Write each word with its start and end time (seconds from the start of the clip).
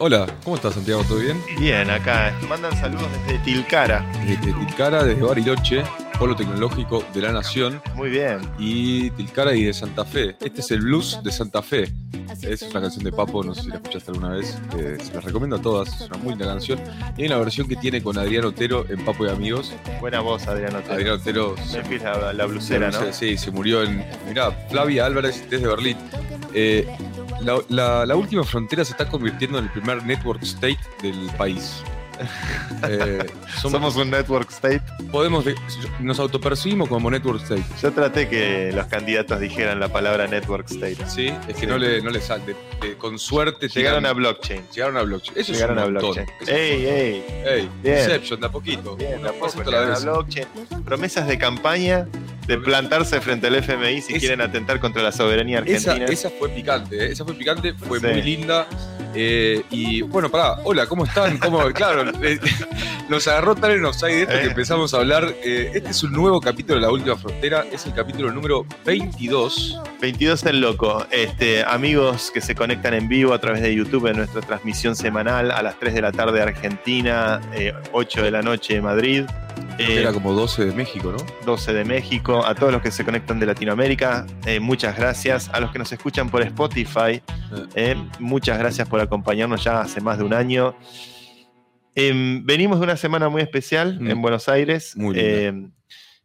Hola, 0.00 0.26
¿cómo 0.44 0.54
estás 0.54 0.74
Santiago? 0.74 1.02
¿Todo 1.08 1.18
bien? 1.18 1.42
Bien, 1.58 1.90
acá 1.90 2.32
mandan 2.48 2.76
saludos 2.78 3.08
desde 3.26 3.38
Tilcara. 3.40 4.04
Desde 4.24 4.52
Tilcara, 4.52 5.02
desde 5.02 5.20
Bariloche, 5.22 5.82
Polo 6.20 6.36
Tecnológico 6.36 7.02
de 7.12 7.22
la 7.22 7.32
Nación. 7.32 7.82
Muy 7.96 8.10
bien. 8.10 8.38
Y 8.60 9.10
Tilcara 9.10 9.54
y 9.54 9.64
de 9.64 9.72
Santa 9.72 10.04
Fe. 10.04 10.36
Este 10.40 10.60
es 10.60 10.70
el 10.70 10.82
blues 10.82 11.18
de 11.24 11.32
Santa 11.32 11.62
Fe. 11.62 11.92
Es 12.42 12.62
una 12.62 12.80
canción 12.80 13.02
de 13.02 13.10
Papo, 13.10 13.42
no 13.42 13.52
sé 13.54 13.62
si 13.62 13.68
la 13.70 13.76
escuchaste 13.76 14.12
alguna 14.12 14.30
vez. 14.36 14.56
eh, 14.76 14.98
se 15.02 15.14
la 15.14 15.20
recomiendo 15.20 15.56
a 15.56 15.60
todas, 15.60 16.00
es 16.00 16.08
una 16.08 16.18
muy 16.18 16.30
linda 16.30 16.46
canción. 16.46 16.78
Y 17.16 17.22
hay 17.22 17.26
una 17.26 17.38
versión 17.38 17.66
que 17.66 17.74
tiene 17.74 18.00
con 18.00 18.16
Adrián 18.18 18.44
Otero 18.44 18.86
en 18.88 19.04
Papo 19.04 19.26
y 19.26 19.30
Amigos. 19.30 19.72
Buena 20.00 20.20
voz, 20.20 20.46
Adrián 20.46 20.76
Otero. 20.76 20.94
Adrián 20.94 21.14
Otero 21.14 21.54
se, 21.66 21.98
la, 21.98 22.32
la 22.32 22.46
blusera, 22.46 22.92
¿no? 22.92 23.12
Sí, 23.12 23.36
se 23.36 23.50
murió 23.50 23.82
en. 23.82 24.04
Mirá, 24.28 24.52
Flavia 24.70 25.06
Álvarez 25.06 25.44
desde 25.50 25.66
Berlín. 25.66 25.96
Eh, 26.54 26.86
la, 27.42 27.58
la- 27.68 28.06
la 28.06 28.16
última 28.16 28.44
frontera 28.44 28.84
se 28.84 28.92
está 28.92 29.08
convirtiendo 29.08 29.58
en 29.58 29.64
el 29.64 29.70
primer 29.70 30.04
network 30.04 30.42
state 30.42 30.78
del 31.02 31.18
país. 31.36 31.82
Eh, 32.88 33.18
somos- 33.60 33.72
Somos 33.72 33.96
un 33.96 34.10
network 34.10 34.50
state. 34.50 34.82
podemos 35.12 35.44
de- 35.44 35.54
nos 36.00 36.18
autopercibimos 36.18 36.88
como 36.88 37.10
network 37.10 37.40
state. 37.42 37.62
Yo 37.80 37.92
traté 37.92 38.28
que 38.28 38.72
los 38.74 38.86
candidatos 38.86 39.38
dijeran 39.40 39.78
la 39.80 39.88
palabra 39.88 40.26
network 40.26 40.66
state. 40.70 40.96
Sí, 41.08 41.28
es 41.48 41.54
que 41.54 41.60
Sí. 41.62 41.66
no 41.66 41.78
le, 41.78 42.02
no 42.02 42.10
le 42.10 42.20
sale. 42.20 42.44
de- 42.44 42.56
de- 42.88 42.96
con 42.96 43.18
suerte 43.20 43.68
Llegaron 43.68 44.04
a 44.04 44.10
tiran- 44.10 44.16
blockchain. 44.16 44.62
llegaron 44.74 44.96
a 44.96 45.02
blockchain. 45.02 45.38
Eso 45.38 45.52
Llegaron 45.52 45.78
es 45.78 45.84
a 45.84 45.86
un 45.86 45.92
montón. 45.94 46.14
blockchain. 46.14 46.56
Ey, 46.56 46.86
ey. 46.86 47.24
Ey, 47.46 47.70
Bien. 47.82 47.98
Inception, 47.98 48.40
de 48.40 48.46
a 48.46 48.50
poquito. 48.50 48.96
Bien, 48.96 49.20
pasito 49.40 49.62
a 49.62 49.64
la 49.64 49.70
llegaron 49.80 49.96
a 49.96 49.98
blockchain. 50.12 50.46
Promesas 50.84 51.26
de 51.28 51.38
campaña 51.38 52.06
de 52.48 52.58
plantarse 52.58 53.20
frente 53.20 53.46
al 53.46 53.54
FMI 53.56 54.00
si 54.00 54.12
Esa- 54.14 54.18
quieren 54.18 54.40
atentar 54.40 54.80
contra 54.80 55.02
la 55.02 55.12
soberanía 55.12 55.58
Esa, 55.64 55.92
argentina. 55.92 56.06
esa 56.12 56.30
fue 56.30 56.48
picante, 56.48 56.96
¿eh? 57.06 57.12
esa 57.12 57.24
fue 57.24 57.34
picante, 57.34 57.74
fue 57.74 58.00
Sí. 58.00 58.06
muy 58.06 58.22
linda. 58.22 58.66
eh, 59.14 59.62
y 59.70 60.02
bueno, 60.02 60.28
pará, 60.30 60.58
hola, 60.64 60.86
¿cómo 60.86 61.04
están? 61.04 61.38
¿Cómo? 61.38 61.58
Claro, 61.74 62.10
eh, 62.22 62.38
nos 63.08 63.26
agarró 63.26 63.54
tan 63.56 63.70
en 63.72 63.84
offside 63.86 64.14
de 64.16 64.22
esto 64.22 64.34
Eh. 64.36 64.40
que 64.42 64.46
empezamos 64.48 64.92
a 64.92 64.98
hablar. 64.98 65.24
eh, 65.42 65.70
este 65.74 65.90
es 65.90 66.02
un 66.02 66.12
nuevo 66.12 66.40
capítulo 66.40 66.74
de 66.76 66.82
La 66.82 66.90
Última 66.92 67.16
Frontera, 67.16 67.64
es 67.72 67.86
el 67.86 67.94
capítulo 67.94 68.30
número 68.30 68.66
22. 68.84 69.80
22 70.00 70.44
el 70.44 70.60
loco. 70.60 71.06
Este, 71.10 71.64
amigos 71.64 72.30
que 72.32 72.40
se 72.42 72.54
conectan 72.54 72.94
en 72.94 73.08
vivo 73.08 73.32
a 73.32 73.40
través 73.40 73.62
de 73.62 73.74
YouTube 73.74 74.06
en 74.08 74.18
nuestra 74.18 74.42
transmisión 74.42 74.94
semanal 74.94 75.50
a 75.52 75.62
las 75.62 75.78
3 75.80 75.94
de 75.94 76.02
la 76.02 76.12
tarde 76.12 76.40
Argentina, 76.42 77.40
eh, 77.54 77.72
8 77.92 78.22
de 78.22 78.30
la 78.30 78.42
noche 78.42 78.80
Madrid. 78.80 79.24
Eh, 79.78 80.00
era 80.00 80.12
como 80.12 80.32
12 80.34 80.66
de 80.66 80.72
México, 80.72 81.12
¿no? 81.16 81.24
12 81.46 81.72
de 81.72 81.84
México, 81.84 82.37
a 82.46 82.54
todos 82.54 82.72
los 82.72 82.82
que 82.82 82.90
se 82.90 83.04
conectan 83.04 83.38
de 83.40 83.46
Latinoamérica, 83.46 84.26
eh, 84.46 84.60
muchas 84.60 84.96
gracias. 84.96 85.48
A 85.50 85.60
los 85.60 85.70
que 85.70 85.78
nos 85.78 85.92
escuchan 85.92 86.30
por 86.30 86.42
Spotify, 86.42 87.22
eh, 87.74 87.96
muchas 88.18 88.58
gracias 88.58 88.88
por 88.88 89.00
acompañarnos 89.00 89.64
ya 89.64 89.80
hace 89.80 90.00
más 90.00 90.18
de 90.18 90.24
un 90.24 90.34
año. 90.34 90.76
Em, 91.94 92.44
venimos 92.44 92.78
de 92.78 92.84
una 92.84 92.96
semana 92.96 93.28
muy 93.28 93.42
especial 93.42 93.98
Mm. 94.00 94.10
en 94.10 94.22
Buenos 94.22 94.48
Aires. 94.48 94.96
Muy. 94.96 95.18
Em, 95.18 95.72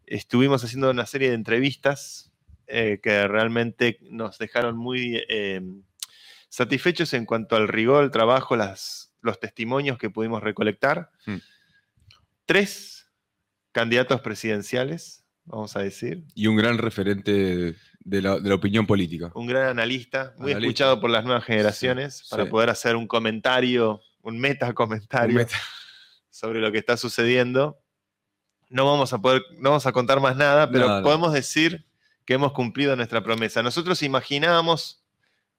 estuvimos 0.05 0.63
haciendo 0.63 0.91
una 0.91 1.05
serie 1.05 1.29
de 1.29 1.35
entrevistas 1.35 2.31
eh, 2.67 2.99
que 3.03 3.27
realmente 3.27 3.97
nos 4.01 4.37
dejaron 4.37 4.77
muy 4.77 5.21
em, 5.27 5.83
satisfechos 6.49 7.13
en 7.13 7.25
cuanto 7.25 7.55
al 7.55 7.67
rigor, 7.67 8.03
el 8.03 8.11
trabajo, 8.11 8.55
las, 8.55 9.13
los 9.21 9.39
testimonios 9.39 9.97
que 9.97 10.09
pudimos 10.09 10.41
recolectar. 10.43 11.11
Mm. 11.25 11.37
Tres 12.45 13.09
candidatos 13.71 14.21
presidenciales, 14.21 15.22
vamos 15.45 15.75
a 15.75 15.81
decir. 15.81 16.23
Y 16.35 16.47
un 16.47 16.55
gran 16.55 16.77
referente 16.77 17.75
de 18.05 18.21
la, 18.21 18.39
de 18.39 18.49
la 18.49 18.55
opinión 18.55 18.85
política. 18.85 19.31
un 19.35 19.47
gran 19.47 19.67
analista, 19.67 20.33
muy 20.37 20.51
Analista. 20.51 20.67
escuchado 20.67 20.99
por 21.01 21.09
las 21.09 21.23
nuevas 21.23 21.43
generaciones, 21.45 22.15
Sí, 22.17 22.23
para 22.29 22.43
sí. 22.45 22.49
poder 22.49 22.69
hacer 22.69 22.95
un 22.95 23.07
comentario, 23.07 24.01
un 24.21 24.39
meta 24.39 24.73
comentario 24.73 25.29
Un 25.29 25.35
meta- 25.35 25.57
sobre 26.29 26.59
lo 26.59 26.71
que 26.71 26.79
está 26.79 26.97
sucediendo. 26.97 27.79
No 28.69 28.85
vamos 28.85 29.13
a 29.13 29.19
poder, 29.21 29.43
no 29.59 29.69
vamos 29.69 29.85
a 29.85 29.91
contar 29.91 30.19
más 30.19 30.35
nada, 30.35 30.69
pero 30.71 30.87
Nada. 30.87 31.03
podemos 31.03 31.31
decir 31.33 31.85
que 32.25 32.33
hemos 32.33 32.53
cumplido 32.53 32.95
nuestra 32.95 33.23
promesa. 33.23 33.61
Nosotros 33.61 34.01
imaginábamos 34.01 35.03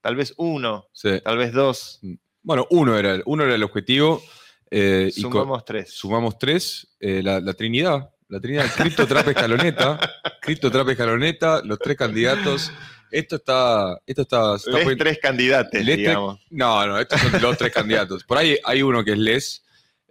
tal 0.00 0.16
vez 0.16 0.34
uno, 0.36 0.86
Sí. 0.92 1.20
tal 1.24 1.36
vez 1.38 1.52
dos, 1.52 2.00
Bueno, 2.42 2.66
uno 2.70 2.98
era 2.98 3.14
el, 3.14 3.22
uno 3.26 3.44
era 3.44 3.54
el 3.54 3.62
objetivo. 3.62 4.22
eh, 4.70 5.10
y 5.14 5.20
sumamos 5.20 5.64
tres. 5.64 5.92
sumamos 5.92 6.36
tres, 6.38 6.88
eh, 6.98 7.22
la, 7.22 7.38
la 7.40 7.52
Trinidad, 7.54 8.10
la 8.28 8.40
Trinidad, 8.40 8.66
Cripto, 8.74 9.06
Trap, 9.06 9.28
Escaloneta, 9.28 9.98
Cripto, 10.40 10.70
Trap, 10.70 10.88
Escaloneta, 10.90 11.62
los 11.64 11.78
tres 11.78 11.96
candidatos. 11.96 12.72
Esto 13.10 13.36
está, 13.36 14.00
esto 14.06 14.22
está, 14.22 14.56
está 14.56 14.70
Les 14.78 14.98
tres 14.98 15.18
candidatos, 15.20 15.70
tres- 15.70 15.96
digamos. 15.98 16.40
No, 16.50 16.86
no, 16.86 16.98
estos 16.98 17.20
son 17.20 17.40
los 17.42 17.56
tres 17.56 17.72
candidatos. 17.72 18.24
Por 18.24 18.38
ahí 18.38 18.58
hay 18.64 18.82
uno 18.82 19.04
que 19.04 19.12
es 19.12 19.18
Les, 19.18 19.64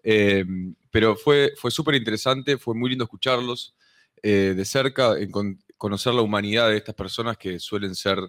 eh, 0.03 0.45
pero 0.91 1.15
fue, 1.15 1.53
fue 1.57 1.69
súper 1.71 1.95
interesante, 1.95 2.57
fue 2.57 2.75
muy 2.75 2.89
lindo 2.89 3.03
escucharlos 3.03 3.75
eh, 4.21 4.53
de 4.55 4.63
cerca, 4.65 5.17
en 5.17 5.31
con- 5.31 5.59
conocer 5.75 6.13
la 6.13 6.21
humanidad 6.21 6.69
de 6.69 6.77
estas 6.77 6.95
personas 6.95 7.35
que 7.37 7.59
suelen 7.59 7.93
ser 7.93 8.19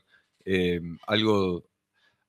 eh, 0.45 0.81
algo, 1.07 1.65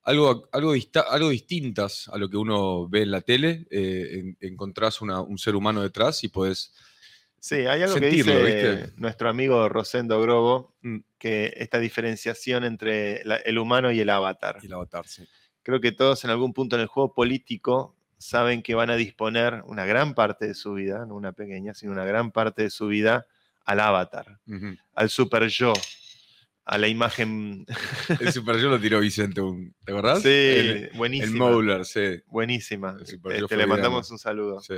algo, 0.03 0.47
algo, 0.51 0.75
dista- 0.75 1.05
algo 1.09 1.29
distintas 1.29 2.07
a 2.09 2.17
lo 2.19 2.29
que 2.29 2.37
uno 2.37 2.87
ve 2.87 3.01
en 3.03 3.11
la 3.11 3.21
tele. 3.21 3.65
eh, 3.71 4.19
en- 4.19 4.37
encontrás 4.41 5.01
una- 5.01 5.21
un 5.21 5.37
ser 5.39 5.55
humano 5.55 5.81
detrás 5.81 6.23
y 6.23 6.27
podés... 6.27 6.73
Sí, 7.47 7.57
hay 7.67 7.83
algo 7.83 7.99
sentirlo, 7.99 8.33
que 8.33 8.45
dice 8.45 8.75
¿viste? 8.75 8.93
nuestro 8.97 9.29
amigo 9.29 9.69
Rosendo 9.69 10.19
Grobo, 10.19 10.73
Mm. 10.81 10.97
que 11.19 11.53
esta 11.57 11.77
diferenciación 11.77 12.63
entre 12.63 13.23
la- 13.23 13.35
el 13.37 13.59
humano 13.59 13.91
y 13.91 13.99
el 13.99 14.09
avatar. 14.09 14.57
el 14.63 14.73
avatar, 14.73 15.07
sí. 15.07 15.27
creo 15.61 15.79
que 15.79 15.91
todos 15.91 16.23
en 16.23 16.31
algún 16.31 16.53
punto 16.53 16.75
en 16.75 16.81
el 16.81 16.87
juego 16.87 17.13
político 17.13 17.95
saben 18.17 18.63
que 18.63 18.73
van 18.73 18.89
a 18.89 18.95
disponer 18.95 19.61
una 19.67 19.85
gran 19.85 20.15
parte 20.15 20.47
de 20.47 20.55
su 20.55 20.73
vida, 20.73 21.05
no 21.05 21.13
una 21.13 21.33
pequeña, 21.33 21.75
sino 21.75 21.91
una 21.91 22.03
gran 22.03 22.31
parte 22.31 22.63
de 22.63 22.69
su 22.71 22.87
vida 22.87 23.27
al 23.63 23.79
avatar, 23.79 24.39
al 24.95 25.09
super 25.11 25.47
yo, 25.47 25.73
a 26.65 26.79
la 26.79 26.87
imagen. 26.87 27.67
El 28.19 28.33
super 28.33 28.57
yo 28.57 28.69
lo 28.69 28.79
tiró 28.79 28.99
Vicente, 29.01 29.41
¿te 29.85 29.91
acordás? 29.91 30.23
sí, 30.23 30.29
El, 30.29 30.67
el 30.67 30.89
buenísima. 30.95 31.45
Mauler, 31.49 31.85
sí. 31.85 32.21
Buenísima. 32.25 32.97
El 32.99 33.43
Este, 33.43 33.55
le 33.55 33.67
mandamos 33.67 34.09
un 34.09 34.17
saludo. 34.17 34.61
sí. 34.61 34.73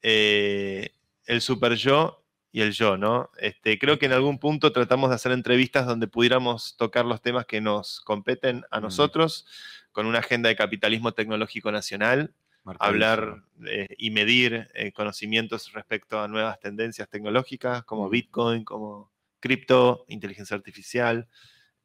Eh, 0.00 0.90
el 1.26 1.40
super 1.40 1.74
yo 1.74 2.24
y 2.50 2.60
el 2.60 2.72
yo, 2.72 2.96
¿no? 2.98 3.30
Este, 3.38 3.78
creo 3.78 3.98
que 3.98 4.06
en 4.06 4.12
algún 4.12 4.38
punto 4.38 4.72
tratamos 4.72 5.08
de 5.10 5.16
hacer 5.16 5.32
entrevistas 5.32 5.86
donde 5.86 6.06
pudiéramos 6.06 6.76
tocar 6.76 7.04
los 7.06 7.22
temas 7.22 7.46
que 7.46 7.60
nos 7.60 8.00
competen 8.02 8.64
a 8.70 8.80
Mm. 8.80 8.82
nosotros, 8.82 9.46
con 9.92 10.06
una 10.06 10.18
agenda 10.20 10.48
de 10.48 10.56
capitalismo 10.56 11.12
tecnológico 11.12 11.70
nacional, 11.72 12.34
hablar 12.78 13.42
eh, 13.66 13.88
y 13.98 14.10
medir 14.10 14.68
eh, 14.74 14.92
conocimientos 14.92 15.72
respecto 15.72 16.20
a 16.20 16.28
nuevas 16.28 16.60
tendencias 16.60 17.08
tecnológicas 17.08 17.82
como. 17.84 18.08
Bitcoin, 18.08 18.64
como 18.64 19.10
cripto, 19.40 20.04
inteligencia 20.08 20.56
artificial. 20.56 21.26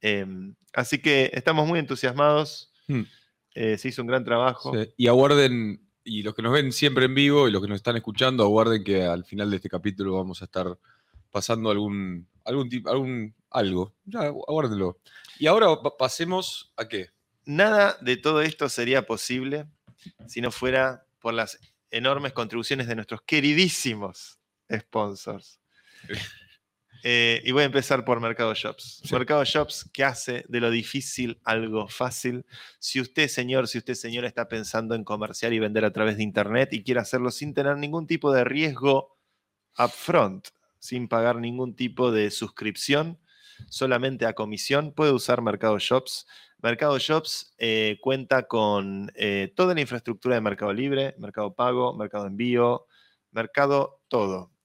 Em, 0.01 0.53
así 0.73 0.99
que 0.99 1.31
estamos 1.33 1.67
muy 1.67 1.79
entusiasmados. 1.79 2.71
Mm. 2.87 3.01
eh, 3.55 3.77
se 3.79 3.87
hizo 3.87 4.01
un 4.03 4.07
gran 4.07 4.23
trabajo. 4.23 4.71
Sí, 4.73 4.93
Y 4.97 5.07
aguarden, 5.07 5.86
y 6.07 6.23
los 6.23 6.33
que 6.33 6.41
nos 6.41 6.53
ven 6.53 6.71
siempre 6.71 7.05
en 7.05 7.13
vivo 7.15 7.47
y 7.47 7.51
los 7.51 7.61
que 7.61 7.67
nos 7.67 7.75
están 7.77 7.95
escuchando, 7.97 8.43
aguarden 8.43 8.83
que 8.83 9.03
al 9.03 9.23
final 9.25 9.49
de 9.49 9.57
este 9.57 9.69
capítulo 9.69 10.15
vamos 10.15 10.41
a 10.41 10.45
estar 10.45 10.77
pasando 11.31 11.69
algún, 11.69 12.27
algún, 12.45 12.69
algún 12.85 13.35
algo. 13.49 13.93
Ya, 14.05 14.21
aguárdenlo. 14.21 14.99
Y 15.39 15.47
ahora 15.47 15.67
pa- 15.81 15.95
pasemos 15.97 16.71
a 16.77 16.87
qué. 16.87 17.09
Nada 17.45 17.97
de 18.01 18.17
todo 18.17 18.41
esto 18.41 18.67
sería 18.69 19.05
posible 19.05 19.67
si 20.27 20.41
no 20.41 20.51
fuera 20.51 21.05
por 21.19 21.33
las 21.33 21.59
enormes 21.91 22.33
contribuciones 22.33 22.87
de 22.87 22.95
nuestros 22.95 23.21
queridísimos 23.21 24.39
sponsors. 24.73 25.59
Eh, 27.09 27.41
y 27.45 27.53
voy 27.53 27.63
a 27.63 27.67
empezar 27.67 28.03
por 28.03 28.19
Mercado 28.19 28.53
Shops. 28.53 28.99
Sí. 29.01 29.15
Mercado 29.15 29.41
Shops 29.45 29.89
que 29.93 30.03
hace 30.03 30.43
de 30.49 30.59
lo 30.59 30.69
difícil 30.69 31.39
algo 31.45 31.87
fácil. 31.87 32.45
Si 32.79 32.99
usted, 32.99 33.29
señor, 33.29 33.69
si 33.69 33.77
usted, 33.77 33.93
señora, 33.93 34.27
está 34.27 34.49
pensando 34.49 34.93
en 34.93 35.05
comerciar 35.05 35.53
y 35.53 35.59
vender 35.59 35.85
a 35.85 35.93
través 35.93 36.17
de 36.17 36.23
Internet 36.23 36.73
y 36.73 36.83
quiere 36.83 36.99
hacerlo 36.99 37.31
sin 37.31 37.53
tener 37.53 37.77
ningún 37.77 38.07
tipo 38.07 38.33
de 38.33 38.43
riesgo 38.43 39.17
upfront, 39.77 40.49
sin 40.79 41.07
pagar 41.07 41.37
ningún 41.37 41.77
tipo 41.77 42.11
de 42.11 42.29
suscripción, 42.29 43.17
solamente 43.69 44.25
a 44.25 44.33
comisión, 44.33 44.91
puede 44.91 45.13
usar 45.13 45.41
Mercado 45.41 45.79
Shops. 45.79 46.27
Mercado 46.61 46.99
Shops 46.99 47.55
eh, 47.57 47.99
cuenta 48.01 48.49
con 48.49 49.13
eh, 49.15 49.53
toda 49.55 49.73
la 49.73 49.79
infraestructura 49.79 50.35
de 50.35 50.41
Mercado 50.41 50.73
Libre, 50.73 51.15
Mercado 51.19 51.55
Pago, 51.55 51.95
Mercado 51.95 52.27
Envío, 52.27 52.85
Mercado 53.31 54.01
Todo. 54.09 54.56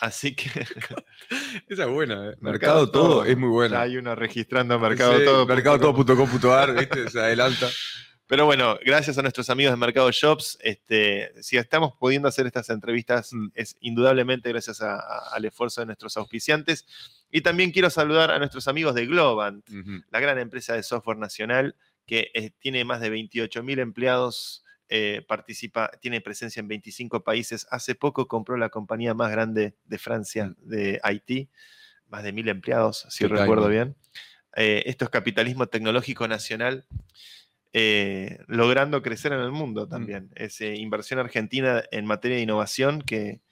Así 0.00 0.34
que 0.34 0.48
Esa 1.68 1.84
es 1.84 1.90
buena, 1.90 2.14
¿eh? 2.30 2.36
Mercado, 2.40 2.52
Mercado 2.52 2.90
Todo, 2.90 3.08
Todo. 3.08 3.24
es 3.24 3.36
muy 3.36 3.48
ya 3.48 3.52
buena. 3.52 3.80
hay 3.82 3.96
uno 3.96 4.14
registrando 4.14 4.78
Mercado 4.78 5.18
Sí, 5.18 5.24
Todo. 5.24 5.46
mercadotodo.com.ar, 5.46 6.74
¿viste? 6.78 7.10
Se 7.10 7.18
adelanta. 7.20 7.68
Pero 8.28 8.44
bueno, 8.44 8.76
gracias 8.84 9.16
a 9.18 9.22
nuestros 9.22 9.48
amigos 9.50 9.72
de 9.72 9.76
Mercado 9.76 10.10
Shops, 10.10 10.58
este, 10.60 11.30
si 11.42 11.56
estamos 11.58 11.92
pudiendo 11.98 12.26
hacer 12.28 12.44
estas 12.46 12.68
entrevistas 12.70 13.32
Mm. 13.32 13.48
es 13.54 13.76
indudablemente 13.80 14.48
gracias 14.48 14.82
a- 14.82 14.96
a- 14.96 15.28
al 15.34 15.44
esfuerzo 15.44 15.80
de 15.80 15.86
nuestros 15.86 16.16
auspiciantes. 16.16 16.84
Y 17.30 17.42
también 17.42 17.70
quiero 17.70 17.88
saludar 17.88 18.32
a 18.32 18.38
nuestros 18.38 18.66
amigos 18.66 18.94
de 18.96 19.06
Globant, 19.06 19.64
la 20.10 20.20
gran 20.20 20.38
empresa 20.38 20.74
de 20.74 20.82
software 20.82 21.18
nacional 21.18 21.76
que 22.04 22.30
eh, 22.34 22.50
tiene 22.58 22.84
más 22.84 23.00
de 23.00 23.10
28.000 23.10 23.78
empleados 23.80 24.64
eh, 24.88 25.24
participa, 25.26 25.90
tiene 26.00 26.20
presencia 26.20 26.60
en 26.60 26.68
25 26.68 27.24
países. 27.24 27.66
Hace 27.70 27.94
poco 27.94 28.28
compró 28.28 28.56
la 28.56 28.68
compañía 28.68 29.14
más 29.14 29.30
grande 29.30 29.74
de 29.84 29.98
Francia, 29.98 30.54
de 30.58 31.00
Haití, 31.02 31.48
más 32.08 32.22
de 32.22 32.32
mil 32.32 32.48
empleados, 32.48 33.06
si 33.10 33.24
Mm. 33.24 33.28
Recuerdo 33.30 33.68
bien. 33.68 33.96
Eh, 34.56 34.84
esto 34.86 35.04
es 35.04 35.10
capitalismo 35.10 35.66
tecnológico 35.66 36.26
nacional. 36.28 36.86
eh, 37.78 38.38
logrando 38.46 39.02
crecer 39.02 39.32
en 39.34 39.40
el 39.40 39.50
Mm. 39.50 39.54
mundo 39.54 39.86
también. 39.86 40.30
Es 40.34 40.62
inversión 40.62 41.18
argentina 41.20 41.82
en 41.90 42.06
materia 42.06 42.38
de 42.38 42.42
innovación 42.42 43.02
que, 43.02 43.42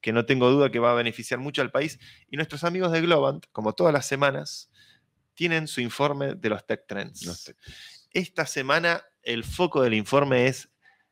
que 0.00 0.12
no 0.12 0.26
tengo 0.26 0.50
duda 0.50 0.70
que 0.72 0.80
va 0.80 0.90
a 0.90 0.94
beneficiar 0.94 1.38
mucho 1.38 1.62
al 1.62 1.70
país. 1.70 2.00
Y 2.28 2.36
nuestros 2.36 2.64
amigos 2.64 2.90
de 2.90 3.02
Globant, 3.02 3.46
como 3.52 3.74
todas 3.74 3.92
las 3.92 4.04
semanas, 4.06 4.68
tienen 5.34 5.68
su 5.68 5.80
informe 5.80 6.34
de 6.34 6.48
los 6.48 6.66
tech 6.66 6.86
trends. 6.88 7.24
Los 7.24 7.44
tech 7.44 7.56
Esta 8.10 8.46
semana 8.46 9.04
el 9.22 9.44
foco 9.44 9.80
del 9.82 9.94
informe 9.94 10.48
es 10.48 10.68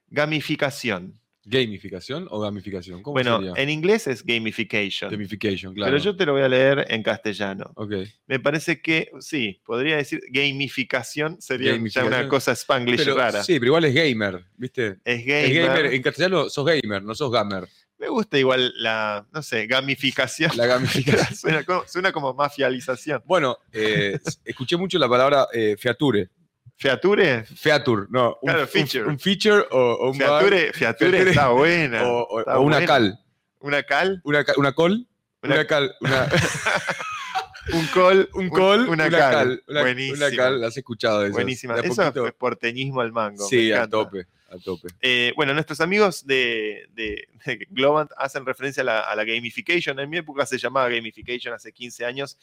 gamificación. 0.08 1.20
¿Gamificación 1.48 2.26
o 2.32 2.40
gamificación? 2.40 3.02
¿Cómo 3.04 3.12
Bueno, 3.12 3.36
sería? 3.38 3.52
en 3.62 3.70
inglés 3.70 4.08
es 4.08 4.24
gamification, 4.26 5.08
Gamification, 5.12 5.74
claro. 5.74 5.92
pero 5.92 6.02
yo 6.02 6.16
te 6.16 6.26
lo 6.26 6.32
voy 6.32 6.42
a 6.42 6.48
leer 6.48 6.86
en 6.88 7.04
castellano. 7.04 7.70
Ok. 7.76 7.92
Me 8.26 8.40
parece 8.40 8.80
que, 8.82 9.10
sí, 9.20 9.60
podría 9.64 9.96
decir 9.96 10.20
gamificación, 10.32 11.40
sería 11.40 11.68
ya 11.70 11.76
Gamificación. 11.76 12.12
una 12.12 12.28
cosa 12.28 12.50
spanglish 12.52 12.98
Pero- 12.98 13.14
rara. 13.16 13.44
Sí, 13.44 13.54
pero 13.60 13.66
igual 13.66 13.84
es 13.84 13.94
gamer, 13.94 14.44
¿viste? 14.56 14.96
Es 15.04 15.20
Es 15.20 15.24
gamer. 15.26 15.66
gamer. 15.68 15.86
En 15.94 16.02
castellano 16.02 16.48
sos 16.50 16.66
gamer, 16.66 17.04
no 17.04 17.14
sos 17.14 17.30
gamer. 17.30 17.68
Me 17.98 18.08
gusta 18.08 18.38
igual 18.38 18.72
la, 18.76 19.24
no 19.32 19.40
sé, 19.40 19.66
gamificación. 19.68 20.50
La 20.56 20.66
gamificación. 20.66 21.34
suena, 21.36 21.62
como, 21.64 21.84
suena 21.86 22.10
como 22.12 22.34
mafialización. 22.34 23.22
bueno, 23.24 23.56
eh, 23.72 24.18
escuché 24.44 24.76
mucho 24.76 24.98
la 24.98 25.08
palabra 25.08 25.46
eh, 25.52 25.76
feature. 25.78 26.28
¿Feature? 26.76 27.44
Feature, 27.44 28.06
no. 28.10 28.38
Un, 28.42 28.48
Claro, 28.48 28.62
un- 28.62 28.68
feature. 28.68 29.04
Un, 29.06 29.18
feature 29.18 29.64
o, 29.70 29.78
o 29.78 30.10
un 30.10 30.18
Feature, 30.18 30.72
feature 30.72 31.10
Feature. 31.10 31.30
está 31.30 31.48
buena. 31.48 32.04
o, 32.06 32.40
está 32.40 32.58
o 32.58 32.62
una 32.62 32.76
buena. 32.76 32.86
cal. 32.86 33.18
Una 33.60 33.82
cal, 33.82 34.20
Una, 34.24 34.44
ca- 34.44 34.54
una 34.56 34.72
col. 34.72 35.06
Una- 35.42 35.54
Una, 35.54 35.66
cal. 35.66 35.94
Una, 36.00 36.28
un 37.72 37.86
col, 37.88 38.28
un 38.34 38.48
col. 38.48 38.88
una, 38.88 39.10
cal. 39.10 39.62
Una, 39.66 39.80
Buenísima. 39.80 40.26
una 40.26 40.36
cal. 40.36 40.64
¿Has 40.64 40.76
escuchado 40.76 41.24
eso? 41.24 41.32
Buenísima. 41.32 41.78
Eso 41.80 42.26
es 42.26 42.32
porteñismo 42.34 43.00
al 43.00 43.12
mango. 43.12 43.46
Sí, 43.48 43.72
a 43.72 43.88
tope. 43.88 44.26
A 44.48 44.58
tope. 44.58 44.88
Eh, 45.00 45.32
bueno, 45.34 45.52
nuestros 45.54 45.80
amigos 45.80 46.24
de, 46.24 46.86
de, 46.92 47.26
de 47.44 47.66
Globant 47.70 48.10
hacen 48.16 48.46
referencia 48.46 48.82
a 48.82 48.84
la, 48.84 49.00
a 49.00 49.16
la 49.16 49.24
gamification. 49.24 49.98
En 49.98 50.08
mi 50.08 50.18
época 50.18 50.46
se 50.46 50.56
llamaba 50.58 50.88
gamification 50.88 51.52
hace 51.52 51.72
15 51.72 52.04
años, 52.04 52.38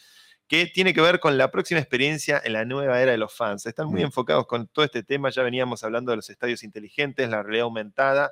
que 0.48 0.66
tiene 0.68 0.94
que 0.94 1.02
ver 1.02 1.20
con 1.20 1.38
la 1.38 1.50
próxima 1.52 1.80
experiencia 1.80 2.42
en 2.44 2.54
la 2.54 2.66
nueva 2.66 3.02
era 3.02 3.12
de 3.12 3.18
los 3.18 3.34
fans. 3.36 3.66
Están 3.66 3.88
muy 3.88 4.02
Mm. 4.02 4.06
enfocados 4.06 4.46
con 4.46 4.68
todo 4.68 4.86
este 4.86 5.02
tema. 5.04 5.30
Ya 5.30 5.42
veníamos 5.44 5.84
hablando 5.84 6.12
de 6.12 6.18
los 6.18 6.30
estadios 6.30 6.64
inteligentes, 6.64 7.30
la 7.30 7.42
realidad 7.44 7.64
aumentada. 7.64 8.32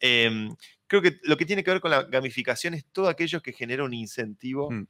Eh, 0.00 0.48
creo 0.86 1.00
que 1.00 1.18
lo 1.22 1.36
que 1.36 1.46
tiene 1.46 1.62
que 1.64 1.70
ver 1.70 1.80
con 1.80 1.90
la 1.92 2.02
gamificación 2.02 2.74
es 2.74 2.84
todo 2.86 3.08
aquello 3.08 3.40
que 3.40 3.52
genera 3.52 3.84
un 3.84 3.94
incentivo 3.94 4.70
Mm. 4.70 4.86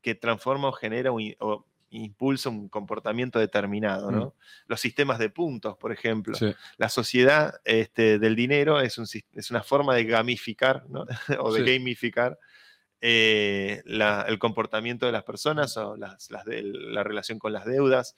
que 0.00 0.14
transforma 0.14 0.68
o 0.68 0.72
genera 0.72 1.12
un, 1.12 1.34
o 1.40 1.66
impulsa 1.90 2.48
un 2.48 2.68
comportamiento 2.68 3.38
determinado. 3.38 4.10
¿no? 4.10 4.24
Mm. 4.26 4.32
Los 4.66 4.80
sistemas 4.80 5.18
de 5.20 5.30
puntos, 5.30 5.76
por 5.76 5.92
ejemplo 5.92 6.34
Sí. 6.34 6.52
la 6.78 6.88
sociedad 6.88 7.60
este, 7.64 8.18
del 8.18 8.34
dinero 8.34 8.80
es, 8.80 8.98
un 8.98 9.06
es 9.32 9.50
una 9.52 9.62
forma 9.62 9.94
de 9.94 10.04
gamificar 10.04 10.84
¿no? 10.88 11.04
o 11.40 11.52
de 11.52 11.64
Sí. 11.64 11.72
gamificar 11.78 12.38
eh, 13.06 13.82
la- 13.84 14.22
el 14.22 14.38
comportamiento 14.38 15.04
de 15.04 15.12
las 15.12 15.24
personas 15.24 15.76
o 15.76 15.94
las, 15.94 16.30
las 16.30 16.46
de- 16.46 16.62
la 16.62 17.02
relación 17.04 17.38
con 17.38 17.52
las 17.52 17.66
deudas. 17.66 18.16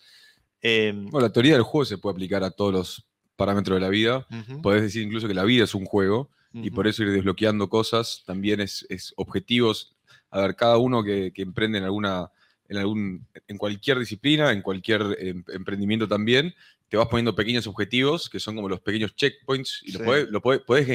Em, 0.60 1.06
Bueno, 1.06 1.26
la 1.26 1.32
teoría 1.32 1.54
del 1.54 1.62
juego 1.62 1.84
se 1.84 1.98
puede 1.98 2.12
aplicar 2.14 2.44
a 2.44 2.52
todos 2.52 2.72
los 2.72 3.06
parámetros 3.34 3.76
de 3.76 3.80
la 3.80 3.88
vida. 3.88 4.26
ujú, 4.30 4.62
Podés 4.62 4.82
decir 4.82 5.02
incluso 5.02 5.26
que 5.26 5.34
la 5.34 5.42
vida 5.42 5.64
es 5.64 5.74
un 5.74 5.86
juego 5.86 6.30
y 6.52 6.68
ujú. 6.68 6.74
por 6.76 6.86
eso 6.86 7.02
ir 7.02 7.10
desbloqueando 7.10 7.68
cosas 7.68 8.22
también 8.26 8.60
es, 8.60 8.86
es 8.88 9.12
objetivos. 9.16 9.96
A 10.30 10.40
ver, 10.40 10.54
cada 10.54 10.78
uno 10.78 11.02
que, 11.02 11.32
que 11.34 11.42
emprende 11.42 11.78
en 11.78 11.84
alguna, 11.84 12.30
en 12.68 12.76
algún, 12.78 13.26
en 13.48 13.58
cualquier 13.58 13.98
disciplina, 13.98 14.52
en 14.52 14.62
cualquier 14.62 15.02
em- 15.18 15.44
emprendimiento 15.48 16.06
también, 16.06 16.54
te 16.88 16.96
vas 16.96 17.08
poniendo 17.08 17.34
pequeños 17.34 17.66
objetivos 17.66 18.30
que 18.30 18.38
son 18.38 18.54
como 18.54 18.68
los 18.68 18.80
pequeños 18.80 19.16
checkpoints 19.16 19.80
y 19.82 19.90
Sí. 19.90 19.98
lo 19.98 20.04
podés, 20.04 20.28
lo 20.30 20.40
podés, 20.40 20.60
podés 20.60 20.88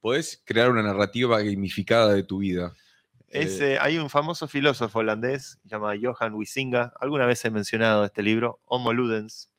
podés 0.00 0.42
crear 0.44 0.70
una 0.70 0.82
narrativa 0.82 1.40
gamificada 1.42 2.14
de 2.14 2.24
tu 2.24 2.38
vida. 2.38 2.74
Es, 3.32 3.60
Eh, 3.60 3.74
eh, 3.74 3.78
hay 3.80 3.98
un 3.98 4.10
famoso 4.10 4.46
filósofo 4.46 4.98
holandés 5.00 5.58
llamado 5.64 5.98
Johan 6.00 6.34
Huizinga, 6.34 6.92
alguna 7.00 7.26
vez 7.26 7.44
he 7.44 7.50
mencionado 7.50 8.04
este 8.04 8.22
libro, 8.22 8.60
Homo 8.64 8.92
Ludens, 8.92 9.50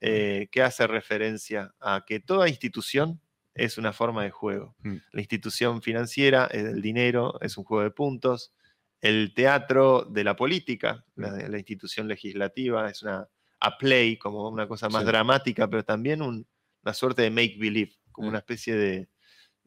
eh, 0.00 0.48
que 0.52 0.62
hace 0.62 0.86
referencia 0.86 1.74
a 1.80 2.04
que 2.06 2.20
toda 2.20 2.48
institución 2.48 3.20
es 3.54 3.78
una 3.78 3.92
forma 3.92 4.22
de 4.22 4.30
juego. 4.30 4.76
Mm. 4.78 4.96
La 5.12 5.20
institución 5.20 5.82
financiera 5.82 6.46
el 6.46 6.80
dinero, 6.80 7.38
es 7.40 7.58
un 7.58 7.64
juego 7.64 7.82
de 7.82 7.90
puntos. 7.90 8.52
El 9.00 9.34
teatro 9.34 10.04
de 10.08 10.22
la 10.24 10.36
política, 10.36 11.04
la, 11.16 11.30
Mm. 11.30 11.50
la 11.50 11.58
institución 11.58 12.06
legislativa, 12.06 12.88
es 12.88 13.02
una 13.02 13.28
a 13.62 13.76
play, 13.76 14.16
como 14.16 14.48
una 14.48 14.66
cosa 14.68 14.88
más 14.88 15.02
Sí. 15.02 15.08
dramática, 15.08 15.68
pero 15.68 15.84
también 15.84 16.22
un- 16.22 16.46
una 16.82 16.94
suerte 16.94 17.22
de 17.22 17.30
make 17.30 17.56
believe, 17.58 17.92
como 18.12 18.28
Mm. 18.28 18.30
una 18.30 18.38
especie 18.38 18.74
de 18.74 19.08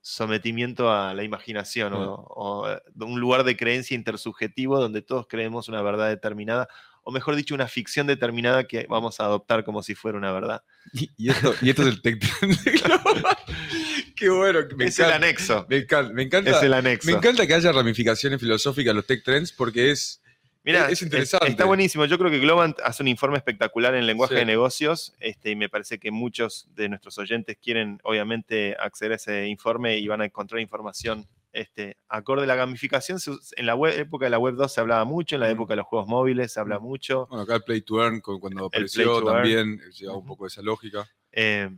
sometimiento 0.04 0.92
a 0.92 1.14
la 1.14 1.24
imaginación 1.24 1.94
Mm. 1.94 1.96
o, 1.96 2.14
o, 2.36 2.70
eh, 2.70 2.80
un 3.00 3.20
lugar 3.22 3.44
de 3.46 3.56
creencia 3.58 3.96
intersubjetivo 3.96 4.78
donde 4.80 5.02
todos 5.02 5.28
creemos 5.28 5.70
una 5.70 5.82
verdad 5.82 6.10
determinada, 6.10 6.68
o 7.04 7.12
mejor 7.12 7.36
dicho, 7.36 7.56
una 7.56 7.68
ficción 7.68 8.06
determinada 8.06 8.66
que 8.66 8.86
vamos 8.90 9.20
a 9.20 9.26
adoptar 9.26 9.64
como 9.64 9.82
si 9.82 9.96
fuera 9.96 10.18
una 10.18 10.32
verdad. 10.32 10.62
Y, 10.94 11.10
y 11.18 11.30
esto, 11.30 11.54
y 11.62 11.70
esto 11.70 11.82
es 11.84 11.88
el 11.88 12.02
tech 12.02 12.20
trend 12.20 12.60
de 12.64 12.72
Global. 12.72 13.26
Qué 14.16 14.30
bueno. 14.30 14.60
Me 14.78 14.86
es 14.86 15.00
el 15.00 15.12
anexo. 15.12 15.66
me 15.70 15.78
encanta. 15.78 16.14
Me 16.14 16.24
encanta, 16.24 16.52
Es 16.52 16.64
el 16.64 16.74
anexo. 16.74 17.10
me 17.10 17.18
encanta 17.18 17.48
que 17.48 17.54
haya 17.56 17.72
ramificaciones 17.72 18.40
filosóficas 18.40 18.92
en 18.92 18.96
los 18.98 19.06
tech 19.06 19.24
trends 19.24 19.52
porque 19.52 19.92
es, 19.92 20.22
Es 20.64 21.02
interesante. 21.02 21.48
Está 21.50 21.66
buenísimo. 21.66 22.06
Yo 22.06 22.18
creo 22.18 22.32
que 22.32 22.40
Globant 22.40 22.80
hace 22.84 23.04
un 23.04 23.10
informe 23.10 23.38
espectacular 23.38 23.96
en 23.96 24.06
lenguaje 24.08 24.34
Sí. 24.36 24.40
de 24.40 24.46
negocios 24.46 25.14
este, 25.20 25.52
y 25.52 25.56
me 25.56 25.68
parece 25.70 26.00
que 26.00 26.10
muchos 26.12 26.68
de 26.74 26.88
nuestros 26.90 27.18
oyentes 27.18 27.58
quieren, 27.62 28.00
obviamente, 28.04 28.76
acceder 28.80 29.12
a 29.12 29.16
ese 29.16 29.48
informe 29.48 29.98
y 29.98 30.08
van 30.08 30.22
a 30.22 30.26
encontrar 30.26 30.62
información 30.62 31.28
este, 31.52 31.98
acorde 32.08 32.46
a 32.46 32.48
la 32.48 32.56
gamificación. 32.56 33.20
En 33.58 33.66
la 33.68 33.76
web- 33.76 33.94
época 34.00 34.26
de 34.26 34.32
la 34.32 34.40
Web 34.40 34.56
2 34.56 34.74
se 34.74 34.82
hablaba 34.82 35.04
mucho, 35.06 35.36
en 35.36 35.42
la 35.42 35.50
Mm. 35.50 35.52
época 35.52 35.74
de 35.74 35.78
los 35.78 35.86
juegos 35.86 36.08
móviles 36.08 36.52
se 36.52 36.60
habla 36.60 36.80
mucho. 36.80 37.28
Bueno, 37.28 37.44
acá 37.44 37.56
el 37.58 37.64
Play 37.64 37.82
to 37.82 38.02
Earn, 38.04 38.22
cu- 38.22 38.40
cuando 38.40 38.66
apareció 38.66 39.22
también, 39.24 39.80
llevaba 39.92 40.18
un 40.18 40.26
poco 40.26 40.46
de 40.46 40.48
esa 40.48 40.62
lógica. 40.64 41.08
eh, 41.32 41.70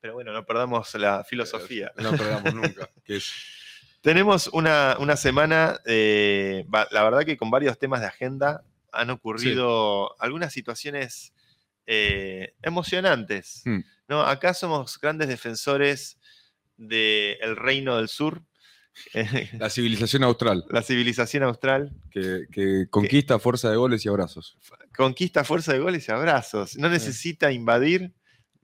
pero 0.00 0.14
bueno, 0.14 0.32
no 0.32 0.44
perdamos 0.46 0.92
la 0.94 1.22
filosofía. 1.24 1.92
Eh, 1.96 2.02
No 2.02 2.10
perdamos 2.12 2.54
nunca. 2.54 2.88
Que 3.04 3.16
es, 3.16 3.32
Tenemos 4.00 4.48
una, 4.52 4.96
una 4.98 5.16
semana, 5.16 5.78
eh, 5.84 6.64
la 6.90 7.04
verdad 7.04 7.24
que 7.24 7.36
con 7.36 7.50
varios 7.50 7.78
temas 7.78 8.00
de 8.00 8.06
agenda 8.06 8.64
han 8.92 9.10
ocurrido 9.10 10.20
algunas 10.20 10.52
situaciones 10.52 11.32
eh, 11.86 12.54
emocionantes. 12.62 13.62
Hmm. 13.64 13.80
¿no? 14.08 14.22
Acá 14.22 14.54
somos 14.54 14.98
grandes 14.98 15.28
defensores 15.28 16.18
del 16.76 17.56
reino 17.56 17.96
del 17.96 18.08
sur, 18.08 18.42
la 19.58 19.70
civilización 19.70 20.24
austral, 20.24 20.64
la 20.68 20.82
civilización 20.82 21.42
austral, 21.44 21.92
que, 22.10 22.46
que 22.50 22.86
conquista 22.90 23.36
a 23.36 23.38
fuerza 23.38 23.70
de 23.70 23.76
goles 23.76 24.04
y 24.04 24.08
abrazos. 24.08 24.58
conquista 24.96 25.44
fuerza 25.44 25.72
de 25.72 25.78
goles 25.78 26.08
y 26.08 26.12
abrazos. 26.12 26.76
No 26.76 26.88
necesita 26.88 27.52
invadir, 27.52 28.12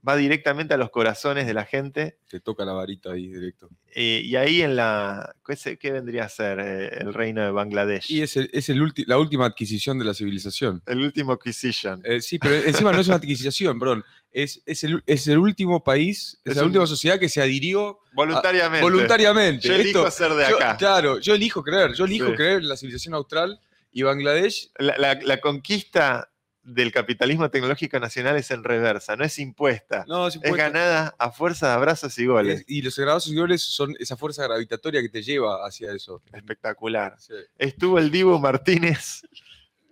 va 0.07 0.15
directamente 0.15 0.73
a 0.73 0.77
los 0.77 0.89
corazones 0.89 1.45
de 1.47 1.53
la 1.53 1.65
gente. 1.65 2.17
Te 2.29 2.39
toca 2.39 2.63
la 2.65 2.73
varita 2.73 3.11
ahí 3.11 3.27
directo. 3.27 3.69
eh, 3.93 4.21
y 4.23 4.35
ahí 4.35 4.61
en 4.61 4.75
la. 4.75 5.35
¿Qué, 5.79 5.91
vendría 5.91 6.25
a 6.25 6.29
ser 6.29 6.59
eh, 6.59 6.87
el 6.99 7.13
reino 7.13 7.43
de 7.43 7.51
Bangladesh? 7.51 8.09
Y 8.11 8.21
es, 8.21 8.37
el- 8.37 8.49
es 8.53 8.69
el 8.69 8.81
ulti- 8.81 9.05
la 9.07 9.17
última 9.17 9.45
adquisición 9.45 9.97
de 9.99 10.05
la 10.05 10.13
civilización. 10.13 10.81
el 10.85 10.99
último 11.01 11.33
acquisition. 11.33 12.01
Eh, 12.05 12.21
sí, 12.21 12.37
pero 12.39 12.55
encima 12.55 12.91
no 12.91 12.99
es 13.01 13.07
una 13.07 13.17
adquisición, 13.17 13.79
perdón. 13.79 14.03
Es, 14.31 14.61
es, 14.65 14.83
el, 14.83 15.01
es 15.07 15.27
el 15.27 15.37
último 15.39 15.83
país, 15.83 16.39
es, 16.45 16.55
la 16.55 16.61
un- 16.61 16.67
última 16.67 16.85
sociedad 16.85 17.17
que 17.19 17.27
se 17.29 17.41
adhirió 17.41 17.99
Voluntariamente. 18.13 18.83
voluntariamente. 18.83 19.67
Yo 19.67 19.73
elijo 19.75 20.07
Esto- 20.07 20.11
ser 20.11 20.33
de 20.33 20.49
yo- 20.49 20.57
acá. 20.57 20.77
claro, 20.77 21.19
yo 21.19 21.33
elijo 21.33 21.63
creer, 21.63 21.93
yo 21.93 22.05
elijo 22.05 22.27
Sí. 22.27 22.33
creer 22.35 22.57
en 22.61 22.67
la 22.69 22.77
civilización 22.77 23.15
austral 23.15 23.59
y 23.91 24.03
Bangladesh. 24.03 24.69
La, 24.77 24.95
la- 24.97 25.19
la 25.23 25.41
conquista 25.41 26.29
del 26.69 26.91
capitalismo 26.91 27.49
tecnológico 27.49 27.97
nacional 27.99 28.35
es 28.35 28.51
en 28.51 28.63
reversa, 28.63 29.15
no 29.15 29.23
es 29.23 29.39
impuesta. 29.39 30.03
No, 30.07 30.27
es 30.27 30.33
es 30.35 30.35
impuesta. 30.35 30.69
ganada 30.69 31.15
a 31.17 31.31
fuerza 31.31 31.67
de 31.69 31.73
abrazos 31.73 32.17
y 32.19 32.25
goles. 32.25 32.59
Es- 32.59 32.65
y 32.67 32.81
los 32.81 32.99
abrazos 32.99 33.31
y 33.31 33.35
goles 33.35 33.63
son 33.63 33.95
esa 33.99 34.17
fuerza 34.17 34.43
gravitatoria 34.43 35.01
que 35.01 35.09
te 35.09 35.23
lleva 35.23 35.65
hacia 35.65 35.93
eso. 35.93 36.21
Espectacular. 36.33 37.15
Sí. 37.19 37.33
Estuvo 37.57 37.97
el 37.99 38.11
Dibu 38.11 38.37
Martínez, 38.37 39.21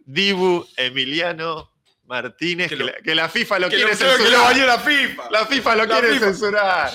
Dibu 0.05 0.65
Emiliano 0.77 1.72
Martínez, 2.05 2.70
Que 2.70 2.75
la, 2.75 2.94
que 2.94 3.15
la 3.15 3.29
FIFA 3.29 3.60
lo 3.60 3.70
Que 3.70 3.77
quiere 3.77 3.91
lo, 3.94 3.98
que 3.98 4.03
lo 4.03 4.10
censurar. 4.17 4.58
la 4.67 4.79
FIFA. 4.79 5.29
la 5.32 5.46
FIFA 5.46 5.75
lo 5.75 5.86
La 5.86 5.94
quiere 6.00 6.13
FIFA. 6.13 6.25
censurar. 6.25 6.91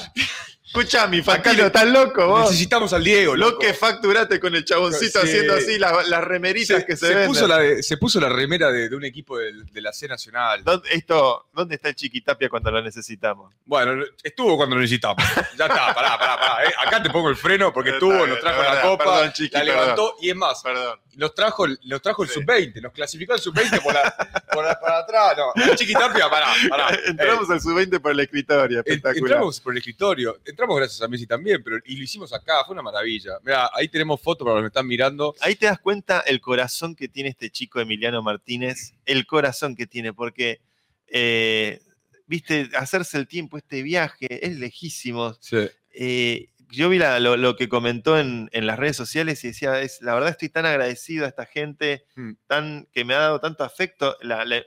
Escuchame, 0.72 1.18
Acá 1.18 1.32
Fantino, 1.42 1.66
¿estás 1.66 1.86
loco 1.88 2.28
vos? 2.28 2.42
Necesitamos 2.44 2.92
al 2.92 3.02
Diego, 3.02 3.34
Lo 3.34 3.46
loco. 3.48 3.58
que 3.58 3.74
facturaste 3.74 4.38
con 4.38 4.54
el 4.54 4.64
chaboncito 4.64 5.20
Sí. 5.20 5.26
haciendo 5.26 5.54
así 5.54 5.78
la- 5.80 6.04
las 6.04 6.22
remeritas 6.22 6.78
se, 6.82 6.86
que 6.86 6.94
se, 6.96 7.06
se 7.06 7.14
venden. 7.14 7.26
puso 7.26 7.48
la 7.48 7.58
de- 7.58 7.82
se 7.82 7.96
puso 7.96 8.20
la 8.20 8.28
remera 8.28 8.70
de, 8.70 8.88
de 8.88 8.94
un 8.94 9.04
equipo 9.04 9.36
de, 9.36 9.52
la 9.80 9.92
C 9.92 10.06
Nacional. 10.06 10.62
¿Dónde, 10.62 10.88
esto, 10.92 11.48
¿Dónde 11.52 11.74
está 11.74 11.88
el 11.88 11.96
Chiquitapia 11.96 12.48
cuando 12.48 12.70
lo 12.70 12.80
necesitamos? 12.82 13.52
Bueno, 13.64 14.04
estuvo 14.22 14.56
cuando 14.56 14.76
lo 14.76 14.82
necesitamos. 14.82 15.16
Ya 15.58 15.66
está, 15.66 15.92
pará, 15.92 16.16
pará, 16.16 16.38
pará. 16.38 16.64
eh. 16.64 16.72
Acá 16.86 17.02
te 17.02 17.10
pongo 17.10 17.30
el 17.30 17.36
freno 17.36 17.72
porque 17.72 17.90
estuvo, 17.90 18.12
bien, 18.14 18.28
nos 18.30 18.38
trajo 18.40 18.62
la 18.62 18.80
copa, 18.80 19.04
perdón, 19.04 19.32
Chiqui, 19.32 19.56
la 19.56 19.64
levantó 19.64 20.14
y 20.20 20.30
es 20.30 20.36
más, 20.36 20.62
Perdón. 20.62 21.00
nos 21.16 21.34
trajo, 21.34 21.66
nos 21.66 22.00
trajo 22.00 22.22
el 22.22 22.28
Sí. 22.28 22.34
sub-20, 22.34 22.80
nos 22.80 22.92
clasificó 22.92 23.34
el 23.34 23.40
sub-20 23.40 23.80
por, 23.82 23.92
la, 23.92 24.14
por 24.52 24.64
la- 24.64 24.78
para 24.78 24.98
atrás. 25.00 25.36
No, 25.56 25.74
Chiquitapia, 25.74 26.30
pará, 26.30 26.46
pará. 26.68 26.90
Entramos 27.06 27.50
al 27.50 27.60
sub-20 27.60 27.98
por 28.00 28.12
el 28.12 28.20
escritorio, 28.20 28.78
Eh, 28.78 28.82
espectacular. 28.86 29.24
entramos 29.32 29.60
por 29.60 29.72
el 29.72 29.78
escritorio, 29.78 30.38
entramos 30.44 30.59
gracias 30.68 31.00
a 31.02 31.08
Messi 31.08 31.26
también, 31.26 31.62
pero 31.62 31.78
y 31.84 31.96
lo 31.96 32.02
hicimos 32.04 32.32
acá, 32.32 32.64
fue 32.66 32.72
una 32.74 32.82
maravilla. 32.82 33.32
Mira, 33.42 33.70
ahí 33.74 33.88
tenemos 33.88 34.20
fotos 34.20 34.44
para 34.44 34.54
los 34.56 34.60
que 34.60 34.62
me 34.64 34.68
están 34.68 34.86
mirando. 34.86 35.34
Ahí 35.40 35.54
te 35.56 35.66
das 35.66 35.78
cuenta 35.78 36.20
el 36.20 36.40
corazón 36.40 36.94
que 36.94 37.08
tiene 37.08 37.28
este 37.30 37.50
chico 37.50 37.80
Emiliano 37.80 38.22
Martínez, 38.22 38.94
el 39.04 39.26
corazón 39.26 39.74
que 39.76 39.86
tiene, 39.86 40.12
porque, 40.12 40.60
eh, 41.06 41.80
viste, 42.26 42.70
hacerse 42.76 43.18
el 43.18 43.26
tiempo, 43.26 43.56
este 43.56 43.82
viaje, 43.82 44.44
es 44.46 44.56
lejísimo. 44.58 45.34
Sí. 45.40 45.68
Eh, 45.92 46.48
yo 46.70 46.88
vi 46.88 46.98
la- 46.98 47.18
lo, 47.18 47.36
lo 47.36 47.56
que 47.56 47.68
comentó 47.68 48.16
en, 48.18 48.48
en 48.52 48.66
las 48.66 48.78
redes 48.78 48.96
sociales 48.96 49.42
y 49.44 49.48
decía, 49.48 49.80
es, 49.80 50.00
la 50.02 50.14
verdad 50.14 50.30
estoy 50.30 50.48
tan 50.50 50.66
agradecido 50.66 51.24
a 51.24 51.28
esta 51.28 51.44
gente 51.46 52.04
Mm. 52.14 52.32
tan, 52.46 52.86
que 52.92 53.04
me 53.04 53.14
ha 53.14 53.18
dado 53.18 53.40
tanto 53.40 53.64
afecto. 53.64 54.16
La- 54.22 54.44
la- 54.44 54.62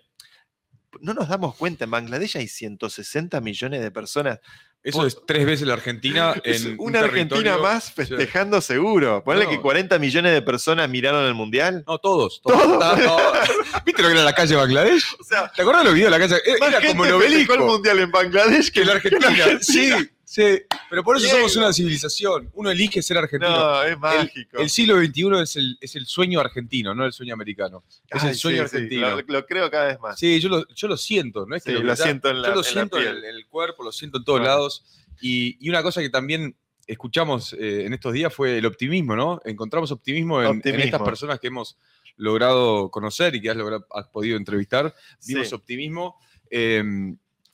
no 1.00 1.14
nos 1.14 1.28
damos 1.30 1.56
cuenta, 1.56 1.86
en 1.86 1.92
Bangladesh 1.92 2.38
hay 2.38 2.48
160 2.48 3.40
millones 3.42 3.82
de 3.82 3.90
personas. 3.90 4.40
Eso 4.84 4.98
Por- 5.00 5.08
es 5.08 5.18
tres 5.26 5.46
veces 5.46 5.66
la 5.68 5.74
Argentina 5.76 6.34
Es 6.44 6.66
en 6.66 6.74
un 6.74 6.88
una 6.90 7.00
Argentina 7.00 7.40
territorio- 7.42 7.62
más 7.64 7.86
Sí. 7.86 7.92
festejando 7.96 8.60
seguro. 8.62 9.24
Ponle 9.24 9.46
No. 9.46 9.50
que 9.50 9.62
40 9.62 9.98
millones 10.00 10.34
de 10.34 10.42
personas 10.42 10.90
miraron 10.90 11.24
el 11.26 11.34
Mundial. 11.34 11.84
No, 11.88 11.98
todos. 12.00 12.42
todos. 12.44 12.62
Todos. 12.62 12.74
Está- 12.74 12.96
no. 13.08 13.18
¿Viste 13.86 14.02
lo 14.02 14.08
que 14.10 14.14
era 14.16 14.24
la 14.24 14.34
calle 14.34 14.56
Bangladesh? 14.56 15.04
O 15.20 15.24
sea, 15.24 15.52
¿Te 15.56 15.62
acuerdas 15.62 15.84
de 15.84 15.86
los 15.90 15.94
videos 15.96 16.12
de 16.12 16.20
la 16.20 16.28
calle? 16.28 16.42
Era, 16.46 16.58
más 16.60 16.70
era 16.70 16.82
gente 16.82 16.94
como 16.94 17.06
el 17.06 17.12
el 17.12 17.20
Mundial 17.60 18.00
en 18.00 18.12
Bangladesh 18.12 18.72
que 18.72 18.82
que 18.82 18.86
la 18.86 18.94
Argentina. 18.94 19.36
Sí, 19.62 19.90
sí. 20.36 20.62
Pero 20.90 21.04
por 21.04 21.18
eso 21.18 21.28
somos 21.28 21.56
una 21.56 21.72
civilización. 21.74 22.50
Uno 22.54 22.70
elige 22.72 23.02
ser 23.02 23.18
argentino. 23.18 23.56
No, 23.56 23.84
es 23.84 23.98
mágico. 23.98 24.58
el 24.60 24.70
siglo 24.70 24.98
XXI 25.00 25.42
es 25.42 25.56
el, 25.56 25.78
es 25.82 25.96
el 25.96 26.06
sueño 26.06 26.40
argentino, 26.40 26.94
no 26.94 27.06
el 27.06 27.14
sueño 27.14 27.34
americano. 27.34 27.84
Es 28.10 28.24
Ay, 28.24 28.30
el 28.32 28.36
sueño 28.36 28.64
sí, 28.64 28.70
sí, 28.70 28.76
argentino. 28.76 29.10
lo, 29.10 29.22
lo 29.28 29.46
creo 29.46 29.70
cada 29.72 29.88
vez 29.88 30.00
más. 30.00 30.20
Sí, 30.20 30.40
yo 30.40 30.50
lo, 30.50 30.68
yo 30.74 30.88
lo 30.88 30.98
siento, 30.98 31.46
¿no? 31.46 31.56
Es 31.56 31.64
que 31.64 31.72
lo 31.74 31.96
siento 31.96 32.30
en 32.30 32.42
la- 32.42 32.48
Yo 32.50 32.54
lo 32.56 32.60
en 32.62 32.66
siento 32.66 33.00
en, 33.00 33.08
el, 33.08 33.24
en 33.26 33.36
el 33.36 33.48
cuerpo, 33.48 33.84
lo 33.84 33.92
siento 33.92 34.18
en 34.20 34.24
todos 34.24 34.42
lados. 34.42 34.84
Y, 35.22 35.58
y 35.66 35.70
una 35.70 35.82
cosa 35.82 36.02
que 36.02 36.10
también 36.10 36.56
escuchamos 36.86 37.54
eh, 37.54 37.86
en 37.86 37.94
estos 37.94 38.12
días 38.14 38.34
fue 38.34 38.58
el 38.58 38.66
optimismo, 38.66 39.16
¿no? 39.16 39.42
Encontramos 39.46 39.92
optimismo 39.92 40.44
en, 40.44 40.62
estas 40.66 41.02
personas 41.02 41.40
que 41.40 41.48
hemos 41.48 41.78
logrado 42.18 42.90
conocer 42.92 43.34
y 43.36 43.42
que 43.42 43.50
has, 43.50 43.56
logrado- 43.58 43.88
has 43.92 44.08
podido 44.10 44.38
entrevistar. 44.38 44.94
Vimos 45.26 45.54
optimismo. 45.54 46.18
eh, 46.52 46.84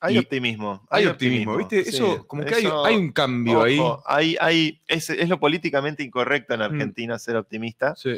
Hay 0.02 0.16
y- 0.16 0.18
optimismo. 0.20 0.86
hay 0.90 1.06
optimismo, 1.08 1.58
¿viste? 1.58 1.84
sí. 1.84 1.90
Eso, 1.90 2.26
como 2.28 2.46
que 2.46 2.56
hay, 2.56 2.66
Eso- 2.66 2.86
hay 2.86 2.96
un 2.96 3.12
cambio 3.12 3.64
ahí. 3.64 3.80
hay, 4.06 4.38
hay- 4.40 4.82
es, 4.88 5.10
es 5.10 5.28
lo 5.30 5.40
políticamente 5.40 6.04
incorrecto 6.04 6.54
en 6.54 6.62
Argentina 6.62 7.20
ser 7.20 7.36
optimista. 7.36 7.96
Sí. 7.96 8.18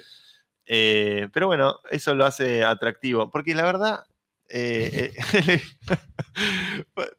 eh, 0.74 1.28
pero 1.34 1.48
bueno, 1.48 1.80
eso 1.90 2.14
lo 2.16 2.26
hace 2.26 2.64
atractivo. 2.64 3.30
Porque 3.32 3.54
la 3.56 3.64
verdad. 3.64 4.04
Eh, 4.53 5.13
eh, 5.34 5.62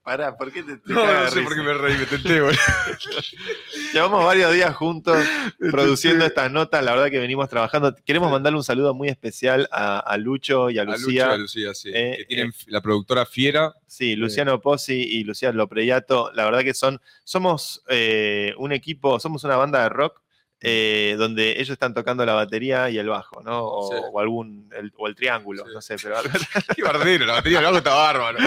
Pará, 0.03 0.37
¿por 0.37 0.53
qué 0.53 0.63
te, 0.63 0.77
te 0.77 0.93
No, 0.93 1.07
no 1.07 1.31
sé 1.31 1.43
por 1.43 1.55
qué 1.55 1.63
me 1.63 1.75
reí, 1.75 1.97
me 1.99 2.07
tenté, 2.07 2.41
boludo. 2.41 2.59
Llevamos 3.93 4.25
varios 4.25 4.53
días 4.53 4.75
juntos 4.75 5.25
produciendo 5.71 6.25
estas 6.25 6.51
notas. 6.51 6.85
La 6.85 6.93
verdad 6.93 7.11
que 7.11 7.19
venimos 7.19 7.49
trabajando. 7.49 7.95
Queremos 8.05 8.31
mandarle 8.31 8.59
un 8.59 8.65
saludo 8.65 8.95
muy 8.95 9.09
especial 9.09 9.69
a, 9.71 9.99
a 9.99 10.17
Lucho 10.17 10.71
y 10.71 10.79
a 10.79 10.83
A 10.83 10.85
Lucho 10.85 10.99
y 10.99 11.05
Lucía. 11.05 11.31
a 11.33 11.37
Lucía, 11.37 11.75
sí. 11.75 11.91
Eh, 11.93 12.15
que 12.19 12.25
tienen 12.25 12.53
la 12.67 12.81
productora 12.81 13.27
Fiera. 13.27 13.75
Sí, 13.87 14.17
Luciano 14.17 14.61
Pozzi 14.61 14.95
y 14.95 15.25
Lucía 15.25 15.53
Lopreyato, 15.53 16.33
la 16.33 16.47
verdad 16.47 16.61
que 16.61 16.73
son, 16.73 16.99
somos 17.25 17.83
eh, 17.89 18.55
un 18.57 18.73
equipo, 18.73 19.21
somos 19.21 19.45
una 19.45 19.57
banda 19.57 19.83
de 19.83 19.91
rock 19.91 20.22
eh, 20.63 21.17
donde 21.19 21.53
ellos 21.53 21.71
están 21.71 21.93
tocando 21.95 22.25
la 22.25 22.35
batería 22.35 22.89
y 22.91 22.99
el 22.99 23.09
bajo, 23.09 23.43
¿no? 23.43 23.65
O, 23.65 23.91
Sí. 23.91 23.97
o 24.13 24.21
algún, 24.21 24.71
el, 24.77 24.93
o 24.97 25.07
el 25.09 25.15
triángulo, 25.15 25.65
Sí. 25.67 25.71
no 25.75 25.81
sé, 25.83 25.97
pero 26.03 26.17
Qué 26.77 26.83
bardero, 26.83 27.27
la 27.27 27.35
batería 27.35 27.59
del 27.59 27.67
bajo 27.67 27.79
está 27.79 27.95
bárbaro. 27.95 28.39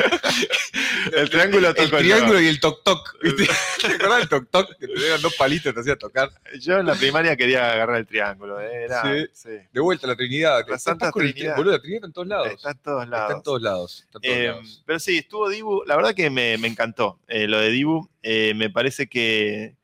el 1.14 1.30
triángulo 1.30 1.70
El 1.70 1.76
el 1.78 1.90
triángulo 1.92 2.42
y 2.42 2.48
el 2.48 2.60
toc 2.60 2.84
toc. 2.84 3.16
¿viste? 3.22 3.46
¿Te 3.82 3.88
acordás 3.88 4.20
del 4.20 4.30
toc 4.30 4.50
toc? 4.50 4.78
Que 4.78 4.88
te 4.88 4.94
dieron 5.00 5.22
dos 5.22 5.36
palitos 5.36 5.72
y 5.72 5.74
te 5.76 5.80
hacía 5.82 5.96
tocar. 5.98 6.30
Yo 6.60 6.78
en 6.80 6.86
la 6.86 6.96
primaria 6.96 7.36
quería 7.36 7.72
agarrar 7.74 7.98
el 7.98 8.08
triángulo, 8.08 8.60
eh, 8.62 8.84
era, 8.86 9.04
Sí. 9.34 9.50
De 9.72 9.82
vuelta 9.82 10.08
a 10.08 10.10
la 10.12 10.16
Trinidad. 10.16 10.66
La 10.68 10.78
Santa 10.80 11.08
el 11.08 11.14
Trinidad. 11.14 11.56
Boludo, 11.58 11.74
la 11.74 11.80
Trinidad 11.80 11.98
está 11.98 12.08
en 12.08 12.14
todos 12.14 12.28
lados. 12.28 12.48
Está 12.52 12.72
en 12.72 12.78
todos 12.80 13.08
lados. 13.10 13.24
Está 13.26 13.38
en 13.38 13.44
todos 13.44 13.62
lados. 13.62 14.04
Está 14.06 14.18
en 14.18 14.22
todos 14.22 14.38
Eh, 14.38 14.48
lados. 14.48 14.84
pero 14.86 15.00
sí, 15.00 15.18
estuvo 15.18 15.50
Dibu. 15.50 15.84
La 15.86 15.96
verdad 15.96 16.14
que 16.16 16.30
me, 16.30 16.58
me 16.58 16.68
encantó 16.68 17.20
eh, 17.28 17.48
lo 17.48 17.60
de 17.60 17.70
Dibu. 17.70 18.10
Eh, 18.24 18.54
me 18.56 18.70
parece 18.70 19.08
que, 19.08 19.76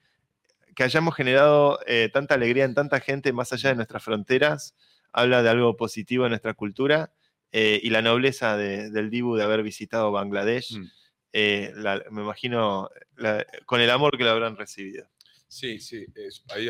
que 0.75 0.84
hayamos 0.84 1.16
generado 1.16 1.80
eh, 1.86 2.10
tanta 2.13 2.36
alegría 2.36 2.63
en 2.66 2.74
tanta 2.74 3.00
gente 3.00 3.34
más 3.34 3.51
allá 3.54 3.70
de 3.70 3.75
nuestras 3.75 4.04
fronteras. 4.04 4.75
Habla 5.12 5.44
de 5.44 5.50
algo 5.50 5.75
positivo 5.75 6.25
en 6.25 6.30
nuestra 6.32 6.54
cultura 6.54 7.13
eh, 7.51 7.80
y 7.84 7.90
la 7.90 8.01
nobleza 8.01 8.56
de- 8.56 8.90
del 8.92 9.10
Dibu 9.10 9.36
de 9.36 9.44
haber 9.44 9.62
visitado 9.63 10.12
Bangladesh. 10.12 10.78
Mm. 10.78 10.92
eh, 11.34 11.72
la- 11.75 12.04
me 12.12 12.22
imagino 12.24 12.90
la- 13.16 13.46
con 13.66 13.80
el 13.80 13.90
amor 13.90 14.18
que 14.18 14.24
lo 14.25 14.32
habrán 14.32 14.58
recibido. 14.58 15.08
Sí, 15.48 15.80
sí. 15.80 16.06
es- 16.16 16.44
ahí 16.54 16.68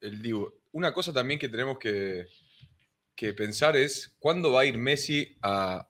el 0.00 0.22
Dibu. 0.22 0.52
Una 0.72 0.92
cosa 0.92 1.12
también 1.12 1.38
que 1.40 1.48
tenemos 1.48 1.76
que, 1.78 2.26
que 3.16 3.32
pensar 3.32 3.76
es 3.76 4.14
cuándo 4.20 4.52
va 4.52 4.60
a 4.60 4.64
ir 4.66 4.76
Messi 4.78 5.36
a, 5.42 5.88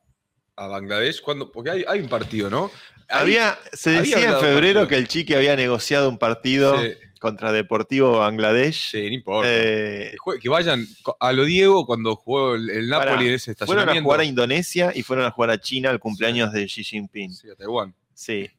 a 0.57 0.67
Bangladesh. 0.69 1.21
¿Cuándo? 1.21 1.51
Porque 1.53 1.71
hay, 1.71 1.85
hay 1.87 2.01
un 2.01 2.09
partido, 2.09 2.49
¿no? 2.49 2.71
Había, 3.09 3.59
se 3.73 3.91
había 3.99 4.17
decía 4.17 4.31
en 4.33 4.41
febrero 4.41 4.89
que 4.89 4.97
el 4.97 5.09
Chiqui 5.09 5.35
había 5.35 5.55
negociado 5.57 6.09
un 6.09 6.19
partido 6.19 6.81
Sí, 6.83 6.93
contra 7.21 7.53
Deportivo 7.53 8.19
Bangladesh. 8.19 8.91
sí, 8.91 9.03
no 9.09 9.15
importa. 9.15 9.49
Eh, 9.53 10.17
Que, 10.43 10.49
vayan 10.49 10.87
a 11.21 11.33
lo 11.33 11.45
Diego 11.45 11.87
cuando 11.87 12.17
jugó 12.17 12.55
el, 12.57 12.69
el 12.71 12.89
Napoli 12.89 13.29
en 13.29 13.35
ese 13.35 13.55
Fueron 13.55 13.59
a 13.59 13.65
estacionamiento. 13.65 14.05
jugar 14.05 14.21
a 14.21 14.25
Indonesia 14.25 14.93
y 14.95 15.03
fueron 15.03 15.25
a 15.25 15.31
jugar 15.31 15.51
a 15.51 15.61
China 15.61 15.91
al 15.91 15.99
cumpleaños 16.01 16.53
de 16.53 16.67
Xi 16.67 16.83
Jinping. 16.85 17.33
Sí, 17.35 17.49
a 17.51 17.55
Taiwán. 17.55 17.95
Sí. 18.15 18.51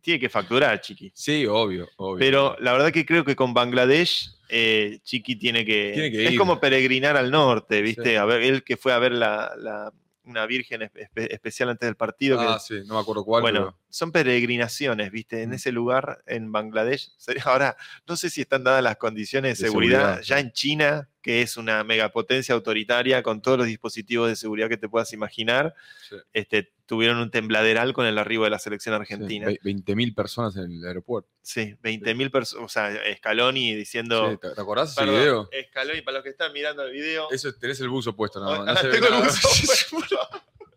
Tiene 0.00 0.18
que 0.18 0.30
facturar, 0.30 0.80
Chiqui. 0.80 1.12
Sí, 1.14 1.44
obvio, 1.46 1.88
obvio. 1.96 2.18
Pero 2.18 2.56
la 2.60 2.72
verdad 2.72 2.90
que 2.90 3.04
creo 3.04 3.22
que 3.24 3.36
con 3.36 3.52
Bangladesh, 3.52 4.30
eh, 4.48 4.98
Chiqui 5.04 5.36
tiene 5.36 5.64
que. 5.66 5.90
Tiene 5.92 6.10
que 6.10 6.24
es 6.24 6.32
ir. 6.32 6.38
como 6.38 6.58
peregrinar 6.58 7.16
al 7.18 7.30
norte, 7.30 7.82
¿viste? 7.82 8.10
Sí. 8.10 8.16
A 8.16 8.24
ver, 8.24 8.40
él 8.42 8.62
que 8.64 8.78
fue 8.78 8.94
a 8.94 8.98
ver 8.98 9.12
la, 9.12 9.52
la- 9.58 9.92
una 10.24 10.46
virgen 10.46 10.82
espe- 10.82 11.08
espe- 11.10 11.28
especial 11.32 11.70
antes 11.70 11.86
del 11.86 11.96
partido. 11.96 12.38
que- 12.38 12.44
ah, 12.46 12.58
sí, 12.58 12.80
no 12.86 12.94
me 12.94 13.00
acuerdo 13.00 13.24
cuál. 13.24 13.42
bueno, 13.42 13.78
son 13.88 14.12
peregrinaciones, 14.12 15.10
¿viste? 15.10 15.42
En 15.42 15.50
Mm. 15.50 15.54
ese 15.54 15.72
lugar, 15.72 16.22
en 16.26 16.52
Bangladesh. 16.52 17.10
Ahora, 17.44 17.76
no 18.06 18.16
sé 18.16 18.30
si 18.30 18.42
están 18.42 18.64
dadas 18.64 18.82
las 18.82 18.96
condiciones 18.96 19.58
de, 19.58 19.64
De 19.64 19.68
seguridad. 19.68 19.98
seguridad, 19.98 20.22
Ya 20.22 20.38
en 20.40 20.52
China, 20.52 21.08
que 21.22 21.42
es 21.42 21.56
una 21.56 21.84
megapotencia 21.84 22.54
autoritaria 22.54 23.22
con 23.22 23.40
todos 23.42 23.58
los 23.58 23.66
dispositivos 23.66 24.28
de 24.28 24.36
seguridad 24.36 24.68
que 24.68 24.76
te 24.76 24.88
puedas 24.88 25.12
imaginar, 25.12 25.74
Sí. 26.08 26.16
este, 26.32 26.72
tuvieron 26.90 27.18
un 27.18 27.30
tembladeral 27.30 27.92
con 27.92 28.04
el 28.04 28.18
arribo 28.18 28.42
de 28.42 28.50
la 28.50 28.58
selección 28.58 28.96
argentina. 28.96 29.48
sí, 29.48 29.58
ve- 29.62 29.72
20.000 29.72 30.12
personas 30.12 30.56
en 30.56 30.72
el 30.72 30.84
aeropuerto. 30.84 31.30
Sí, 31.40 31.76
20.000 31.84 32.32
personas. 32.32 32.64
O 32.64 32.68
sea, 32.68 32.92
Scaloni 33.16 33.76
diciendo. 33.76 34.32
Sí, 34.32 34.38
¿te, 34.42 34.50
te 34.56 34.60
acordás 34.60 34.92
de 34.96 35.02
ese 35.04 35.08
video? 35.12 35.48
Scaloni, 35.70 36.02
para 36.02 36.16
los 36.16 36.24
que 36.24 36.30
están 36.30 36.52
mirando 36.52 36.82
el 36.82 36.90
video. 36.90 37.30
Eso, 37.30 37.52
tenés 37.54 37.78
el 37.80 37.88
buzo 37.90 38.16
puesto 38.16 38.40
nada 38.40 38.58
más. 38.64 38.66
No 38.74 38.76
se 38.80 38.88
ve 38.88 38.92
tengo 38.98 39.06
el 39.06 39.22
buzo 39.22 39.48
puesto. 39.66 40.18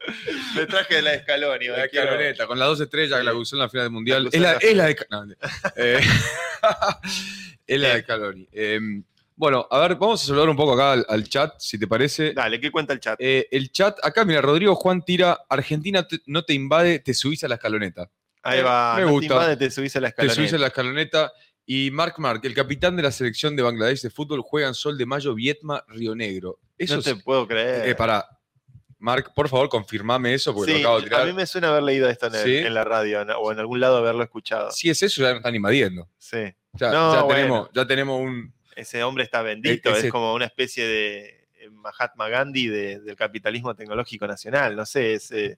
Me 0.55 0.65
traje 0.67 0.95
de 0.97 1.01
la 1.01 1.19
Scaloni. 1.19 1.67
La 1.69 1.85
escaloneta, 1.85 2.45
con 2.45 2.59
las 2.59 2.67
dos 2.67 2.81
estrellas 2.81 3.17
que 3.17 3.23
la 3.23 3.33
usó 3.33 3.55
en 3.55 3.61
la 3.61 3.69
final 3.69 3.85
del 3.85 3.91
mundial. 3.91 4.23
La 4.25 4.29
Es 4.29 4.39
la, 4.39 4.53
es 4.61 4.75
la 4.75 4.85
de. 4.85 4.97
no, 5.09 5.25
eh, 5.77 5.99
es 7.65 7.79
la 7.79 7.87
de 7.87 7.93
Bien. 7.93 8.03
Scaloni. 8.03 8.47
Eh, 8.51 8.79
bueno, 9.35 9.67
a 9.69 9.79
ver, 9.79 9.95
vamos 9.95 10.23
a 10.23 10.27
saludar 10.27 10.49
un 10.49 10.55
poco 10.55 10.73
acá 10.73 10.93
al, 10.93 11.05
al 11.09 11.23
chat, 11.27 11.53
si 11.59 11.77
te 11.79 11.87
parece. 11.87 12.33
Dale, 12.33 12.59
¿qué 12.59 12.71
cuenta 12.71 12.93
el 12.93 12.99
chat? 12.99 13.15
Eh, 13.19 13.47
el 13.51 13.71
chat, 13.71 13.97
acá, 14.03 14.25
mira, 14.25 14.41
Rodrigo 14.41 14.75
Juan 14.75 15.03
tira: 15.03 15.39
Argentina 15.49 16.07
te- 16.07 16.19
no 16.27 16.43
te 16.43 16.53
invade, 16.53 16.99
te 16.99 17.13
subís 17.13 17.43
a 17.43 17.47
la 17.47 17.55
escaloneta. 17.55 18.09
Ahí 18.43 18.59
eh, 18.59 18.63
va. 18.63 18.95
me 18.95 19.01
no 19.01 19.07
te 19.07 19.13
gusta. 19.13 19.33
invade, 19.33 19.57
te 19.57 19.71
subís 19.71 19.95
a 19.95 20.01
la 20.01 20.11
Te 20.11 20.21
subís 20.23 20.29
a 20.29 20.31
escaloneta. 20.43 20.57
la 20.59 20.67
escaloneta. 20.67 21.31
Y 21.65 21.91
Mark 21.91 22.15
Mark, 22.17 22.41
el 22.43 22.53
capitán 22.53 22.95
de 22.97 23.03
la 23.03 23.11
selección 23.11 23.55
de 23.55 23.63
Bangladesh 23.63 24.01
de 24.01 24.09
fútbol, 24.09 24.41
juega 24.43 24.67
en 24.67 24.73
Sol 24.73 24.97
de 24.97 25.05
Mayo, 25.05 25.33
Vietma, 25.33 25.81
Río 25.87 26.13
Negro. 26.13 26.59
Eso 26.77 26.97
No 26.97 27.01
te 27.01 27.11
es- 27.11 27.23
puedo 27.23 27.47
creer. 27.47 27.87
eh, 27.87 27.95
pará. 27.95 28.27
Mark, 28.99 29.31
por 29.35 29.49
favor, 29.49 29.67
confirmame 29.69 30.33
eso 30.33 30.53
porque 30.53 30.73
Sí, 30.73 30.81
lo 30.81 30.87
acabo 30.89 30.99
de 31.01 31.05
a 31.07 31.09
tirar. 31.09 31.27
mí 31.27 31.33
me 31.33 31.45
suena 31.45 31.69
haber 31.69 31.83
leído 31.83 32.09
esto 32.09 32.27
en, 32.27 32.35
el- 32.35 32.43
¿Sí? 32.43 32.57
en 32.57 32.73
la 32.73 32.83
radio 32.83 33.21
o 33.39 33.51
en 33.51 33.59
algún 33.59 33.79
lado 33.79 33.97
haberlo 33.97 34.23
escuchado. 34.23 34.71
Si 34.71 34.89
es 34.89 35.01
eso, 35.03 35.21
ya 35.21 35.29
nos 35.29 35.37
están 35.37 35.55
invadiendo. 35.55 36.07
Sí. 36.17 36.37
Ya, 36.73 36.91
No, 36.91 37.13
ya 37.13 37.21
bueno. 37.21 37.27
tenemos, 37.27 37.69
ya 37.73 37.85
tenemos 37.87 38.19
un. 38.21 38.53
Ese 38.75 39.03
hombre 39.03 39.23
está 39.23 39.41
bendito, 39.41 39.89
E- 39.89 39.93
ese- 39.97 40.07
es 40.07 40.11
como 40.11 40.33
una 40.33 40.45
especie 40.45 40.85
de 40.85 41.47
eh, 41.59 41.69
Mahatma 41.71 42.29
Gandhi 42.29 42.67
de- 42.67 42.99
del 42.99 43.15
capitalismo 43.15 43.75
tecnológico 43.75 44.27
nacional. 44.27 44.75
No 44.75 44.85
sé, 44.85 45.13
es, 45.13 45.31
eh, 45.31 45.57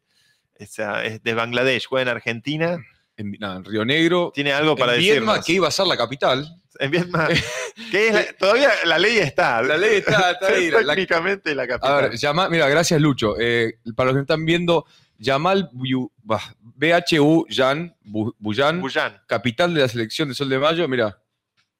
es 0.55 0.77
de 1.23 1.33
Bangladesh, 1.33 1.85
juega 1.87 2.03
en 2.03 2.09
Argentina 2.09 2.77
en, 3.17 3.31
nada, 3.39 3.57
en 3.57 3.65
Río 3.65 3.85
Negro. 3.85 4.31
Tiene 4.35 4.51
algo 4.53 4.75
para 4.75 4.93
en 4.95 4.99
Viedma, 4.99 5.19
decirnos. 5.33 5.45
que 5.45 5.53
iba 5.53 5.67
a 5.67 5.71
ser 5.71 5.87
la 5.87 5.95
capital. 5.97 6.47
En 6.79 6.91
Viedma, 6.91 7.27
que 7.91 8.07
es 8.09 8.13
la- 8.13 8.33
todavía 8.33 8.69
la 8.85 8.99
ley 8.99 9.17
está. 9.19 9.61
La 9.61 9.77
ley 9.77 9.95
está, 9.97 10.31
está 10.31 10.47
ahí. 10.49 10.69
la- 10.69 10.79
Técnicamente 10.93 11.55
la 11.55 11.63
a 11.63 11.67
capital. 11.67 12.09
ver, 12.09 12.17
llama, 12.17 12.49
mira, 12.49 12.67
gracias 12.67 12.99
Lucho. 13.01 13.35
Eh, 13.39 13.79
para 13.95 14.07
los 14.07 14.15
que 14.17 14.21
están 14.21 14.43
viendo, 14.45 14.85
Yamal 15.17 15.69
BHU 15.71 17.45
Bu- 18.03 18.35
Buyan, 18.37 18.81
Buyán, 18.81 19.21
capital 19.27 19.73
de 19.73 19.81
la 19.81 19.87
selección 19.87 20.27
de 20.29 20.35
Sol 20.35 20.49
de 20.49 20.59
Mayo. 20.59 20.87
Mira, 20.87 21.17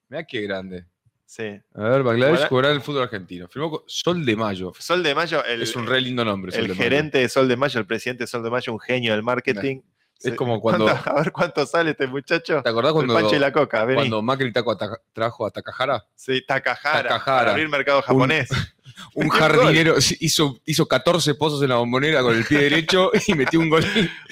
mira 0.10 0.24
qué 0.26 0.42
grande. 0.42 0.86
Sí. 1.26 1.44
A 1.74 1.84
ver, 1.84 2.04
Bangladesh 2.04 2.48
en 2.52 2.66
el 2.66 2.82
fútbol 2.82 3.04
argentino. 3.04 3.48
Firmó 3.48 3.70
con 3.72 3.82
Sol 3.88 4.26
de 4.26 4.36
Mayo. 4.36 4.72
Sol 4.80 5.04
de 5.04 5.14
Mayo, 5.16 5.44
el, 5.46 5.62
es 5.62 5.76
un 5.76 5.86
re 5.88 6.02
lindo 6.02 6.24
nombre. 6.26 6.52
Sol 6.52 6.62
el 6.62 6.68
de 6.70 6.74
Mayo. 6.74 6.84
gerente 6.84 7.18
de 7.20 7.30
Sol 7.30 7.48
de 7.48 7.58
Mayo, 7.58 7.80
el 7.80 7.86
presidente 7.86 8.24
de 8.24 8.28
Sol 8.28 8.44
de 8.44 8.50
Mayo, 8.50 8.74
un 8.74 8.80
genio 8.80 9.12
del 9.14 9.24
marketing. 9.24 9.82
Es 10.24 10.34
como 10.36 10.62
cuando- 10.62 10.86
¿Cuánto- 10.86 11.10
a 11.12 11.16
ver 11.22 11.32
cuánto 11.32 11.66
sale 11.66 11.92
este 11.92 12.08
muchacho. 12.08 12.62
¿Te 12.64 12.70
acordás 12.70 12.92
El 12.92 12.96
cuando, 12.96 13.14
Pancho 13.14 13.36
y 13.36 13.40
la 13.40 13.52
Coca, 13.52 13.84
vení. 13.84 13.96
cuando 14.00 14.22
Macri 14.22 14.52
taco 14.54 14.72
a 14.72 14.78
Ta- 14.78 15.02
trajo 15.14 15.46
a 15.46 15.52
Takahara? 15.52 16.06
Sí, 16.16 16.42
Takahara, 16.48 17.10
Takahara. 17.10 17.40
para 17.40 17.52
abrir 17.52 17.68
mercado 17.70 18.02
japonés. 18.02 18.50
Un 19.14 19.28
jardinero 19.30 19.96
hizo, 20.22 20.58
hizo 20.66 20.88
14 20.88 21.36
pozos 21.36 21.62
en 21.62 21.70
la 21.70 21.76
bombonera 21.76 22.22
con 22.22 22.34
el 22.36 22.46
pie 22.46 22.60
derecho 22.60 23.12
y 23.28 23.34
metió 23.34 23.60
un 23.60 23.70
gol. 23.70 23.84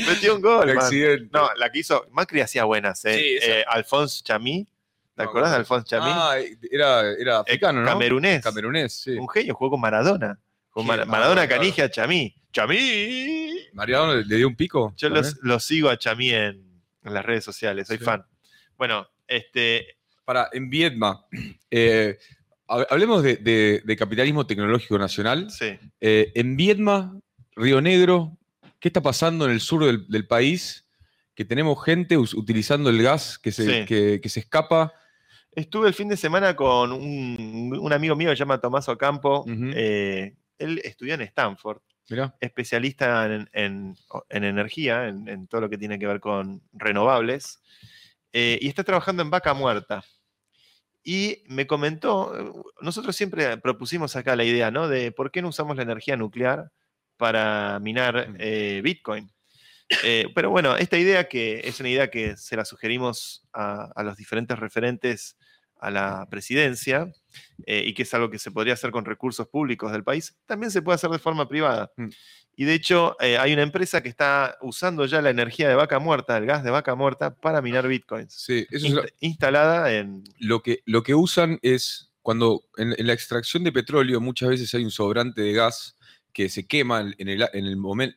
Metió 0.07 0.35
un 0.35 0.41
gol, 0.41 0.67
man. 0.67 0.77
accidente. 0.77 1.29
No, 1.33 1.49
la 1.57 1.69
que 1.69 1.79
hizo, 1.79 2.05
Macri 2.11 2.39
hacía 2.39 2.63
buenas, 2.63 3.03
¿eh? 3.03 3.13
Sí, 3.15 3.37
Eh, 3.45 3.65
Alphonse 3.67 4.23
Chamí, 4.23 4.65
¿te 5.15 5.23
No, 5.23 5.29
acordás 5.29 5.51
de. 5.51 5.57
Alphonse 5.57 5.87
Chamí? 5.87 6.09
Ah, 6.11 6.35
era, 6.71 7.01
era 7.11 7.35
Eh, 7.37 7.39
africano, 7.41 7.81
¿no? 7.81 7.87
Camerunés. 7.87 8.43
Camerunés, 8.43 8.93
sí. 8.93 9.11
Un 9.11 9.29
genio, 9.29 9.53
jugó 9.55 9.71
con 9.71 9.81
Maradona. 9.81 10.39
Con 10.69 10.87
bárbaro, 10.87 11.09
Maradona. 11.11 11.47
Canigia, 11.47 11.89
Chamí. 11.89 12.33
¡Chamí! 12.51 13.57
Mariano 13.73 14.15
le, 14.15 14.25
le 14.25 14.35
dio 14.37 14.47
un 14.47 14.55
pico. 14.55 14.93
Yo 14.97 15.09
los, 15.09 15.37
los 15.41 15.63
sigo 15.63 15.89
a 15.89 15.97
Chamí 15.97 16.29
en, 16.31 16.81
en 17.03 17.13
las 17.13 17.25
redes 17.25 17.43
sociales, 17.43 17.87
soy 17.87 17.97
Sí. 17.97 18.03
fan. 18.03 18.25
Bueno, 18.77 19.07
este, 19.27 19.97
Para, 20.25 20.49
en 20.51 20.69
Vietma, 20.69 21.25
eh, 21.71 22.17
hab- 22.67 22.87
hablemos 22.89 23.23
de, 23.23 23.37
de- 23.37 23.81
de 23.83 23.95
capitalismo 23.97 24.45
tecnológico 24.47 24.97
nacional. 24.97 25.49
sí. 25.51 25.77
Eh, 26.01 26.31
en 26.35 26.55
Vietma, 26.55 27.19
Río 27.55 27.81
Negro, 27.81 28.37
¿qué 28.79 28.89
está 28.89 29.01
pasando 29.01 29.45
en 29.45 29.51
el 29.51 29.59
sur 29.61 29.85
del, 29.85 30.07
del 30.07 30.27
país? 30.27 30.85
Que 31.35 31.45
tenemos 31.45 31.83
gente 31.83 32.17
utilizando 32.17 32.89
el 32.89 33.01
gas 33.01 33.37
que 33.39 33.51
se, 33.51 33.65
Sí. 33.81 33.85
que, 33.85 34.19
que 34.21 34.29
se 34.29 34.39
escapa. 34.41 34.93
Estuve 35.55 35.87
el 35.87 35.93
fin 35.93 36.07
de 36.09 36.17
semana 36.17 36.55
con 36.55 36.91
un, 36.91 37.77
un 37.79 37.93
amigo 37.93 38.15
mío 38.15 38.29
que 38.29 38.35
se 38.35 38.39
llama 38.39 38.59
Tomás 38.61 38.87
Ocampo. 38.89 39.45
Eh, 39.47 40.35
él 40.57 40.81
estudió 40.83 41.13
en 41.15 41.21
Stanford, 41.21 41.79
Mirá. 42.09 42.35
especialista 42.39 43.25
en, 43.25 43.49
en- 43.53 43.95
en 44.29 44.43
energía, 44.43 45.07
en, 45.07 45.27
en 45.27 45.47
todo 45.47 45.61
lo 45.61 45.69
que 45.69 45.77
tiene 45.77 45.99
que 45.99 46.07
ver 46.07 46.19
con 46.19 46.61
renovables, 46.73 47.59
eh, 48.31 48.57
y 48.61 48.67
está 48.67 48.83
trabajando 48.83 49.21
en 49.21 49.29
Vaca 49.29 49.53
Muerta. 49.53 50.03
Y 51.03 51.43
me 51.47 51.67
comentó, 51.67 52.65
nosotros 52.81 53.15
siempre 53.15 53.57
propusimos 53.57 54.15
acá 54.15 54.35
la 54.37 54.45
idea, 54.45 54.71
¿no? 54.71 54.87
De 54.87 55.11
por 55.11 55.31
qué 55.31 55.41
no 55.41 55.49
usamos 55.49 55.75
la 55.75 55.83
energía 55.83 56.15
nuclear 56.17 56.71
para 57.17 57.77
minar 57.79 58.29
Mm. 58.29 58.35
eh, 58.39 58.81
Bitcoin. 58.83 59.29
Eh, 60.03 60.27
pero 60.33 60.49
bueno, 60.49 60.77
esta 60.77 60.97
idea 60.97 61.27
que 61.27 61.61
es 61.65 61.79
una 61.81 61.89
idea 61.89 62.09
que 62.09 62.37
se 62.37 62.55
la 62.55 62.63
sugerimos 62.65 63.45
a, 63.51 63.91
a 63.95 64.01
los 64.03 64.15
diferentes 64.17 64.57
referentes 64.57 65.35
a 65.83 65.91
la 65.91 66.27
presidencia 66.29 67.11
eh, 67.65 67.83
y 67.85 67.93
que 67.93 68.03
es 68.03 68.13
algo 68.13 68.29
que 68.29 68.39
se 68.39 68.51
podría 68.51 68.73
hacer 68.73 68.91
con 68.91 69.05
recursos 69.05 69.47
públicos 69.47 69.91
del 69.91 70.03
país, 70.03 70.35
también 70.45 70.71
se 70.71 70.81
puede 70.81 70.95
hacer 70.95 71.09
de 71.09 71.19
forma 71.19 71.47
privada. 71.47 71.91
Mm. 71.97 72.09
Y 72.55 72.65
de 72.65 72.73
hecho, 72.73 73.17
eh, 73.19 73.37
hay 73.37 73.51
una 73.53 73.63
empresa 73.63 74.01
que 74.01 74.09
está 74.09 74.57
usando 74.61 75.05
ya 75.05 75.21
la 75.21 75.31
energía 75.31 75.67
de 75.67 75.75
vaca 75.75 75.99
muerta, 75.99 76.37
el 76.37 76.45
gas 76.45 76.63
de 76.63 76.71
vaca 76.71 76.95
muerta, 76.95 77.35
para 77.35 77.61
minar 77.61 77.87
bitcoins. 77.87 78.33
Sí, 78.33 78.65
eso 78.69 79.01
es 79.01 79.13
instalada 79.19 79.93
en. 79.93 80.23
lo 80.39 80.61
que, 80.61 80.81
lo 80.85 81.03
que 81.03 81.15
usan 81.15 81.59
es 81.61 82.11
cuando 82.21 82.63
en, 82.77 82.95
en 82.97 83.07
la 83.07 83.13
extracción 83.13 83.63
de 83.63 83.71
petróleo 83.71 84.21
muchas 84.21 84.49
veces 84.49 84.73
hay 84.73 84.83
un 84.83 84.91
sobrante 84.91 85.41
de 85.41 85.53
gas 85.53 85.97
que 86.33 86.49
se 86.49 86.65
quema 86.65 87.01
en 87.01 87.29
el, 87.29 87.47
en 87.53 87.65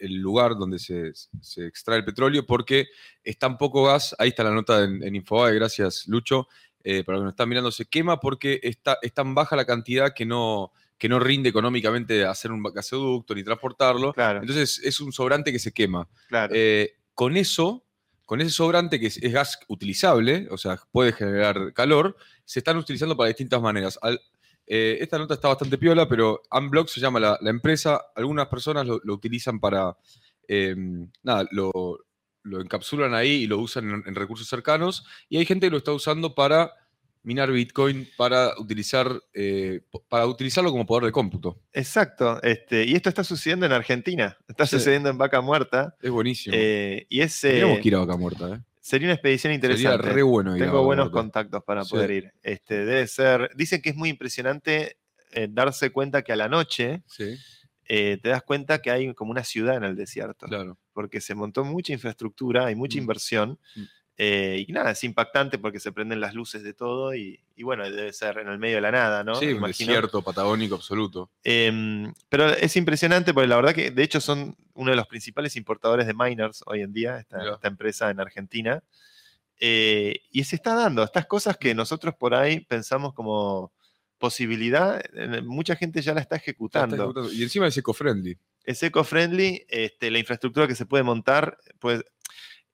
el 0.00 0.14
lugar 0.16 0.56
donde 0.56 0.78
se, 0.78 1.12
se 1.40 1.66
extrae 1.66 1.98
el 1.98 2.04
petróleo 2.04 2.46
porque 2.46 2.86
es 3.22 3.38
tan 3.38 3.58
poco 3.58 3.84
gas, 3.84 4.16
ahí 4.18 4.30
está 4.30 4.42
la 4.42 4.52
nota 4.52 4.82
en, 4.84 5.02
en 5.02 5.16
Infobae, 5.16 5.54
gracias 5.54 6.08
Lucho, 6.08 6.48
eh, 6.88 7.02
para 7.04 7.16
los 7.18 7.22
que 7.22 7.24
nos 7.26 7.32
están 7.32 7.48
mirando, 7.48 7.70
se 7.72 7.84
quema 7.86 8.20
porque 8.20 8.60
está, 8.62 8.98
es 9.02 9.12
tan 9.12 9.34
baja 9.34 9.56
la 9.56 9.64
cantidad 9.64 10.14
que 10.14 10.24
no, 10.24 10.72
que 10.96 11.08
no 11.08 11.18
rinde 11.18 11.48
económicamente 11.48 12.24
hacer 12.24 12.52
un 12.52 12.62
gasoducto 12.62 13.34
ni 13.34 13.42
transportarlo. 13.42 14.12
Claro, 14.12 14.40
Entonces 14.40 14.80
es 14.84 15.00
un 15.00 15.12
sobrante 15.12 15.50
que 15.50 15.58
se 15.58 15.72
quema. 15.72 16.08
claro. 16.28 16.54
Eh, 16.56 16.94
con 17.12 17.36
eso, 17.36 17.84
con 18.24 18.40
ese 18.40 18.50
sobrante 18.50 19.00
que 19.00 19.06
es, 19.08 19.16
es 19.22 19.32
gas 19.32 19.58
utilizable, 19.68 20.46
o 20.50 20.56
sea, 20.58 20.78
puede 20.92 21.12
generar 21.12 21.72
calor, 21.74 22.16
se 22.44 22.60
están 22.60 22.76
utilizando 22.76 23.16
para 23.16 23.28
distintas 23.28 23.60
maneras. 23.60 23.98
Al- 24.02 24.20
eh, 24.68 24.98
esta 25.00 25.16
nota 25.18 25.34
está 25.34 25.48
bastante 25.48 25.78
piola, 25.78 26.08
pero 26.08 26.42
Unblock 26.50 26.88
se 26.88 27.00
llama 27.00 27.20
la, 27.20 27.38
la 27.40 27.50
empresa. 27.50 28.00
Algunas 28.16 28.46
personas 28.48 28.86
lo, 28.86 29.00
lo 29.04 29.14
utilizan 29.14 29.58
para. 29.60 29.96
eh, 30.48 30.74
nada, 31.22 31.46
lo, 31.52 31.98
lo 32.46 32.60
encapsulan 32.60 33.14
ahí 33.14 33.42
y 33.42 33.46
lo 33.46 33.58
usan 33.58 33.90
en, 33.90 34.02
en 34.06 34.14
recursos 34.14 34.48
cercanos. 34.48 35.04
Y 35.28 35.36
hay 35.38 35.44
gente 35.46 35.66
que 35.66 35.70
lo 35.72 35.78
está 35.78 35.92
usando 35.92 36.34
para 36.34 36.72
minar 37.22 37.50
Bitcoin, 37.50 38.08
para, 38.16 38.52
utilizar, 38.58 39.10
eh, 39.34 39.80
para 40.08 40.26
utilizarlo 40.26 40.70
como 40.70 40.86
poder 40.86 41.04
de 41.06 41.12
cómputo. 41.12 41.60
Exacto. 41.72 42.40
Este, 42.42 42.84
y 42.84 42.94
esto 42.94 43.08
está 43.08 43.24
sucediendo 43.24 43.66
en 43.66 43.72
Argentina. 43.72 44.36
Está 44.48 44.64
Sí. 44.64 44.76
sucediendo 44.76 45.08
en 45.10 45.18
Vaca 45.18 45.40
Muerta. 45.40 45.96
Es 46.00 46.10
buenísimo. 46.10 46.54
eh, 46.56 47.04
y 47.08 47.20
es, 47.22 47.42
eh, 47.42 47.54
Tenemos 47.54 47.80
que 47.80 47.88
ir 47.88 47.96
a 47.96 47.98
Vaca 47.98 48.16
Muerta, 48.16 48.54
¿eh? 48.54 48.60
sería 48.80 49.08
una 49.08 49.14
expedición 49.14 49.52
Sería 49.54 49.70
interesante. 49.72 50.08
re 50.12 50.22
bueno 50.22 50.56
ir 50.56 50.62
Tengo 50.62 50.84
buenos 50.84 51.06
Muerta. 51.06 51.18
contactos 51.20 51.64
para 51.64 51.82
Sí. 51.84 51.90
poder 51.90 52.10
ir. 52.12 52.32
Este, 52.44 52.84
debe 52.84 53.06
ser. 53.08 53.50
Dicen 53.56 53.82
que 53.82 53.90
es 53.90 53.96
muy 53.96 54.08
impresionante 54.08 54.98
eh, 55.32 55.48
darse 55.50 55.90
cuenta 55.90 56.22
que 56.22 56.32
a 56.32 56.36
la 56.36 56.48
noche 56.48 57.02
Sí, 57.08 57.36
eh, 57.88 58.18
te 58.22 58.28
das 58.30 58.42
cuenta 58.42 58.80
que 58.82 58.90
hay 58.90 59.14
como 59.14 59.30
una 59.30 59.44
ciudad 59.44 59.76
en 59.76 59.84
el 59.84 59.96
desierto. 59.96 60.46
claro. 60.46 60.78
Porque 60.92 61.20
se 61.20 61.34
montó 61.34 61.64
mucha 61.64 61.92
infraestructura, 61.92 62.66
hay 62.66 62.74
mucha 62.74 62.96
Mm. 62.98 63.00
inversión. 63.02 63.58
Mm. 63.74 63.82
eh, 64.18 64.64
y 64.66 64.72
nada, 64.72 64.92
es 64.92 65.04
impactante 65.04 65.58
porque 65.58 65.78
se 65.78 65.92
prenden 65.92 66.20
las 66.22 66.32
luces 66.32 66.62
de 66.62 66.72
todo 66.72 67.14
y, 67.14 67.38
y 67.54 67.62
bueno, 67.64 67.84
debe 67.90 68.14
ser 68.14 68.38
en 68.38 68.48
el 68.48 68.58
medio 68.58 68.76
de 68.76 68.80
la 68.80 68.90
nada, 68.90 69.22
¿no? 69.22 69.34
sí, 69.34 69.52
un 69.52 69.60
desierto 69.62 70.22
patagónico 70.22 70.74
absoluto. 70.76 71.30
Em, 71.44 72.14
pero 72.30 72.48
es 72.48 72.74
impresionante 72.76 73.34
porque 73.34 73.46
la 73.46 73.56
verdad 73.56 73.74
que 73.74 73.90
de 73.90 74.02
hecho 74.02 74.22
son 74.22 74.56
uno 74.72 74.90
de 74.90 74.96
los 74.96 75.06
principales 75.06 75.54
importadores 75.56 76.06
de 76.06 76.14
miners 76.14 76.62
hoy 76.64 76.80
en 76.80 76.94
día, 76.94 77.18
esta, 77.18 77.58
empresa 77.68 78.08
en 78.10 78.18
Argentina. 78.20 78.82
Eh, 79.60 80.20
y 80.30 80.44
se 80.44 80.56
está 80.56 80.74
dando 80.74 81.02
estas 81.02 81.26
cosas 81.26 81.58
que 81.58 81.74
nosotros 81.74 82.14
por 82.14 82.34
ahí 82.34 82.60
pensamos 82.60 83.12
como 83.12 83.72
posibilidad, 84.18 85.02
mucha 85.44 85.76
gente 85.76 86.00
ya 86.02 86.14
la 86.14 86.20
está 86.20 86.36
ejecutando. 86.36 87.12
Y 87.32 87.42
encima 87.42 87.66
es 87.66 87.76
eco-friendly. 87.76 88.38
Es 88.64 88.82
eco-friendly, 88.82 89.66
este, 89.68 90.10
la 90.10 90.18
infraestructura 90.18 90.66
que 90.66 90.74
se 90.74 90.86
puede 90.86 91.04
montar, 91.04 91.58
pues 91.78 92.02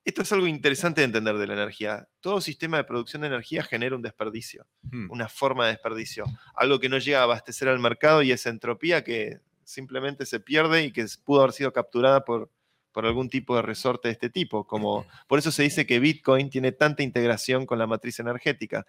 esto 0.04 0.22
es 0.22 0.32
algo 0.32 0.46
interesante 0.46 1.00
de 1.00 1.06
entender 1.06 1.36
de 1.38 1.46
la 1.46 1.54
energía. 1.54 2.08
Todo 2.20 2.40
sistema 2.40 2.76
de 2.76 2.84
producción 2.84 3.22
de 3.22 3.28
energía 3.28 3.62
genera 3.62 3.94
un 3.94 4.02
desperdicio 4.02 4.66
Hmm. 4.90 5.10
una 5.10 5.28
forma 5.28 5.66
de 5.66 5.72
desperdicio. 5.72 6.24
Algo 6.54 6.80
que 6.80 6.88
no 6.88 6.98
llega 6.98 7.20
a 7.20 7.22
abastecer 7.22 7.68
al 7.68 7.78
mercado 7.78 8.22
y 8.22 8.32
es 8.32 8.46
entropía 8.46 9.04
que 9.04 9.38
simplemente 9.64 10.26
se 10.26 10.40
pierde 10.40 10.84
y 10.84 10.92
que 10.92 11.06
pudo 11.24 11.40
haber 11.42 11.52
sido 11.52 11.72
capturada 11.72 12.24
por, 12.24 12.50
por 12.90 13.06
algún 13.06 13.30
tipo 13.30 13.56
de 13.56 13.62
resorte 13.62 14.08
de 14.08 14.12
este 14.12 14.28
tipo. 14.28 14.66
Como, 14.66 15.06
por 15.28 15.38
eso 15.38 15.52
se 15.52 15.62
dice 15.62 15.86
que 15.86 16.00
Bitcoin 16.00 16.50
tiene 16.50 16.72
tanta 16.72 17.02
integración 17.02 17.64
con 17.64 17.78
la 17.78 17.86
matriz 17.86 18.18
energética, 18.18 18.86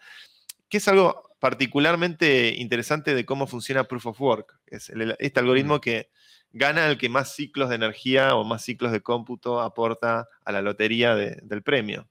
que 0.74 0.78
es 0.78 0.88
algo 0.88 1.30
particularmente 1.40 2.56
interesante 2.58 3.14
de 3.14 3.26
cómo 3.26 3.46
funciona 3.46 3.84
Proof 3.84 4.08
of 4.08 4.20
Work. 4.22 4.60
Es 4.66 4.90
el- 4.90 5.16
este 5.20 5.40
algoritmo 5.40 5.80
que 5.80 6.10
gana 6.52 6.88
el 6.88 6.98
que 6.98 7.10
más 7.10 7.36
ciclos 7.36 7.70
de 7.70 7.76
energía 7.76 8.34
o 8.34 8.44
más 8.44 8.64
ciclos 8.66 8.92
de 8.92 9.02
cómputo 9.02 9.62
aporta 9.62 10.28
a 10.44 10.52
la 10.52 10.64
lotería 10.64 11.14
de- 11.14 11.38
del 11.44 11.62
premio. 11.62 12.10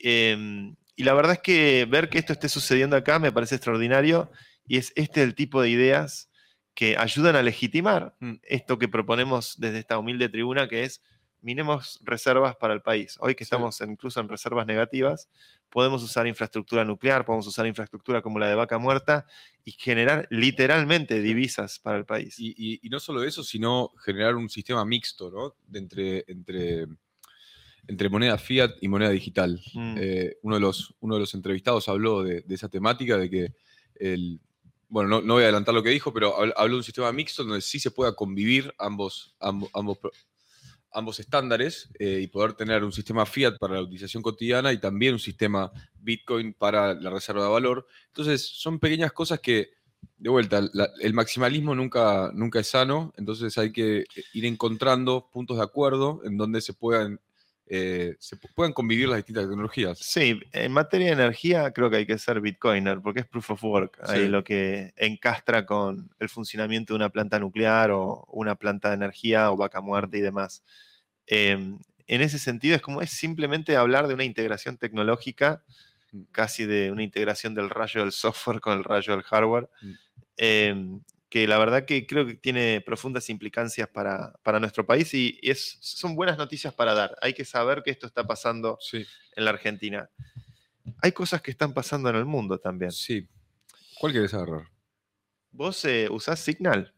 Em, 0.00 0.74
y 0.96 1.04
la 1.04 1.14
verdad 1.14 1.34
es 1.34 1.38
que 1.38 1.86
ver 1.88 2.08
que 2.08 2.18
esto 2.18 2.32
esté 2.32 2.48
sucediendo 2.48 2.96
acá 2.96 3.20
me 3.20 3.30
parece 3.30 3.54
extraordinario 3.54 4.28
y 4.66 4.78
es 4.78 4.92
este 4.96 5.22
el 5.22 5.36
tipo 5.36 5.62
de 5.62 5.70
ideas 5.70 6.28
que 6.74 6.96
ayudan 6.98 7.36
a 7.36 7.42
legitimar 7.44 8.16
Mm. 8.18 8.34
esto 8.42 8.76
que 8.76 8.88
proponemos 8.88 9.54
desde 9.60 9.78
esta 9.78 9.98
humilde 9.98 10.28
tribuna, 10.28 10.66
que 10.68 10.82
es 10.82 11.00
minemos 11.44 12.00
reservas 12.02 12.56
para 12.56 12.72
el 12.72 12.80
país. 12.80 13.16
Hoy 13.20 13.34
que 13.34 13.44
estamos 13.44 13.78
incluso 13.82 14.18
en 14.18 14.28
reservas 14.30 14.66
negativas, 14.66 15.28
podemos 15.68 16.02
usar 16.02 16.26
infraestructura 16.26 16.84
nuclear, 16.86 17.26
podemos 17.26 17.46
usar 17.46 17.66
infraestructura 17.66 18.22
como 18.22 18.38
la 18.38 18.48
de 18.48 18.54
vaca 18.54 18.78
muerta 18.78 19.26
y 19.62 19.72
generar 19.72 20.26
literalmente 20.30 21.20
divisas 21.20 21.78
para 21.78 21.98
el 21.98 22.06
país. 22.06 22.38
Y, 22.38 22.54
y- 22.56 22.80
y 22.82 22.88
no 22.88 22.98
solo 22.98 23.22
eso, 23.22 23.44
sino 23.44 23.92
generar 24.04 24.36
un 24.36 24.48
sistema 24.48 24.84
mixto, 24.86 25.30
¿no? 25.30 25.54
De 25.66 25.78
entre, 25.80 26.24
entre, 26.28 26.86
entre 27.88 28.08
moneda 28.08 28.38
fiat 28.38 28.70
y 28.80 28.88
moneda 28.88 29.10
digital. 29.10 29.60
Mm. 29.74 29.96
Eh, 29.98 30.36
uno, 30.42 30.54
de 30.56 30.60
los, 30.62 30.94
uno 31.00 31.14
de 31.16 31.20
los 31.20 31.34
entrevistados 31.34 31.88
habló 31.88 32.22
de, 32.22 32.40
de 32.40 32.54
esa 32.54 32.68
temática, 32.70 33.18
de 33.18 33.28
que 33.30 33.54
el. 33.96 34.40
Bueno, 34.88 35.08
no, 35.10 35.20
no 35.22 35.34
voy 35.34 35.42
a 35.42 35.46
adelantar 35.46 35.74
lo 35.74 35.82
que 35.82 35.90
dijo, 35.90 36.12
pero 36.12 36.38
habl- 36.38 36.52
habló 36.56 36.74
de 36.74 36.78
un 36.78 36.84
sistema 36.84 37.10
mixto 37.12 37.42
donde 37.44 37.60
sí 37.60 37.80
se 37.80 37.90
pueda 37.90 38.14
convivir 38.14 38.72
ambos, 38.78 39.34
ambos, 39.40 39.68
ambos, 39.74 39.98
ambos 40.94 41.20
estándares 41.20 41.90
eh, 41.98 42.20
y 42.22 42.26
poder 42.28 42.54
tener 42.54 42.84
un 42.84 42.92
sistema 42.92 43.26
fiat 43.26 43.58
para 43.58 43.74
la 43.74 43.82
utilización 43.82 44.22
cotidiana 44.22 44.72
y 44.72 44.78
también 44.78 45.14
un 45.14 45.20
sistema 45.20 45.70
Bitcoin 45.94 46.54
para 46.54 46.94
la 46.94 47.10
reserva 47.10 47.44
de 47.44 47.50
valor. 47.50 47.86
Entonces, 48.06 48.42
son 48.42 48.78
pequeñas 48.78 49.12
cosas 49.12 49.40
que, 49.40 49.70
de 50.16 50.30
vuelta, 50.30 50.62
el 51.00 51.14
maximalismo 51.14 51.74
nunca, 51.74 52.30
nunca 52.34 52.60
es 52.60 52.68
sano, 52.68 53.12
entonces 53.16 53.56
hay 53.58 53.72
que 53.72 54.04
ir 54.32 54.44
encontrando 54.46 55.28
puntos 55.32 55.56
de 55.56 55.64
acuerdo 55.64 56.20
en 56.24 56.36
donde 56.36 56.60
se 56.60 56.72
puedan, 56.72 57.20
eh, 57.66 58.14
se 58.18 58.36
pu- 58.36 58.50
puedan 58.54 58.72
convivir 58.72 59.08
las 59.08 59.16
distintas 59.18 59.44
tecnologías. 59.48 59.98
Sí, 59.98 60.40
en 60.52 60.72
materia 60.72 61.06
de 61.08 61.12
energía 61.14 61.70
creo 61.72 61.88
que 61.90 61.96
hay 61.96 62.06
que 62.06 62.18
ser 62.18 62.40
Bitcoiner, 62.40 63.00
porque 63.00 63.20
es 63.20 63.26
proof 63.26 63.52
of 63.52 63.64
work, 63.64 63.98
ahí 64.02 64.24
Sí. 64.24 64.28
lo 64.28 64.44
que 64.44 64.92
encastra 64.96 65.64
con 65.64 66.10
el 66.18 66.28
funcionamiento 66.28 66.92
de 66.92 66.96
una 66.96 67.08
planta 67.08 67.38
nuclear 67.38 67.90
o 67.90 68.26
una 68.32 68.54
planta 68.54 68.88
de 68.90 68.96
energía 68.96 69.50
o 69.50 69.56
vaca 69.56 69.80
muerta 69.80 70.16
y 70.16 70.20
demás. 70.20 70.62
Em, 71.26 71.78
en 72.06 72.20
ese 72.20 72.38
sentido 72.38 72.76
es 72.76 72.82
como 72.82 73.00
es 73.00 73.10
simplemente 73.10 73.76
hablar 73.76 74.08
de 74.08 74.14
una 74.14 74.24
integración 74.24 74.76
tecnológica, 74.76 75.62
Mm. 76.12 76.22
casi 76.32 76.66
de 76.66 76.92
una 76.92 77.02
integración 77.02 77.54
del 77.54 77.70
rayo 77.70 78.02
del 78.02 78.12
software 78.12 78.60
con 78.60 78.76
el 78.76 78.84
rayo 78.84 79.14
del 79.14 79.22
hardware, 79.22 79.68
Mm. 79.80 79.92
em, 80.36 81.00
que 81.34 81.48
la 81.48 81.58
verdad 81.58 81.84
que 81.84 82.06
creo 82.06 82.24
que 82.28 82.34
tiene 82.34 82.80
profundas 82.80 83.28
implicancias 83.28 83.88
para, 83.88 84.34
para 84.44 84.60
nuestro 84.60 84.86
país 84.86 85.12
y, 85.14 85.36
y 85.42 85.50
es, 85.50 85.78
son 85.80 86.14
buenas 86.14 86.38
noticias 86.38 86.72
para 86.72 86.94
dar. 86.94 87.16
Hay 87.20 87.34
que 87.34 87.44
saber 87.44 87.82
que 87.82 87.90
esto 87.90 88.06
está 88.06 88.24
pasando 88.24 88.78
Sí, 88.80 89.04
en 89.34 89.44
la 89.44 89.50
Argentina. 89.50 90.08
Hay 91.02 91.10
cosas 91.10 91.42
que 91.42 91.50
están 91.50 91.74
pasando 91.74 92.08
en 92.08 92.14
el 92.14 92.24
mundo 92.24 92.58
también. 92.60 92.92
sí. 92.92 93.26
¿Cuál 93.98 94.12
querés 94.12 94.32
agarrar? 94.32 94.68
¿Vos 95.50 95.84
eh, 95.86 96.06
usás 96.08 96.38
Signal? 96.38 96.94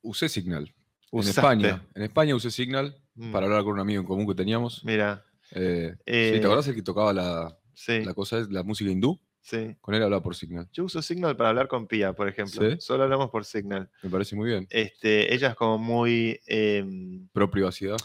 Usé 0.00 0.30
Signal. 0.30 0.74
En. 1.12 1.20
España. 1.28 1.86
En 1.94 2.02
España 2.04 2.34
usé 2.34 2.50
Signal 2.50 2.96
Mm, 3.16 3.32
para 3.32 3.44
hablar 3.48 3.64
con 3.64 3.74
un 3.74 3.80
amigo 3.80 4.00
en 4.00 4.06
común 4.06 4.26
que 4.26 4.34
teníamos. 4.34 4.82
Mira, 4.82 5.26
Eh, 5.50 5.92
sí, 5.94 6.02
Eh, 6.06 6.38
¿Te 6.40 6.46
acordás 6.46 6.68
el 6.68 6.74
que 6.74 6.82
tocaba 6.82 7.12
la, 7.12 7.58
sí, 7.74 8.02
la 8.02 8.14
cosa, 8.14 8.46
la 8.48 8.62
música 8.62 8.90
hindú? 8.90 9.20
Sí. 9.48 9.76
Con 9.80 9.94
él 9.94 10.02
hablaba 10.02 10.22
por 10.22 10.34
Signal. 10.36 10.68
Yo 10.72 10.84
uso 10.84 11.00
Signal 11.02 11.36
para 11.36 11.50
hablar 11.50 11.68
con 11.68 11.86
Pia, 11.86 12.12
por 12.12 12.28
ejemplo. 12.28 12.70
¿Sí? 12.70 12.76
Solo 12.80 13.04
hablamos 13.04 13.30
por 13.30 13.44
Signal. 13.44 13.90
Me 14.02 14.10
parece 14.10 14.36
muy 14.36 14.48
bien. 14.50 14.66
Este, 14.70 15.32
ella 15.34 15.48
es 15.50 15.54
como 15.54 15.78
muy 15.78 16.40
em, 16.46 17.28
Pro 17.32 17.50
privacidad. 17.50 17.96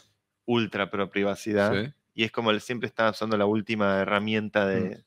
ultra 0.46 0.90
pro 0.90 1.10
privacidad. 1.10 1.74
Sí. 1.86 1.92
Y 2.16 2.24
es 2.24 2.32
como 2.32 2.52
él 2.52 2.62
siempre 2.62 2.88
está 2.88 3.10
usando 3.10 3.38
la 3.38 3.46
última 3.46 4.00
herramienta 4.00 4.68
de. 4.68 5.04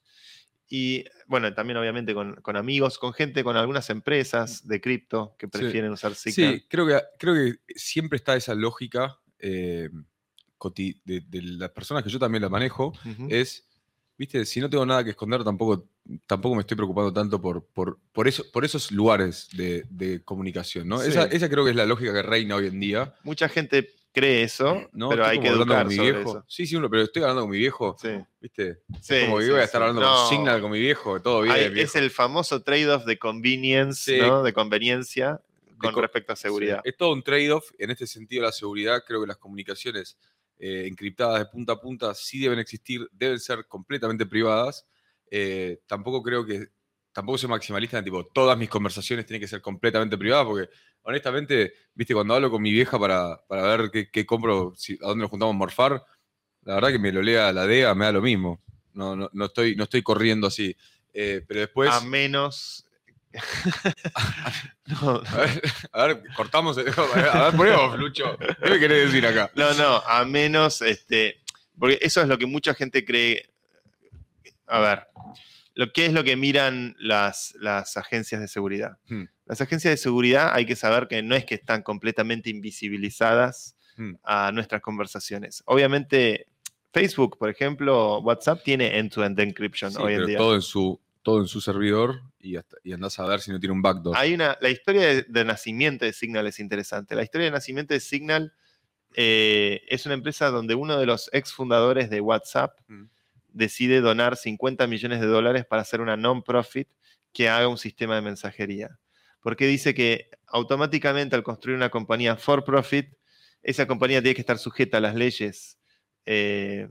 Y 0.69 1.05
bueno, 1.29 1.55
también 1.55 1.77
obviamente 1.77 2.13
con, 2.13 2.35
con 2.43 2.57
amigos, 2.57 2.99
con 2.99 3.13
gente, 3.13 3.45
con 3.45 3.57
algunas 3.57 3.89
empresas 3.91 4.67
de 4.67 4.81
cripto 4.81 5.37
que 5.39 5.47
prefieren 5.47 5.93
usar 5.93 6.15
Signal. 6.17 6.55
Sí, 6.55 6.67
creo 6.69 6.87
que, 6.87 7.01
creo 7.19 7.35
que 7.35 7.75
siempre 7.77 8.17
está 8.17 8.35
esa 8.35 8.55
lógica 8.55 9.17
eh, 9.39 9.89
de, 11.05 11.21
de 11.21 11.43
las 11.43 11.71
personas 11.71 12.03
que 12.03 12.11
yo 12.11 12.19
también 12.19 12.43
la 12.43 12.49
manejo. 12.49 12.93
Es, 13.29 13.69
viste, 14.19 14.45
si 14.45 14.61
no 14.61 14.69
tengo 14.69 14.85
nada 14.85 15.05
que 15.05 15.11
esconder, 15.11 15.45
tampoco, 15.45 15.89
tampoco 16.27 16.55
me 16.55 16.61
estoy 16.61 16.77
preocupando 16.77 17.13
tanto 17.13 17.41
por, 17.41 17.65
por, 17.67 17.99
por, 18.13 18.29
eso, 18.29 18.45
por 18.53 18.65
esos 18.65 18.91
lugares 18.93 19.49
de, 19.53 19.85
de 19.91 20.23
comunicación. 20.23 20.89
¿no? 20.89 20.99
Sí. 21.01 21.09
Esa, 21.11 21.25
esa 21.25 21.49
creo 21.49 21.65
que 21.65 21.71
es 21.71 21.77
la 21.77 21.87
lógica 21.87 22.13
que 22.13 22.23
reina 22.23 22.57
hoy 22.57 22.67
en 22.69 22.81
día. 22.81 23.15
Mucha 23.25 23.49
gente 23.49 23.93
cree 24.13 24.43
eso, 24.43 24.89
¿no? 24.93 25.11
pero 25.11 25.27
hay 25.27 25.39
que 25.39 25.49
educar 25.49 25.81
con 25.81 25.89
mi 25.89 25.97
sobre 25.97 26.13
viejo. 26.13 26.31
eso. 26.31 26.45
Sí, 26.49 26.67
sí, 26.67 26.77
pero 26.91 27.03
estoy 27.03 27.23
hablando 27.23 27.43
con 27.43 27.51
mi 27.51 27.59
viejo. 27.59 27.97
Sí. 28.01 28.09
¿Viste? 28.41 28.79
Sí, 29.03 29.15
como 29.27 29.39
que 29.39 29.51
voy 29.51 29.61
a 29.61 29.65
estar 29.65 29.83
hablando 29.83 30.01
No. 30.01 30.15
con 30.15 30.29
Signal 30.31 30.61
con 30.63 30.71
mi 30.71 30.81
viejo, 30.81 31.21
todo 31.21 31.43
bien. 31.43 31.55
Hay- 31.55 31.69
viejo. 31.71 31.87
es 31.87 31.97
el 31.97 32.11
famoso 32.11 32.63
trade-off 32.63 33.05
de 33.05 33.19
convenience. 33.19 34.13
De 34.13 34.53
conveniencia 34.55 35.41
con 35.79 35.93
co- 35.93 36.01
respecto 36.01 36.33
a 36.33 36.37
seguridad. 36.37 36.81
Es 36.85 36.97
todo 36.97 37.13
un 37.13 37.23
trade-off. 37.23 37.71
En 37.79 37.91
este 37.91 38.07
sentido, 38.07 38.43
la 38.45 38.53
seguridad, 38.53 39.03
creo 39.07 39.21
que 39.21 39.27
las 39.27 39.37
comunicaciones 39.37 40.17
eh, 40.59 40.87
encriptadas 40.87 41.39
de 41.41 41.47
punta 41.47 41.75
a 41.75 41.81
punta 41.81 42.15
sí 42.15 42.39
deben 42.41 42.59
existir, 42.59 43.07
deben 43.13 43.39
ser 43.39 43.67
completamente 43.67 44.25
privadas. 44.25 44.87
Eh, 45.31 45.81
tampoco 45.87 46.23
creo 46.23 46.45
que, 46.47 46.67
tampoco 47.13 47.39
soy 47.39 47.49
maximalista 47.49 47.99
en 47.99 48.05
tipo, 48.05 48.25
todas 48.27 48.57
mis 48.59 48.69
conversaciones 48.69 49.27
tienen 49.27 49.41
que 49.41 49.49
ser 49.49 49.61
completamente 49.63 50.17
privadas, 50.19 50.47
porque 50.47 50.69
honestamente, 51.03 51.73
viste, 51.95 52.15
cuando 52.15 52.35
hablo 52.35 52.51
con 52.51 52.61
mi 52.63 52.73
vieja 52.73 52.99
para, 52.99 53.41
para 53.49 53.63
ver 53.77 53.91
qué, 53.91 54.11
qué 54.11 54.27
compro, 54.27 54.73
si- 54.77 54.99
a 55.03 55.09
dónde 55.09 55.23
nos 55.23 55.31
juntamos 55.31 55.55
a 55.55 55.59
morfar, 55.59 56.05
la 56.63 56.75
verdad 56.75 56.91
que 56.91 56.99
me 56.99 57.13
lo 57.13 57.23
lea 57.23 57.53
la 57.53 57.67
DEA, 57.67 57.95
me 57.95 58.05
da 58.07 58.13
lo 58.13 58.23
mismo. 58.23 58.61
No, 58.93 59.15
no, 59.15 59.29
no, 59.33 59.45
estoy, 59.47 59.77
no 59.77 59.85
estoy 59.85 60.03
corriendo 60.03 60.47
así. 60.47 60.77
Eh, 61.15 61.45
pero 61.47 61.61
después... 61.61 61.91
a 61.93 62.01
menos. 62.01 62.83
no, 64.87 65.23
A 65.27 65.37
ver, 65.37 65.63
a 65.93 66.07
ver, 66.07 66.23
cortamos. 66.37 66.77
el- 66.79 66.89
A 66.89 67.45
ver, 67.45 67.57
ponemos, 67.57 67.99
Lucho. 67.99 68.37
¿Qué 68.63 68.71
me 68.71 68.79
querés 68.79 69.07
decir 69.07 69.27
acá? 69.27 69.51
no, 69.55 69.75
no, 69.75 69.97
a 69.99 70.25
menos. 70.25 70.83
Este, 70.83 71.41
porque 71.79 71.99
eso 72.01 72.23
es 72.23 72.29
lo 72.29 72.39
que 72.39 72.47
mucha 72.47 72.75
gente 72.75 73.05
cree. 73.05 73.49
A 74.67 74.81
ver, 74.81 75.07
lo 75.75 75.93
que 75.93 76.07
es 76.07 76.13
lo 76.13 76.25
que 76.25 76.37
miran 76.37 76.97
las, 76.99 77.55
las 77.61 77.97
agencias 77.97 78.41
de 78.41 78.49
seguridad. 78.49 78.99
Hmm. 79.09 79.25
Las 79.45 79.61
agencias 79.61 79.93
de 79.93 79.97
seguridad 79.97 80.51
hay 80.53 80.67
que 80.67 80.75
saber 80.77 81.07
que 81.09 81.23
no 81.23 81.35
es 81.37 81.45
que 81.45 81.55
están 81.55 81.83
completamente 81.83 82.51
invisibilizadas 82.51 83.75
Hmm. 83.99 84.13
a 84.25 84.53
nuestras 84.53 84.83
conversaciones. 84.83 85.63
Obviamente, 85.65 86.49
Facebook, 86.93 87.39
por 87.39 87.49
ejemplo, 87.49 88.19
WhatsApp 88.21 88.63
tiene 88.63 88.99
end-to-end 88.99 89.41
encryption 89.41 89.91
Sí, 89.91 89.97
hoy 89.99 90.13
en 90.15 90.27
día. 90.27 90.37
todo 90.37 90.55
en 90.55 90.61
su 90.61 91.01
todo 91.23 91.41
en 91.41 91.49
su 91.49 91.61
servidor 91.63 92.21
y, 92.39 92.57
hasta, 92.57 92.77
y 92.85 92.93
andás 92.93 93.19
a 93.19 93.27
ver 93.27 93.41
si 93.41 93.51
no 93.51 93.59
tiene 93.59 93.73
un 93.73 93.81
backdoor. 93.83 94.15
Hay 94.17 94.35
una, 94.35 94.57
la 94.61 94.69
historia 94.69 95.03
de, 95.07 95.23
de 95.23 95.45
nacimiento 95.47 96.05
de 96.05 96.13
Signal 96.13 96.47
es 96.47 96.61
interesante. 96.61 97.15
La 97.17 97.23
historia 97.23 97.47
de 97.47 97.51
nacimiento 97.53 97.95
de 97.95 98.01
Signal 98.01 98.53
eh, 99.15 99.81
es 99.89 100.05
una 100.05 100.15
empresa 100.15 100.51
donde 100.51 100.75
uno 100.75 100.99
de 100.99 101.07
los 101.07 101.31
ex 101.33 101.53
fundadores 101.53 102.11
de 102.11 102.21
WhatsApp 102.21 102.79
Mm. 102.89 103.05
Decide 103.57 104.01
donar 104.01 104.37
50 104.37 104.87
millones 104.87 105.21
de 105.21 105.27
dólares 105.27 105.65
para 105.65 105.83
hacer 105.83 106.01
una 106.01 106.17
non-profit 106.17 106.89
que 107.33 107.49
haga 107.49 107.69
un 107.69 107.79
sistema 107.79 108.15
de 108.15 108.23
mensajería. 108.23 108.99
Porque 109.41 109.67
dice 109.67 109.95
que 109.95 110.29
automáticamente 110.47 111.37
al 111.37 111.43
construir 111.43 111.77
una 111.77 111.91
compañía 111.91 112.37
for 112.37 112.65
profit, 112.65 113.09
esa 113.63 113.87
compañía 113.87 114.21
tiene 114.23 114.35
que 114.35 114.41
estar 114.43 114.59
sujeta 114.59 114.99
a 114.99 115.01
las 115.01 115.15
leyes 115.15 115.79
eh, 116.27 116.89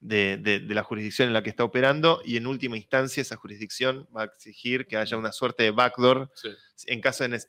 de, 0.00 0.36
de- 0.36 0.60
de 0.60 0.74
la 0.74 0.82
jurisdicción 0.82 1.28
en 1.28 1.32
la 1.34 1.42
que 1.42 1.48
está 1.50 1.64
operando 1.64 2.20
y 2.24 2.36
en 2.36 2.46
última 2.46 2.76
instancia 2.76 3.22
esa 3.22 3.36
jurisdicción 3.36 4.06
va 4.14 4.22
a 4.22 4.24
exigir 4.26 4.86
que 4.86 4.98
haya 4.98 5.16
una 5.16 5.32
suerte 5.32 5.62
de 5.62 5.70
backdoor 5.70 6.30
Sí. 6.34 6.50
en 6.88 7.00
caso 7.00 7.26
de 7.26 7.40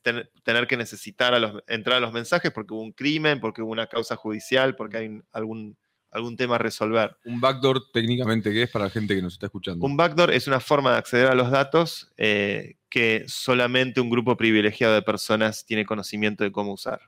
tener 0.43 0.65
que 0.67 0.77
necesitar 0.77 1.33
a 1.33 1.39
los, 1.39 1.61
entrar 1.67 1.97
a 1.97 1.99
los 1.99 2.13
mensajes 2.13 2.51
porque 2.51 2.73
hubo 2.73 2.81
un 2.81 2.93
crimen, 2.93 3.39
porque 3.41 3.61
hubo 3.61 3.71
una 3.71 3.87
causa 3.87 4.15
judicial, 4.15 4.75
porque 4.77 4.97
hay 4.97 5.21
algún, 5.33 5.77
algún 6.15 6.35
tema 6.37 6.55
a 6.55 6.57
resolver. 6.57 7.17
Un 7.25 7.39
backdoor 7.41 7.91
técnicamente, 7.91 8.51
¿qué 8.51 8.63
es 8.63 8.69
para 8.69 8.85
la 8.85 8.91
gente 8.91 9.15
que 9.15 9.21
nos 9.21 9.33
está 9.33 9.47
escuchando? 9.47 9.85
Un 9.85 9.97
backdoor 9.97 10.31
es 10.31 10.47
una 10.47 10.59
forma 10.59 10.91
de 10.93 10.97
acceder 10.97 11.27
a 11.27 11.35
los 11.35 11.51
datos 11.51 12.11
eh, 12.17 12.75
que 12.89 13.25
solamente 13.27 13.99
un 14.01 14.09
grupo 14.09 14.37
privilegiado 14.37 14.93
de 14.93 15.01
personas 15.01 15.65
tiene 15.65 15.85
conocimiento 15.85 16.43
de 16.43 16.51
cómo 16.51 16.73
usar. 16.73 17.01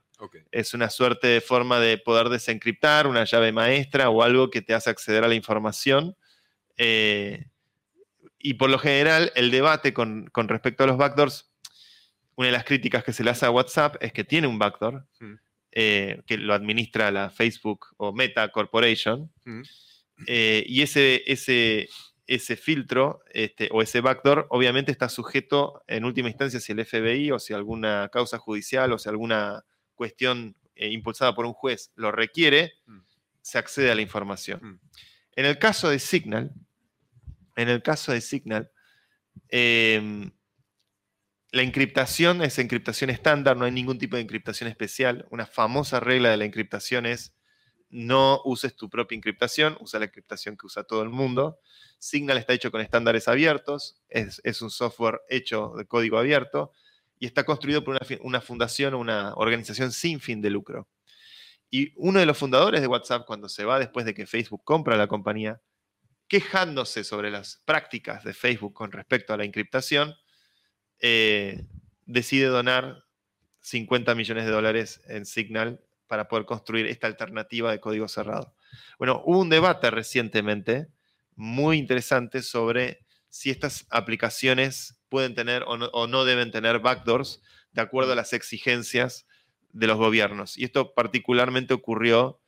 Es 0.52 0.74
una 0.74 0.89
suerte 0.89 1.28
de 1.28 1.41
forma 1.41 1.80
de 1.80 1.98
poder 2.00 2.30
desencriptar, 2.30 3.06
una 3.08 3.24
llave 3.24 3.52
maestra 3.52 4.10
o 4.10 4.24
algo 4.24 4.50
que 4.50 4.62
te 4.62 4.74
hace 4.74 4.89
acceder 4.89 5.24
a 5.24 5.28
la 5.28 5.36
información. 5.36 6.15
eh, 6.78 7.46
y 8.39 8.54
por 8.54 8.70
lo 8.70 8.78
general, 8.78 9.32
el 9.36 9.50
debate 9.52 9.93
con, 9.93 10.28
con 10.32 10.48
respecto 10.48 10.84
a 10.84 10.88
los 10.88 10.98
backdoors, 10.98 11.50
una 12.36 12.48
de 12.48 12.52
las 12.54 12.65
críticas 12.65 13.04
que 13.04 13.12
se 13.13 13.24
le 13.24 13.32
hace 13.32 13.46
a 13.48 13.50
WhatsApp 13.52 13.96
es 14.00 14.13
que 14.13 14.24
tiene 14.24 14.48
un 14.48 14.60
backdoor, 14.60 15.06
Mm. 15.20 15.34
Eh, 15.80 16.24
que 16.26 16.40
lo 16.40 16.56
administra 16.56 17.12
la 17.12 17.30
Facebook 17.30 17.90
o 17.98 18.12
Meta 18.12 18.50
Corporation. 18.52 19.32
Mm. 19.46 19.62
Eh, 20.26 20.63
y 20.68 20.82
ese, 20.82 21.22
ese, 21.28 21.88
ese 22.26 22.56
filtro 22.56 23.20
este, 23.32 23.70
o 23.72 23.84
ese 23.84 24.02
backdoor 24.02 24.48
obviamente 24.50 24.92
está 24.92 25.08
sujeto 25.08 25.84
en 25.86 26.04
última 26.04 26.30
instancia 26.30 26.60
si 26.60 26.72
el 26.72 26.84
FBI 26.84 27.30
o 27.30 27.38
si 27.38 27.54
alguna 27.54 28.10
causa 28.12 28.40
judicial 28.40 28.92
o 28.92 28.98
si 28.98 29.08
alguna 29.08 29.66
cuestión 29.94 30.56
eh, 30.74 30.90
impulsada 30.90 31.36
por 31.36 31.46
un 31.46 31.54
juez 31.54 31.92
lo 31.96 32.12
requiere, 32.12 32.74
Mm. 32.88 33.02
se 33.44 33.60
accede 33.60 33.92
a 33.92 33.96
la 33.96 34.02
información. 34.02 34.60
Mm. 34.63 34.80
En 35.36 35.46
el 35.46 35.60
caso 35.60 35.90
de 35.90 36.00
Signal, 36.00 36.50
en 37.56 37.70
el 37.70 37.84
caso 37.84 38.12
de 38.12 38.22
Signal, 38.22 38.72
em, 39.50 40.32
la 41.52 41.62
encriptación 41.62 42.42
es 42.42 42.60
encriptación 42.60 43.10
estándar, 43.10 43.56
no 43.56 43.66
hay 43.66 43.72
ningún 43.72 43.98
tipo 43.98 44.18
de 44.18 44.22
encriptación 44.22 44.70
especial. 44.70 45.26
Una 45.32 45.46
famosa 45.46 46.00
regla 46.00 46.30
de 46.30 46.38
la 46.38 46.46
encriptación 46.46 47.06
es 47.06 47.34
no 47.90 48.42
uses 48.44 48.76
tu 48.76 48.90
propia 48.90 49.16
encriptación, 49.16 49.78
usa 49.80 50.00
la 50.00 50.06
encriptación 50.06 50.58
que 50.58 50.66
usa 50.66 50.84
todo 50.84 51.04
el 51.04 51.10
mundo. 51.10 51.60
Signal 52.00 52.38
está 52.38 52.54
hecho 52.54 52.70
con 52.70 52.82
estándares 52.82 53.30
abiertos, 53.30 54.02
es, 54.10 54.62
un 54.62 54.70
software 54.70 55.22
hecho 55.30 55.74
de 55.78 55.86
código 55.86 56.18
abierto 56.18 56.72
y 57.18 57.26
está 57.26 57.46
construido 57.46 57.84
por 57.84 57.96
una, 57.96 58.06
una 58.22 58.42
fundación 58.42 58.94
o 58.94 59.00
una 59.00 59.34
organización 59.36 59.94
sin 59.94 60.20
fin 60.20 60.42
de 60.42 60.50
lucro. 60.50 60.90
Y 61.70 61.94
uno 61.96 62.20
de 62.20 62.26
los 62.26 62.38
fundadores 62.38 62.82
de 62.82 62.88
WhatsApp, 62.88 63.26
cuando 63.26 63.48
se 63.48 63.64
va 63.64 63.80
después 63.80 64.06
de 64.06 64.14
que 64.14 64.28
Facebook 64.28 64.64
compra 64.66 64.98
la 64.98 65.08
compañía, 65.08 65.62
quejándose 66.28 67.06
sobre 67.06 67.32
las 67.32 67.62
prácticas 67.66 68.26
de 68.26 68.34
Facebook 68.34 68.74
con 68.74 68.92
respecto 68.92 69.34
a 69.34 69.38
la 69.38 69.46
encriptación, 69.46 70.14
eh, 71.00 71.66
decide 72.06 72.48
donar 72.48 73.04
50 73.62 74.16
millones 74.16 74.46
de 74.46 74.52
dólares 74.52 75.02
en 75.08 75.26
Signal 75.26 75.82
para 76.08 76.28
poder 76.28 76.46
construir 76.46 76.86
esta 76.88 77.08
alternativa 77.08 77.72
de 77.72 77.80
código 77.80 78.08
cerrado. 78.08 78.56
Bueno, 78.98 79.22
hubo 79.26 79.40
un 79.40 79.50
debate 79.50 79.92
recientemente 79.92 80.88
muy 81.36 81.78
interesante 81.78 82.42
sobre 82.42 83.06
si 83.30 83.50
estas 83.50 83.86
aplicaciones 83.90 85.00
pueden 85.10 85.36
tener 85.36 85.64
o 85.68 85.78
no, 85.78 85.88
o 85.88 86.08
no 86.08 86.26
deben 86.26 86.52
tener 86.52 86.80
backdoors 86.80 87.42
de 87.74 87.82
acuerdo 87.82 88.14
a 88.14 88.16
las 88.16 88.34
exigencias 88.34 89.28
de 89.72 89.88
los 89.88 89.98
gobiernos. 89.98 90.58
Y 90.58 90.64
esto 90.64 90.94
particularmente 90.94 91.74
ocurrió 91.74 92.40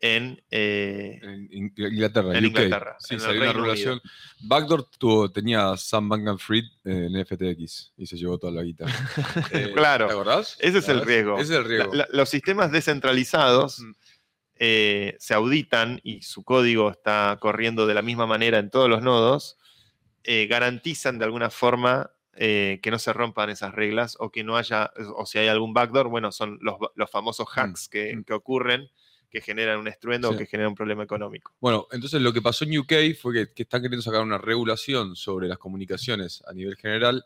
en, 0.00 0.42
eh, 0.50 1.18
En 1.22 1.48
In- 1.50 1.72
Inglaterra. 1.76 2.36
En 2.36 2.44
UK. 2.46 2.58
Inglaterra, 2.60 2.96
Sí, 2.98 3.14
en 3.14 3.20
salió 3.20 3.40
una 3.42 3.52
regulación. 3.52 4.00
Backdoor 4.40 4.88
tuvo, 4.98 5.30
tenía 5.32 5.76
Sam 5.76 6.08
Bankman 6.08 6.38
Fried 6.38 6.64
en 6.84 7.16
FTX 7.24 7.92
y 7.96 8.06
se 8.06 8.16
llevó 8.16 8.38
toda 8.38 8.52
la 8.52 8.62
guita. 8.62 8.84
Eh, 9.52 9.72
Claro. 9.74 10.06
¿Te 10.06 10.12
acordás? 10.12 10.56
Ese 10.60 10.78
es 10.78 10.88
el 10.88 11.00
riesgo. 11.02 11.38
Ese 11.38 11.54
es 11.54 11.58
el 11.60 11.64
riesgo. 11.64 11.92
La- 11.94 11.98
la- 12.04 12.08
los 12.18 12.28
sistemas 12.28 12.70
descentralizados 12.72 13.80
Mm. 13.80 13.92
eh, 14.58 15.16
se 15.18 15.34
auditan 15.34 16.00
y 16.02 16.22
su 16.22 16.42
código 16.44 16.90
está 16.90 17.36
corriendo 17.40 17.86
de 17.86 17.94
la 17.94 18.02
misma 18.02 18.26
manera 18.26 18.58
en 18.58 18.70
todos 18.70 18.88
los 18.88 19.02
nodos, 19.02 19.58
garantizan 20.48 21.18
de 21.18 21.24
alguna 21.24 21.50
forma 21.50 22.10
eh, 22.38 22.80
que 22.82 22.90
no 22.90 22.98
se 22.98 23.12
rompan 23.14 23.48
esas 23.48 23.74
reglas 23.74 24.16
o 24.18 24.30
que 24.30 24.44
no 24.44 24.56
haya, 24.58 24.90
o 25.14 25.24
si 25.24 25.38
hay 25.38 25.48
algún 25.48 25.72
backdoor, 25.72 26.08
bueno, 26.08 26.32
son 26.32 26.58
los, 26.60 26.74
los 26.94 27.10
famosos 27.10 27.46
hacks 27.54 27.88
que, 27.88 28.14
mm. 28.14 28.24
que 28.24 28.32
ocurren, 28.34 28.90
que 29.36 29.42
generan 29.42 29.78
un 29.80 29.86
estruendo 29.88 30.30
o 30.30 30.36
que 30.36 30.46
generan 30.46 30.70
un 30.70 30.74
problema 30.74 31.02
económico. 31.02 31.52
Bueno, 31.60 31.86
entonces 31.92 32.22
lo 32.22 32.32
que 32.32 32.40
pasó 32.40 32.64
en 32.64 32.78
UK 32.78 33.14
fue 33.20 33.34
que, 33.34 33.52
que 33.52 33.62
están 33.64 33.82
queriendo 33.82 34.02
sacar 34.02 34.22
una 34.22 34.38
regulación 34.38 35.14
sobre 35.14 35.46
las 35.46 35.58
comunicaciones 35.58 36.42
a 36.48 36.54
nivel 36.54 36.74
general, 36.76 37.22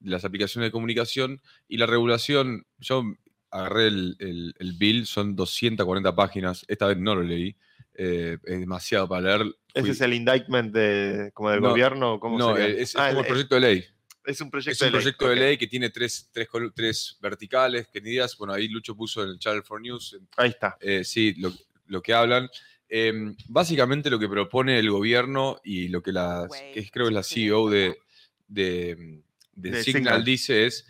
las 0.00 0.26
aplicaciones 0.26 0.68
de 0.68 0.72
comunicación, 0.72 1.40
y 1.66 1.78
la 1.78 1.86
regulación, 1.86 2.66
yo 2.78 3.02
agarré 3.50 3.86
el, 3.86 4.16
el- 4.18 4.54
el 4.58 4.72
bill, 4.74 5.06
son 5.06 5.34
240 5.36 6.14
páginas, 6.14 6.66
esta 6.68 6.86
vez 6.86 6.98
no 6.98 7.14
lo 7.14 7.22
leí, 7.22 7.56
eh, 7.94 8.36
es 8.44 8.60
demasiado 8.60 9.08
para 9.08 9.38
leer. 9.38 9.54
¿Ese 9.72 9.92
es 9.92 10.00
el 10.02 10.12
indictment 10.12 10.74
de, 10.74 11.30
como 11.32 11.48
del 11.50 11.62
No, 11.62 11.70
gobierno? 11.70 12.20
¿Cómo 12.20 12.38
no, 12.38 12.54
sería? 12.54 12.66
es, 12.82 12.90
es 12.90 12.96
Ah, 12.96 13.08
como 13.08 13.20
el 13.22 13.26
proyecto 13.26 13.54
de 13.54 13.60
ley. 13.62 13.84
Es 14.24 14.40
un 14.40 14.50
proyecto 14.50 14.72
Es 14.72 14.80
un 14.80 14.86
de 14.88 15.36
ley. 15.36 15.50
de 15.50 15.58
que 15.58 15.66
tiene 15.66 15.90
tres, 15.90 16.28
tres, 16.32 16.48
tres 16.74 17.18
verticales, 17.20 17.88
que 17.88 18.00
ni 18.00 18.10
ideas, 18.10 18.36
bueno, 18.36 18.52
ahí 18.54 18.68
Lucho 18.68 18.96
puso 18.96 19.22
en 19.22 19.30
el 19.30 19.38
Channel 19.38 19.62
4 19.62 19.80
News, 19.80 20.18
Ahí 20.36 20.50
está. 20.50 20.76
eh, 20.80 21.04
sí, 21.04 21.34
lo, 21.38 21.52
lo 21.86 22.02
que 22.02 22.14
hablan. 22.14 22.48
Em, 22.88 23.34
básicamente 23.48 24.10
lo 24.10 24.18
que 24.18 24.28
propone 24.28 24.78
el 24.78 24.90
gobierno 24.90 25.60
y 25.64 25.88
lo 25.88 26.02
que 26.02 26.12
la, 26.12 26.46
que 26.72 26.80
es- 26.80 26.90
creo 26.90 27.06
que 27.06 27.10
es 27.10 27.14
la 27.14 27.22
CEO 27.22 27.68
de, 27.70 27.98
de, 28.46 29.22
de 29.54 29.70
De 29.70 29.82
Signal, 29.82 30.02
Signal. 30.02 30.24
dice 30.24 30.66
es, 30.66 30.86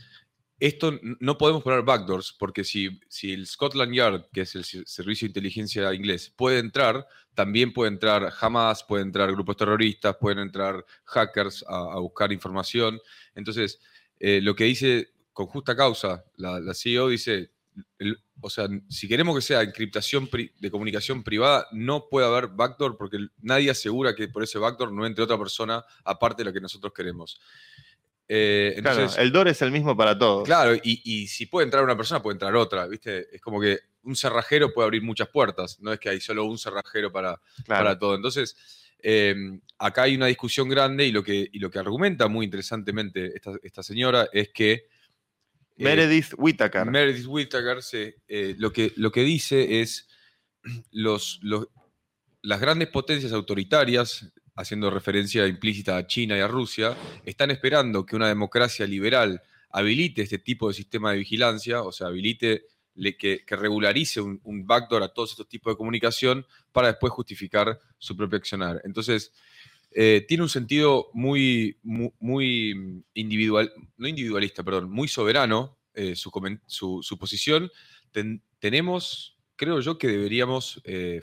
esto 0.66 0.98
no 1.20 1.36
podemos 1.36 1.62
poner 1.62 1.82
backdoors 1.82 2.34
porque 2.38 2.64
si, 2.64 2.98
el 3.22 3.46
Scotland 3.46 3.92
Yard, 3.92 4.30
que 4.32 4.42
es 4.42 4.54
el 4.54 4.64
servicio 4.64 5.26
de 5.26 5.30
inteligencia 5.30 5.92
inglés, 5.92 6.32
puede 6.34 6.58
entrar, 6.58 7.06
también 7.34 7.72
puede 7.72 7.90
entrar 7.90 8.32
Hamas, 8.40 8.82
puede 8.82 9.02
entrar 9.02 9.30
grupos 9.32 9.58
terroristas, 9.58 10.16
pueden 10.18 10.38
entrar 10.38 10.82
hackers 11.04 11.64
a, 11.68 11.98
buscar 11.98 12.32
información. 12.32 12.98
Entonces, 13.34 13.78
eh, 14.18 14.40
lo 14.40 14.54
que 14.54 14.64
dice 14.64 15.12
con 15.34 15.46
justa 15.48 15.76
causa 15.76 16.24
la, 16.36 16.58
la 16.60 16.72
CEO 16.72 17.08
dice, 17.08 17.50
o 18.40 18.50
sea, 18.50 18.68
si 18.88 19.08
queremos 19.08 19.34
que 19.34 19.42
sea 19.42 19.62
encriptación 19.62 20.28
de 20.58 20.70
comunicación 20.70 21.22
privada, 21.22 21.66
no 21.72 22.08
puede 22.08 22.26
haber 22.26 22.48
backdoor 22.48 22.96
porque 22.96 23.18
nadie 23.40 23.70
asegura 23.70 24.14
que 24.14 24.28
por 24.28 24.42
ese 24.42 24.58
backdoor 24.58 24.92
no 24.92 25.06
entre 25.06 25.24
otra 25.24 25.38
persona 25.38 25.84
aparte 26.04 26.42
de 26.42 26.46
lo 26.46 26.52
que 26.52 26.60
nosotros 26.60 26.92
queremos. 26.94 27.40
Eh, 28.28 28.76
Claro, 28.80 29.06
el 29.18 29.32
DOR 29.32 29.48
es 29.48 29.60
el 29.62 29.70
mismo 29.70 29.96
para 29.96 30.18
todos. 30.18 30.44
Claro, 30.44 30.74
y, 30.74 31.00
y 31.04 31.26
si 31.26 31.46
puede 31.46 31.64
entrar 31.66 31.84
una 31.84 31.96
persona, 31.96 32.22
puede 32.22 32.34
entrar 32.34 32.54
otra, 32.56 32.86
¿viste? 32.86 33.28
Es 33.34 33.40
como 33.42 33.60
que 33.60 33.78
un 34.02 34.16
cerrajero 34.16 34.72
puede 34.72 34.86
abrir 34.86 35.02
muchas 35.02 35.28
puertas, 35.28 35.78
no 35.80 35.92
es 35.92 36.00
que 36.00 36.08
hay 36.08 36.20
solo 36.20 36.44
un 36.44 36.58
cerrajero 36.58 37.10
para, 37.12 37.40
Claro. 37.64 37.84
para 37.84 37.98
todo. 37.98 38.14
Entonces, 38.14 38.56
eh, 39.02 39.34
acá 39.78 40.02
hay 40.04 40.16
una 40.16 40.26
discusión 40.26 40.68
grande 40.68 41.06
y 41.06 41.12
lo 41.12 41.22
que, 41.22 41.48
y 41.52 41.58
lo 41.58 41.70
que 41.70 41.78
argumenta 41.78 42.26
muy 42.28 42.46
interesantemente 42.46 43.32
esta, 43.34 43.52
esta 43.62 43.82
señora 43.82 44.28
es 44.32 44.48
que... 44.50 44.72
eh, 44.72 44.86
Meredith 45.76 46.32
Whittaker. 46.38 46.86
Meredith 46.90 47.26
Whittaker 47.26 47.78
eh, 48.28 48.54
lo, 48.58 48.72
que, 48.72 48.92
lo 48.96 49.12
que 49.12 49.22
dice 49.22 49.80
es 49.82 50.08
los, 50.92 51.38
los- 51.42 51.68
las 52.40 52.60
grandes 52.60 52.88
potencias 52.88 53.32
autoritarias, 53.32 54.30
haciendo 54.56 54.90
referencia 54.90 55.46
implícita 55.46 55.96
a 55.96 56.06
China 56.06 56.36
y 56.36 56.40
a 56.40 56.48
Rusia, 56.48 56.96
están 57.24 57.50
esperando 57.50 58.06
que 58.06 58.16
una 58.16 58.28
democracia 58.28 58.86
liberal 58.86 59.42
habilite 59.70 60.22
este 60.22 60.38
tipo 60.38 60.68
de 60.68 60.74
sistema 60.74 61.10
de 61.12 61.18
vigilancia, 61.18 61.82
o 61.82 61.90
sea, 61.90 62.06
habilite 62.06 62.66
que, 63.18 63.42
regularice 63.48 64.20
un, 64.20 64.66
backdoor 64.66 65.02
a 65.02 65.08
todos 65.08 65.32
estos 65.32 65.48
tipos 65.48 65.72
de 65.72 65.76
comunicación 65.76 66.46
para 66.72 66.88
después 66.88 67.12
justificar 67.12 67.80
su 67.98 68.16
propio 68.16 68.38
accionar. 68.38 68.80
Entonces, 68.84 69.32
eh, 69.90 70.24
tiene 70.28 70.44
un 70.44 70.48
sentido 70.48 71.08
muy, 71.12 71.78
muy, 71.82 73.02
individual, 73.14 73.72
no 73.96 74.08
individualista, 74.08 74.62
perdón, 74.62 74.90
muy 74.90 75.08
soberano 75.08 75.76
eh, 75.94 76.14
su, 76.16 76.30
su- 77.02 77.18
posición. 77.18 77.70
Ten- 78.12 78.42
tenemos, 78.58 79.36
creo 79.56 79.80
yo, 79.80 79.98
que 79.98 80.08
deberíamos 80.08 80.80
eh, 80.84 81.20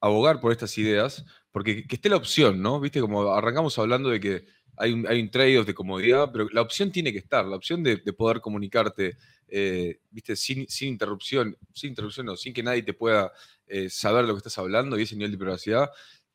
abogar 0.00 0.40
por 0.40 0.52
estas 0.52 0.76
ideas, 0.78 1.24
porque 1.52 1.86
que 1.86 1.96
esté 1.96 2.08
la 2.08 2.16
opción, 2.16 2.60
¿no? 2.60 2.80
Viste, 2.80 3.00
como 3.00 3.32
arrancamos 3.32 3.78
hablando 3.78 4.08
de 4.10 4.20
que 4.20 4.46
hay 4.76 4.92
un, 4.92 5.06
hay 5.06 5.20
un 5.20 5.30
trade-off 5.30 5.66
de 5.66 5.74
comodidad, 5.74 6.30
pero 6.32 6.48
la 6.50 6.62
opción 6.62 6.90
tiene 6.90 7.12
que 7.12 7.18
estar, 7.18 7.44
la 7.44 7.56
opción 7.56 7.82
de, 7.82 7.96
de 7.96 8.12
poder 8.12 8.40
comunicarte, 8.40 9.16
eh, 9.48 10.00
viste, 10.10 10.34
sin, 10.34 10.66
sin 10.68 10.88
interrupción, 10.88 11.56
sin 11.74 11.90
interrupción, 11.90 12.26
no, 12.26 12.36
sin 12.36 12.54
que 12.54 12.62
nadie 12.62 12.82
te 12.82 12.94
pueda 12.94 13.32
eh, 13.66 13.90
saber 13.90 14.24
lo 14.24 14.34
que 14.34 14.38
estás 14.38 14.56
hablando 14.58 14.98
y 14.98 15.02
ese 15.02 15.14
nivel 15.14 15.32
de 15.32 15.38
privacidad, 15.38 15.90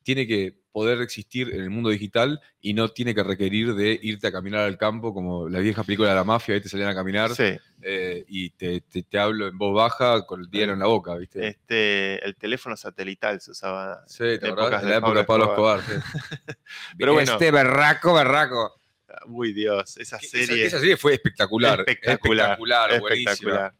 tiene 0.08 0.26
que 0.26 0.56
poder 0.72 1.02
existir 1.02 1.50
en 1.54 1.60
el 1.62 1.70
mundo 1.70 1.90
digital 1.90 2.40
y 2.62 2.74
no 2.74 2.88
tiene 2.88 3.14
que 3.14 3.24
requerir 3.24 3.74
de 3.76 4.00
irte 4.02 4.28
a 4.28 4.32
caminar 4.32 4.62
al 4.62 4.78
campo 4.78 5.14
como 5.14 5.50
la 5.50 5.60
vieja 5.60 5.84
película 5.84 6.08
de 6.08 6.16
la 6.16 6.24
mafia, 6.24 6.56
ahí 6.56 6.62
te 6.62 6.70
salían 6.70 6.88
a 6.88 6.96
caminar 6.96 7.36
Sí. 7.36 7.58
eh, 7.82 8.24
y 8.30 8.52
te, 8.52 8.80
te- 8.80 9.04
te 9.04 9.20
hablo 9.20 9.48
en 9.50 9.58
voz 9.58 9.76
baja 9.76 10.26
con 10.26 10.40
el 10.40 10.50
diario 10.50 10.76
en 10.76 10.80
la 10.80 10.86
boca, 10.86 11.14
¿viste? 11.18 11.46
Este, 11.46 12.26
el 12.26 12.38
teléfono 12.38 12.78
satelital 12.78 13.42
se 13.42 13.52
usaba. 13.52 14.02
Sí, 14.08 14.24
En 14.24 14.40
la 14.42 14.48
época 14.48 14.82
de 14.82 15.02
Pablo 15.02 15.26
Pablo 15.26 15.44
Escobar. 15.50 15.82
sí. 15.82 15.92
Pero 16.98 17.14
bueno. 17.14 17.34
Este 17.34 17.52
berraco, 17.52 18.14
berraco. 18.14 18.80
Uy, 19.26 19.52
Dios, 19.52 19.98
esa 19.98 20.20
serie. 20.20 20.68
esa 20.68 20.80
serie 20.80 20.96
fue 20.96 21.16
espectacular. 21.16 21.80
Espectacular, 21.82 22.52
Espectacular, 22.52 23.00
buenísima. 23.02 23.32
espectacular. 23.34 23.74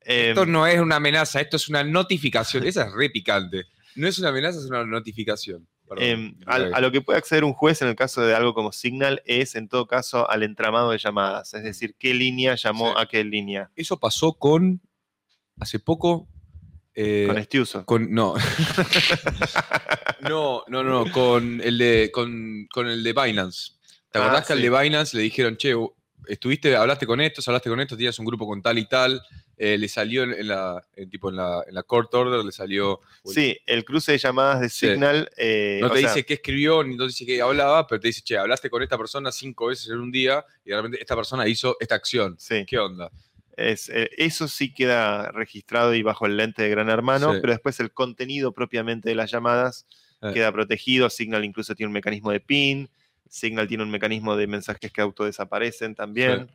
Em, 0.00 0.28
Esto 0.30 0.46
no 0.46 0.66
es 0.66 0.80
una 0.80 0.96
amenaza, 0.96 1.42
esto 1.42 1.56
es 1.56 1.68
una 1.68 1.84
notificación. 1.84 2.64
Esa 2.66 2.86
es 2.86 2.92
re 2.92 3.10
picante. 3.10 3.66
No 3.98 4.08
es 4.08 4.18
una 4.18 4.28
amenaza, 4.30 4.58
es 4.58 4.66
una 4.66 4.84
notificación. 4.84 5.66
Perdón, 5.88 6.04
em, 6.04 6.34
a 6.46 6.80
lo 6.80 6.92
que 6.92 7.00
puede 7.00 7.18
acceder 7.18 7.44
un 7.44 7.52
juez 7.54 7.80
en 7.82 7.88
el 7.88 7.96
caso 7.96 8.20
de 8.20 8.34
algo 8.34 8.52
como 8.54 8.72
Signal 8.72 9.22
es, 9.24 9.54
en 9.54 9.68
todo 9.68 9.86
caso, 9.86 10.28
al 10.30 10.42
entramado 10.42 10.90
de 10.90 10.98
llamadas. 10.98 11.54
Es 11.54 11.62
decir, 11.64 11.94
qué 11.98 12.12
línea 12.14 12.54
llamó 12.56 12.88
Sí. 12.90 12.94
a 12.98 13.06
qué 13.06 13.24
línea. 13.24 13.70
Eso 13.74 13.98
pasó 13.98 14.34
con. 14.34 14.80
Hace 15.60 15.78
poco. 15.78 16.28
eh, 16.94 17.24
Con 17.28 17.38
Estiuso. 17.38 17.84
con- 17.86 18.10
no. 18.12 18.34
no, 20.20 20.64
no, 20.68 20.82
no, 20.82 21.10
con 21.12 21.60
el 21.62 21.78
de, 21.78 22.10
con, 22.12 22.66
con 22.72 22.86
el 22.88 23.02
de 23.02 23.12
Binance. 23.12 23.72
¿Te 24.10 24.18
Ah, 24.18 24.22
acordás 24.24 24.46
que 24.46 24.52
al 24.54 24.62
de 24.62 24.70
Binance 24.70 25.16
le 25.16 25.22
dijeron, 25.22 25.56
che, 25.56 25.74
estuviste, 26.28 26.76
hablaste 26.76 27.06
con 27.06 27.20
estos, 27.20 27.46
hablaste 27.48 27.68
con 27.70 27.80
estos, 27.80 27.96
tenías 27.98 28.18
un 28.18 28.26
grupo 28.26 28.46
con 28.46 28.62
tal 28.62 28.78
y 28.78 28.86
tal, 28.86 29.20
eh, 29.56 29.76
le 29.76 29.88
salió 29.88 30.22
en, 30.22 30.32
en 30.34 30.48
la, 30.48 30.84
en 30.94 31.10
tipo 31.10 31.30
en 31.30 31.36
la, 31.36 31.64
en 31.66 31.74
la 31.74 31.82
court 31.82 32.12
order, 32.14 32.44
le 32.44 32.52
salió. 32.52 33.00
Sí, 33.24 33.58
el 33.66 33.84
cruce 33.84 34.12
de 34.12 34.18
llamadas 34.18 34.60
de 34.60 34.68
Sí. 34.68 34.88
Signal. 34.88 35.28
eh, 35.36 35.78
No 35.80 35.90
te 35.90 36.00
sea, 36.00 36.08
dice 36.14 36.24
qué 36.26 36.34
escribió, 36.34 36.84
ni 36.84 36.94
no 36.96 37.04
te 37.04 37.08
dice 37.08 37.26
qué 37.26 37.40
hablaba, 37.42 37.86
pero 37.86 38.00
te 38.00 38.08
dice, 38.08 38.22
che, 38.22 38.38
hablaste 38.38 38.70
con 38.70 38.82
esta 38.82 38.96
persona 38.96 39.32
cinco 39.32 39.66
veces 39.66 39.88
en 39.90 39.98
un 39.98 40.12
día 40.12 40.44
y 40.64 40.70
realmente 40.70 41.00
esta 41.00 41.16
persona 41.16 41.48
hizo 41.48 41.76
esta 41.80 41.94
acción. 41.96 42.36
sí, 42.38 42.64
¿Qué 42.66 42.78
onda? 42.78 43.10
es, 43.56 43.88
eh, 43.88 44.08
eso 44.18 44.46
sí 44.46 44.72
queda 44.72 45.32
registrado 45.32 45.92
y 45.92 46.02
bajo 46.02 46.26
el 46.26 46.36
lente 46.36 46.62
de 46.62 46.68
Gran 46.68 46.88
Hermano, 46.88 47.32
Sí. 47.34 47.38
pero 47.40 47.52
después 47.54 47.80
el 47.80 47.90
contenido 47.90 48.52
propiamente 48.52 49.08
de 49.08 49.16
las 49.16 49.30
llamadas 49.32 49.84
Eh. 50.22 50.30
queda 50.34 50.52
protegido. 50.52 51.10
Signal 51.10 51.44
incluso 51.44 51.74
tiene 51.74 51.88
un 51.88 51.92
mecanismo 51.94 52.30
de 52.30 52.38
PIN. 52.40 52.88
Signal 53.28 53.68
tiene 53.68 53.82
un 53.82 53.90
mecanismo 53.90 54.36
de 54.36 54.46
mensajes 54.46 54.92
que 54.92 55.00
autodesaparecen 55.00 55.94
también. 55.94 56.50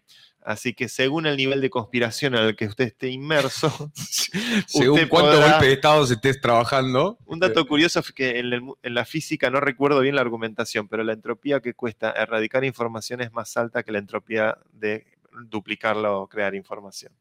Así 0.46 0.74
que 0.74 0.90
según 0.90 1.26
el 1.26 1.38
nivel 1.38 1.62
de 1.62 1.70
conspiración 1.70 2.36
en 2.36 2.44
el 2.44 2.56
que 2.56 2.66
usted 2.66 2.86
esté 2.86 3.08
inmerso, 3.10 3.70
Según 4.68 5.00
Usted 5.00 5.10
podrá- 5.10 5.52
golpes 5.52 5.62
de 5.68 5.74
Estado 5.74 6.06
se 6.06 6.16
estés 6.16 6.42
trabajando. 6.42 7.18
un 7.26 7.40
dato 7.40 7.66
curioso 7.66 8.00
es 8.00 8.12
que 8.12 8.40
en, 8.40 8.54
el 8.54 8.62
en 8.82 8.94
la 8.94 9.06
física 9.06 9.50
no 9.50 9.60
recuerdo 9.62 10.02
bien 10.02 10.16
la 10.16 10.22
argumentación, 10.22 10.88
pero 10.90 11.04
la 11.04 11.14
entropía 11.14 11.62
que 11.62 11.74
cuesta 11.74 12.12
erradicar 12.12 12.66
información 12.66 13.22
es 13.22 13.32
más 13.32 13.56
alta 13.56 13.84
que 13.84 13.92
la 13.94 14.00
entropía 14.00 14.58
de 14.74 15.06
duplicarla 15.50 16.12
o 16.12 16.28
crear 16.28 16.56
información. 16.56 17.14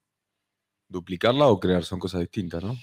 Duplicarla 0.89 1.47
o 1.47 1.59
crear 1.61 1.85
son 1.85 1.99
cosas 1.99 2.21
distintas, 2.21 2.63
¿no? 2.63 2.77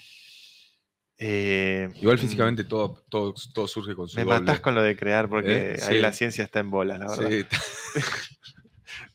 Eh, 1.22 1.90
Igual 2.00 2.16
mm, 2.16 2.20
físicamente 2.20 2.64
todo, 2.64 3.02
todo, 3.10 3.34
todo 3.52 3.68
surge 3.68 3.94
con 3.94 4.08
su 4.08 4.16
Me 4.16 4.24
doble. 4.24 4.40
matás 4.40 4.60
con 4.60 4.74
lo 4.74 4.82
de 4.82 4.96
crear 4.96 5.28
porque 5.28 5.72
¿Eh? 5.72 5.78
ahí 5.82 5.96
Sí. 5.96 6.00
la 6.00 6.12
ciencia 6.14 6.42
está 6.42 6.60
en 6.60 6.70
bolas, 6.70 6.98
la 6.98 7.08
verdad. 7.08 7.28
Sí. 7.28 7.44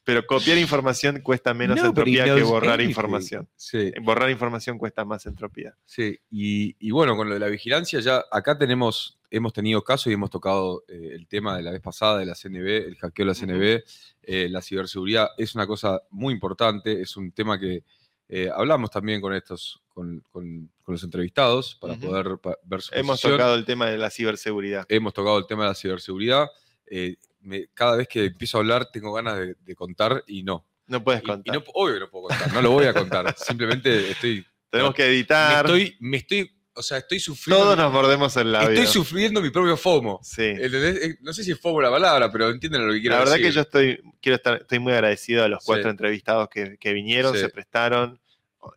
Pero 0.03 0.23
copiar 0.27 0.59
información 0.59 1.19
cuesta 1.21 1.55
menos 1.55 1.79
entropía 1.79 2.25
que 2.25 2.43
borrar 2.43 2.73
anything. 2.75 2.89
información. 2.89 3.49
Sí, 3.55 3.91
Borrar 4.03 4.29
información 4.29 4.77
cuesta 4.77 5.03
más 5.03 5.25
entropía. 5.25 5.75
sí. 5.85 6.19
Y, 6.29 6.75
y 6.79 6.91
bueno, 6.91 7.15
con 7.17 7.27
lo 7.27 7.33
de 7.33 7.39
la 7.39 7.47
vigilancia, 7.47 7.99
ya 8.01 8.23
acá 8.31 8.55
tenemos, 8.55 9.17
hemos 9.31 9.51
tenido 9.51 9.83
casos 9.83 10.07
y 10.07 10.13
hemos 10.13 10.29
tocado 10.29 10.83
eh, 10.87 11.09
el 11.13 11.25
tema 11.25 11.57
de 11.57 11.63
la 11.63 11.71
vez 11.71 11.81
pasada 11.81 12.19
de 12.19 12.27
la 12.27 12.35
CNB, 12.35 12.67
el 12.87 12.97
hackeo 12.97 13.25
de 13.25 13.31
la. 13.31 13.33
CNB, 13.33 13.83
eh, 14.27 14.47
la 14.49 14.61
ciberseguridad 14.61 15.29
es 15.39 15.55
una 15.55 15.65
cosa 15.65 15.99
muy 16.11 16.35
importante, 16.35 17.01
es 17.01 17.17
un 17.17 17.31
tema 17.31 17.59
que 17.59 17.83
eh, 18.29 18.49
hablamos 18.53 18.89
también 18.89 19.21
con 19.21 19.33
estos, 19.33 19.81
con, 19.87 20.19
con- 20.31 20.69
con 20.83 20.93
los 20.93 21.03
entrevistados 21.03 21.75
para 21.75 21.95
poder 21.95 22.37
pa- 22.39 22.57
ver 22.63 22.81
su 22.81 22.93
Hemos 22.95 23.13
posición. 23.21 23.33
tocado 23.33 23.55
el 23.55 23.65
tema 23.65 23.87
de 23.89 23.97
la 23.97 24.09
ciberseguridad. 24.09 24.85
hemos 24.89 25.13
tocado 25.13 25.37
el 25.37 25.47
tema 25.47 25.63
de 25.63 25.69
la 25.69 25.75
ciberseguridad. 25.75 26.47
eh, 26.87 27.15
me- 27.41 27.67
cada 27.73 27.95
vez 27.97 28.07
que 28.07 28.25
empiezo 28.25 28.57
a 28.57 28.61
hablar 28.61 28.89
tengo 28.91 29.11
ganas 29.13 29.37
de, 29.39 29.55
de 29.59 29.75
contar 29.75 30.23
y 30.27 30.43
no. 30.43 30.65
No 30.87 31.03
puedes 31.03 31.21
Y- 31.21 31.25
y 31.25 31.27
contar. 31.27 31.55
no- 31.55 31.63
obvio 31.73 31.93
que 31.95 31.99
no 32.01 32.09
puedo 32.09 32.27
contar, 32.27 32.53
no 32.53 32.61
lo 32.61 32.71
voy 32.71 32.85
a 32.85 32.93
contar. 32.93 33.35
Simplemente 33.37 34.11
estoy. 34.11 34.45
Tenemos 34.69 34.93
que 34.93 35.03
Me 35.03 35.09
editar. 35.09 35.65
estoy, 35.65 35.95
me 35.99 36.17
estoy, 36.17 36.51
o 36.75 36.81
sea, 36.83 36.97
estoy 36.99 37.19
sufriendo. 37.19 37.63
Todos 37.63 37.77
nos 37.77 37.91
mordemos 37.91 38.35
el 38.37 38.51
labio. 38.51 38.69
estoy 38.69 38.85
sufriendo 38.87 39.41
mi 39.41 39.49
propio 39.49 39.77
FOMO. 39.77 40.19
Sí. 40.23 40.43
¿Entendés? 40.43 40.95
Eh, 41.03 41.17
No 41.21 41.33
sé 41.33 41.43
si 41.43 41.51
es 41.51 41.59
FOMO 41.59 41.81
la 41.81 41.89
palabra, 41.89 42.31
pero 42.31 42.49
entienden 42.49 42.85
lo 42.85 42.93
que 42.93 43.01
quiero 43.01 43.15
La 43.15 43.19
verdad 43.19 43.33
decir. 43.33 43.47
que 43.47 43.51
yo 43.53 43.61
estoy, 43.61 44.01
quiero 44.21 44.35
estar, 44.35 44.57
estoy 44.61 44.79
muy 44.79 44.93
agradecido 44.93 45.43
a 45.43 45.47
los 45.47 45.63
Sí. 45.63 45.67
cuatro 45.67 45.89
entrevistados 45.89 46.49
que, 46.49 46.77
que 46.77 46.93
vinieron, 46.93 47.33
Sí. 47.33 47.39
se 47.39 47.49
prestaron, 47.49 48.19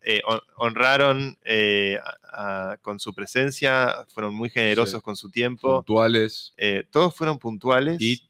eh, 0.03 0.21
hon- 0.25 0.41
honraron 0.57 1.37
eh, 1.43 1.97
a- 2.31 2.71
a- 2.71 2.77
con 2.77 2.99
su 2.99 3.13
presencia, 3.13 4.05
fueron 4.13 4.33
muy 4.35 4.49
generosos 4.49 4.99
Sí. 4.99 5.01
con 5.01 5.15
su 5.15 5.29
tiempo. 5.31 5.77
puntuales. 5.83 6.53
eh, 6.57 6.85
todos 6.91 7.15
fueron 7.15 7.37
puntuales. 7.39 7.97
Y, 7.99 8.29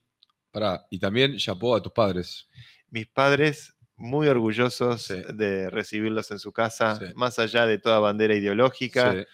pará, 0.51 0.85
y 0.89 0.97
también 0.99 1.37
chapó 1.37 1.75
a 1.75 1.81
tus 1.81 1.91
padres. 1.91 2.47
Mis 2.89 3.05
padres 3.07 3.75
muy 3.97 4.27
orgullosos 4.29 5.09
de 5.33 5.69
recibirlos 5.69 6.31
en 6.31 6.39
su 6.39 6.53
casa, 6.53 6.97
más 7.15 7.37
allá 7.37 7.65
de 7.65 7.77
toda 7.77 7.99
bandera 7.99 8.33
ideológica. 8.33 9.25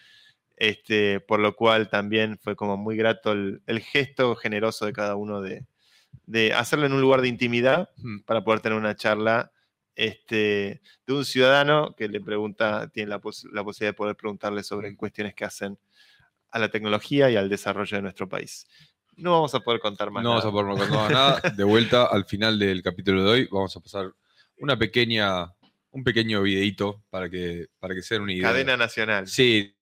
Este, 0.56 1.20
por 1.20 1.38
lo 1.40 1.54
cual 1.54 1.88
también 1.90 2.38
fue 2.38 2.56
como 2.56 2.76
muy 2.76 2.96
grato 2.96 3.32
el, 3.32 3.60
el 3.66 3.80
gesto 3.80 4.34
generoso 4.36 4.86
de 4.86 4.92
cada 4.94 5.14
uno 5.16 5.40
de, 5.42 5.66
de 6.24 6.52
hacerlo 6.54 6.86
en 6.86 6.92
un 6.94 7.00
lugar 7.02 7.20
de 7.20 7.28
intimidad 7.28 7.90
Mm. 7.98 8.20
para 8.20 8.42
poder 8.42 8.60
tener 8.60 8.78
una 8.78 8.96
charla 8.96 9.52
este, 9.94 10.82
de 11.06 11.12
un 11.14 11.24
ciudadano 11.24 11.94
que 11.96 12.08
le 12.08 12.20
pregunta, 12.20 12.88
tiene 12.88 13.08
la, 13.10 13.18
pos- 13.20 13.46
la 13.52 13.64
posibilidad 13.64 13.92
de 13.92 13.96
poder 13.96 14.16
preguntarle 14.16 14.62
sobre 14.62 14.90
Mm. 14.90 14.96
cuestiones 14.96 15.34
que 15.34 15.44
hacen 15.44 15.78
a 16.50 16.58
la 16.58 16.68
tecnología 16.70 17.30
y 17.30 17.36
al 17.36 17.48
desarrollo 17.48 17.96
de 17.96 18.02
nuestro 18.02 18.28
país. 18.28 18.66
No 19.16 19.32
vamos 19.32 19.54
a 19.54 19.60
poder 19.60 19.80
contar 19.80 20.10
más. 20.10 20.22
no 20.22 20.30
vamos 20.30 20.44
a 20.44 20.50
poder 20.50 20.66
contar 20.78 21.10
nada. 21.10 21.40
De 21.56 21.64
vuelta 21.64 22.06
al 22.06 22.24
final 22.26 22.58
del 22.58 22.82
capítulo 22.82 23.24
de 23.24 23.30
hoy, 23.30 23.48
vamos 23.50 23.74
a 23.76 23.80
pasar 23.80 24.12
una 24.58 24.78
pequeña, 24.78 25.52
un 25.90 26.04
pequeño 26.04 26.42
videito 26.42 27.02
para 27.10 27.28
que, 27.30 27.66
para 27.78 27.94
que 27.94 28.02
se 28.02 28.14
den 28.14 28.22
una 28.22 28.32
idea. 28.34 28.48
Cadena 28.50 28.76
nacional. 28.76 29.26
Sí. 29.26 29.74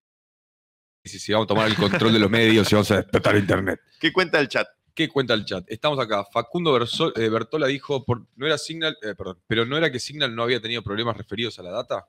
Sí, 1.05 1.33
vamos 1.33 1.45
a 1.45 1.49
tomar 1.49 1.69
el 1.69 1.77
control 1.77 2.15
de 2.15 2.19
los 2.19 2.31
medios 2.31 2.71
y 2.73 2.75
vamos 2.75 2.91
a 2.91 2.97
despertar 2.97 3.37
Internet. 3.37 3.79
¿Qué 4.01 4.11
cuenta 4.13 4.41
el 4.41 4.49
chat? 4.49 4.67
¿Qué 4.95 5.09
cuenta 5.09 5.35
el 5.35 5.45
chat? 5.45 5.65
Estamos 5.69 5.99
acá. 5.99 6.25
Facundo 6.33 6.73
Berso- 6.79 7.13
eh, 7.17 7.29
Bertola 7.29 7.67
dijo, 7.67 8.05
por- 8.05 8.27
no 8.37 8.47
era 8.47 8.57
Signal, 8.57 8.97
eh, 9.03 9.15
perdón, 9.15 9.39
pero 9.47 9.67
no 9.67 9.77
era 9.77 9.93
que 9.93 10.01
Signal 10.01 10.35
no 10.35 10.43
había 10.43 10.61
tenido 10.63 10.83
problemas 10.83 11.17
referidos 11.17 11.59
a 11.59 11.63
la 11.63 11.71
data. 11.73 12.07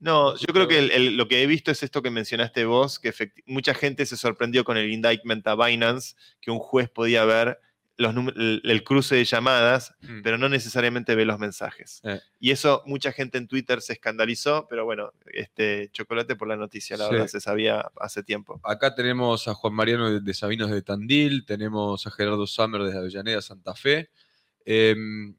No, 0.00 0.36
yo 0.36 0.46
creo 0.52 0.68
que 0.68 0.78
el- 0.78 0.90
el- 0.90 1.16
lo 1.16 1.28
que 1.28 1.42
he 1.42 1.46
visto 1.46 1.70
es 1.70 1.82
esto 1.82 2.02
que 2.02 2.10
mencionaste 2.10 2.66
vos, 2.66 2.98
que 2.98 3.14
mucha 3.46 3.72
gente 3.72 4.04
se 4.04 4.18
sorprendió 4.18 4.64
con 4.64 4.76
el 4.76 4.90
indictment 4.92 5.46
a 5.46 5.54
Binance, 5.54 6.14
que 6.40 6.50
un 6.50 6.58
juez 6.58 6.90
podía 6.90 7.24
ver 7.24 7.58
los 7.98 8.14
el, 8.36 8.84
cruce 8.84 9.14
de 9.16 9.24
llamadas, 9.24 9.94
Mm. 10.02 10.20
pero 10.22 10.36
no 10.38 10.48
necesariamente 10.48 11.14
ve 11.14 11.24
los 11.24 11.38
mensajes. 11.38 12.00
Eh. 12.04 12.20
Y 12.40 12.50
eso 12.50 12.82
mucha 12.86 13.10
gente 13.12 13.38
en 13.38 13.48
Twitter 13.48 13.80
se 13.80 13.94
escandalizó, 13.94 14.66
pero 14.68 14.84
bueno, 14.84 15.12
este 15.32 15.88
chocolate 15.92 16.36
por 16.36 16.46
la 16.48 16.56
noticia, 16.56 16.96
la 16.96 17.06
Sí. 17.06 17.12
verdad, 17.12 17.26
se 17.28 17.40
sabía 17.40 17.90
hace 18.00 18.22
tiempo. 18.22 18.60
Acá 18.64 18.94
tenemos 18.94 19.48
a 19.48 19.54
Juan 19.54 19.72
Mariano 19.74 20.10
de, 20.10 20.20
de 20.20 20.34
Sabinos 20.34 20.70
de 20.70 20.82
Tandil, 20.82 21.46
tenemos 21.46 22.06
a 22.06 22.10
Gerardo 22.10 22.46
Summer 22.46 22.82
desde 22.82 22.98
Avellaneda, 22.98 23.40
Santa 23.42 23.74
Fe. 23.74 24.10
em, 24.68 25.34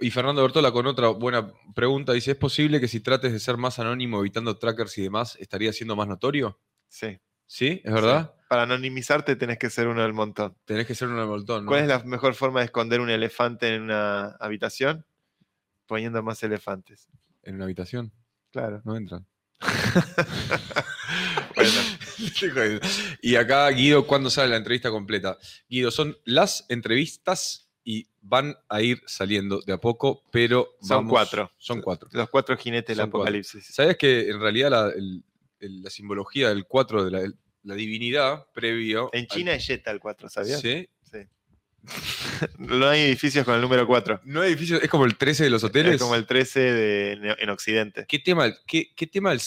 y 0.00 0.10
Fernando 0.10 0.42
Bertola 0.42 0.72
con 0.72 0.86
otra 0.88 1.08
buena 1.08 1.52
pregunta. 1.74 2.12
Dice, 2.12 2.32
¿es 2.32 2.36
posible 2.36 2.80
que 2.80 2.88
si 2.88 2.98
trates 3.00 3.32
de 3.32 3.38
ser 3.38 3.56
más 3.56 3.78
anónimo 3.78 4.18
evitando 4.18 4.58
trackers 4.58 4.98
y 4.98 5.02
demás, 5.02 5.36
estaría 5.40 5.72
siendo 5.72 5.94
más 5.94 6.08
notorio? 6.08 6.58
Sí. 6.88 7.16
¿Sí? 7.46 7.80
¿Es 7.84 7.92
verdad? 7.92 8.32
Sí. 8.34 8.40
Para 8.48 8.62
anonimizarte 8.64 9.36
tenés 9.36 9.58
que 9.58 9.70
ser 9.70 9.88
uno 9.88 10.02
del 10.02 10.12
montón. 10.12 10.54
Tenés 10.64 10.86
que 10.86 10.94
ser 10.94 11.08
un 11.08 11.16
moltón, 11.26 11.64
¿no? 11.64 11.68
¿Cuál 11.70 11.82
es 11.82 11.88
la 11.88 11.98
mejor 12.04 12.34
forma 12.34 12.60
de 12.60 12.66
esconder 12.66 13.00
un 13.00 13.10
elefante 13.10 13.74
en 13.74 13.82
una 13.82 14.36
habitación? 14.40 15.04
Poniendo 15.86 16.22
más 16.22 16.42
elefantes. 16.42 17.08
En 17.42 17.56
una 17.56 17.64
habitación. 17.64 18.12
Claro. 18.52 18.80
No 18.84 18.96
entran. 18.96 19.26
Bueno. 21.54 22.80
y 23.22 23.36
acá, 23.36 23.68
Guido, 23.70 24.06
¿cuándo 24.06 24.28
sale 24.30 24.48
la 24.50 24.56
entrevista 24.56 24.90
completa? 24.90 25.38
Guido, 25.68 25.90
son 25.90 26.16
las 26.24 26.64
entrevistas 26.68 27.68
y 27.84 28.08
van 28.20 28.56
a 28.68 28.82
ir 28.82 29.02
saliendo 29.06 29.60
de 29.60 29.72
a 29.72 29.78
poco, 29.78 30.24
pero 30.32 30.70
Son 30.80 30.88
vamos- 30.98 31.10
cuatro. 31.10 31.52
Son 31.58 31.80
cuatro. 31.80 32.08
Los 32.12 32.28
cuatro 32.30 32.56
jinetes 32.56 32.96
del 32.96 33.06
cuatro. 33.06 33.18
apocalipsis. 33.20 33.66
¿Sabías 33.66 33.96
que 33.96 34.28
en 34.30 34.40
realidad 34.40 34.70
la, 34.70 34.88
el- 34.88 35.22
la 35.68 35.90
simbología 35.90 36.48
del 36.50 36.64
4 36.66 37.04
de 37.04 37.10
la, 37.10 37.32
la 37.62 37.74
divinidad 37.74 38.46
previo. 38.52 39.10
En 39.12 39.20
al- 39.22 39.26
China 39.28 39.52
es 39.54 39.66
Jetta 39.66 39.90
el 39.90 40.00
4, 40.00 40.28
¿sabías? 40.28 40.60
¿Sí? 40.60 40.88
Sí. 41.10 41.18
no 42.58 42.88
hay 42.88 43.02
edificios 43.02 43.44
con 43.44 43.54
el 43.54 43.60
número 43.60 43.86
4. 43.86 44.20
No 44.24 44.40
hay 44.42 44.50
edificios, 44.52 44.82
es 44.82 44.88
como 44.88 45.04
el 45.04 45.16
13 45.16 45.44
de 45.44 45.50
los 45.50 45.64
hoteles. 45.64 45.94
Es 45.96 46.00
como 46.02 46.14
el 46.14 46.26
13 46.26 46.60
de, 46.60 47.12
en- 47.12 47.24
en 47.38 47.50
Occidente. 47.50 48.04
¿Qué 48.08 48.18
tema, 48.18 48.52
qué, 48.66 48.92
qué 48.94 49.06
tema 49.06 49.32
el 49.32 49.40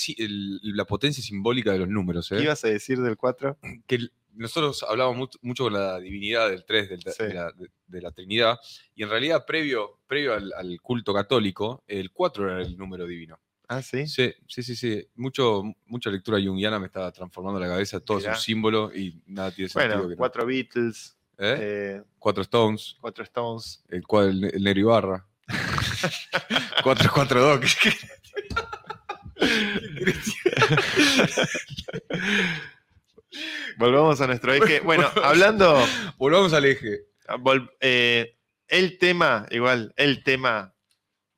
la 0.75 0.86
potencia 0.86 1.23
simbólica 1.23 1.71
de 1.71 1.80
los 1.80 1.88
números? 1.89 2.32
eh? 2.32 2.38
¿Qué 2.38 2.43
ibas 2.43 2.63
a 2.63 2.67
decir 2.69 2.99
del 3.01 3.17
4? 3.17 3.58
que 3.88 3.95
el- 3.95 4.12
nosotros 4.34 4.86
hablamos 4.88 5.17
mucho, 5.17 5.39
mucho 5.41 5.63
con 5.63 5.73
la 5.73 5.99
divinidad 5.99 6.47
del 6.51 6.63
3, 6.63 6.89
del- 6.89 7.01
Sí. 7.01 7.23
de, 7.23 7.34
la, 7.34 7.51
de- 7.53 7.71
de 7.88 8.01
la 8.01 8.12
Trinidad, 8.12 8.58
y 8.93 9.01
en 9.01 9.10
realidad 9.10 9.45
previo, 9.47 9.99
previo 10.08 10.36
al, 10.36 10.53
al 10.53 10.80
culto 10.80 11.12
católico, 11.12 11.84
el 11.88 12.12
4 12.12 12.51
era 12.51 12.62
el 12.62 12.77
número 12.77 13.08
divino. 13.08 13.39
Ah, 13.69 13.82
sí. 13.82 14.08
Sí, 14.08 14.34
sí, 14.47 14.63
sí, 14.63 14.75
sí. 14.75 15.08
Mucho, 15.15 15.62
mucha 15.86 16.10
lectura 16.10 16.38
junguiana 16.41 16.80
me 16.80 16.86
está 16.88 17.12
transformando 17.12 17.60
la 17.60 17.67
cabeza, 17.67 17.99
todo 17.99 18.17
Mirá. 18.19 18.32
es 18.32 18.38
un 18.38 18.43
símbolo 18.43 18.91
y 18.95 19.21
nada 19.25 19.51
tiene 19.51 19.67
sentido. 19.69 19.95
Bueno, 19.95 20.08
que 20.10 20.15
no. 20.15 20.17
cuatro 20.17 20.45
Beatles, 20.45 21.17
¿Eh? 21.38 21.58
eh, 21.60 22.03
Cuatro 22.17 22.43
Stones, 22.43 22.95
cuatro 23.01 23.23
Stones. 23.25 23.84
el, 23.89 24.03
el, 24.21 24.43
el 24.56 24.63
Negro 24.63 24.80
Ibarra. 24.80 25.27
442. 26.84 27.77
Volvamos 33.77 34.19
a 34.21 34.27
nuestro 34.27 34.53
eje. 34.53 34.80
Bueno, 34.84 35.10
hablando, 35.23 35.77
Volvamos 36.17 36.53
al 36.53 36.65
eje. 36.65 37.01
vol- 37.39 37.69
eh, 37.80 38.38
el 38.67 38.97
tema, 38.97 39.45
igual, 39.51 39.93
el 39.97 40.23
tema 40.23 40.73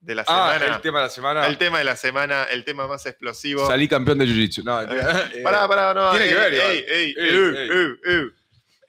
de 0.01 0.15
la 0.15 0.23
Ah, 0.27 0.53
semana. 0.57 0.75
el 0.75 0.81
tema 0.81 0.99
de 0.99 1.03
la 1.05 1.09
semana. 1.09 1.47
el 1.47 1.57
tema 1.57 1.77
de 1.79 1.83
la 1.83 1.95
semana, 1.95 2.43
el 2.45 2.63
tema 2.63 2.87
más 2.87 3.05
explosivo. 3.05 3.67
Salí 3.67 3.87
campeón 3.87 4.17
de 4.19 4.25
Jiu-Jitsu. 4.25 4.63
No. 4.63 4.81
Eh, 4.81 4.87
Pará, 5.43 5.67
pará, 5.67 5.93
no. 5.93 6.11
tiene 6.11 6.27
que 6.29 6.85
ey, 6.91 7.13
ver. 7.13 8.33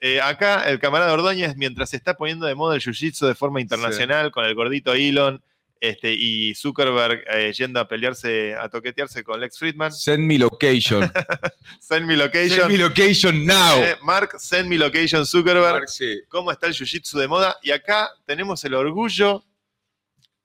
Eh, 0.03 0.19
acá 0.19 0.63
el 0.67 0.79
camarada 0.79 1.13
Ordóñez, 1.13 1.55
mientras 1.55 1.91
se 1.91 1.97
está 1.97 2.15
poniendo 2.15 2.47
de 2.47 2.55
moda 2.55 2.73
el 2.75 2.81
jiu-jitsu 2.81 3.27
de 3.27 3.35
forma 3.35 3.61
internacional, 3.61 4.31
con 4.31 4.45
el 4.45 4.55
gordito 4.55 4.93
Elon 4.93 5.43
este, 5.79 6.11
y 6.13 6.55
Zuckerberg 6.55 7.23
eh, 7.31 7.53
yendo 7.53 7.79
a 7.79 7.87
pelearse, 7.87 8.55
a 8.55 8.67
toquetearse 8.69 9.23
con 9.23 9.39
Lex 9.39 9.59
Friedman. 9.59 9.91
Send 9.91 10.25
me 10.25 10.39
location. 10.39 11.11
Send 11.79 12.07
me 12.07 12.15
location. 12.17 12.61
Send 12.61 12.71
me 12.71 12.77
location 12.79 13.45
now. 13.45 13.77
Eh, 13.77 13.95
Mark, 14.01 14.39
send 14.39 14.69
me 14.69 14.77
location 14.77 15.23
Zuckerberg. 15.25 15.71
Mark, 15.73 15.89
sí. 15.89 16.19
¿Cómo 16.29 16.51
está 16.51 16.65
el 16.67 16.73
jiu-jitsu 16.73 17.19
de 17.19 17.27
moda? 17.27 17.57
Y 17.61 17.69
acá 17.69 18.09
tenemos 18.25 18.63
el 18.63 18.73
orgullo 18.73 19.43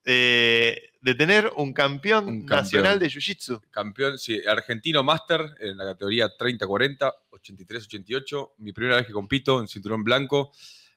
eh, 0.07 0.91
de 1.03 1.15
tener 1.15 1.53
un 1.57 1.73
campeón, 1.73 2.27
Un 2.27 2.41
campeón. 2.47 2.61
nacional 2.63 2.99
de 2.99 3.09
jiu-jitsu. 3.09 3.61
Campeón, 3.71 4.19
sí, 4.19 4.41
argentino 4.47 5.03
máster 5.03 5.41
en 5.61 5.77
la 5.77 5.85
categoría 5.85 6.29
30-40, 6.39 7.13
83-88. 7.31 8.53
Mi 8.59 8.73
primera 8.73 8.97
vez 8.97 9.07
que 9.07 9.13
compito 9.13 9.61
en 9.61 9.69
cinturón 9.69 10.03
blanco. 10.05 10.53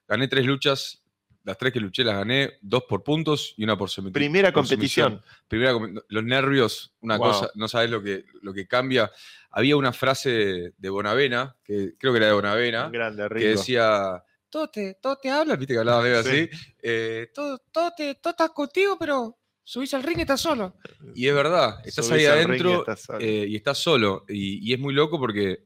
Gané 0.08 0.28
tres 0.28 0.46
luchas. 0.46 1.02
Las 1.42 1.56
tres 1.56 1.72
que 1.72 1.80
luché 1.80 2.04
las 2.04 2.16
gané, 2.16 2.58
dos 2.60 2.84
por 2.86 3.02
puntos 3.02 3.54
y 3.56 3.64
una 3.64 3.76
por 3.76 3.88
sumisión. 3.88 4.12
Primera 4.12 4.52
por 4.52 4.62
competición. 4.62 5.22
sumisión. 5.22 5.44
Primera, 5.48 6.02
los 6.08 6.22
nervios, 6.24 6.92
una 7.00 7.16
Wow. 7.16 7.26
cosa, 7.28 7.50
no 7.54 7.66
sabes 7.66 7.90
lo 7.90 8.02
que, 8.02 8.26
lo 8.42 8.52
que 8.52 8.66
cambia. 8.68 9.10
Había 9.50 9.76
una 9.78 9.94
frase 9.94 10.74
de 10.76 10.88
Bonavena, 10.90 11.56
que 11.64 11.94
creo 11.98 12.12
que 12.12 12.18
era 12.18 12.26
de 12.26 12.32
Bonavena, 12.34 12.90
grande, 12.90 13.26
que 13.38 13.48
decía, 13.48 14.22
todo 14.50 14.68
te, 14.68 14.94
todo 15.00 15.16
te 15.16 15.30
habla, 15.30 15.56
viste 15.56 15.74
que 15.74 15.78
hablaba 15.80 16.02
medio 16.02 16.22
Sí. 16.22 16.28
así, 16.28 16.50
eh, 16.82 17.30
todo, 17.34 17.58
todo, 17.72 17.92
te, 17.96 18.14
todo 18.16 18.30
está 18.32 18.48
contigo, 18.50 18.96
pero 18.98 19.38
subís 19.62 19.94
al 19.94 20.02
ring 20.02 20.18
y 20.18 20.22
estás 20.22 20.40
solo. 20.40 20.74
Y 21.14 21.28
es 21.28 21.34
verdad, 21.34 21.80
estás 21.84 22.06
Subís 22.06 22.18
ahí 22.18 22.22
y 22.24 22.26
adentro 22.26 22.80
estás 22.80 23.00
solo. 23.02 23.18
eh, 23.20 23.46
y 23.48 23.56
estás 23.56 23.78
solo. 23.78 24.24
Y, 24.28 24.68
y 24.68 24.72
es 24.74 24.78
muy 24.80 24.92
loco 24.92 25.18
porque 25.18 25.64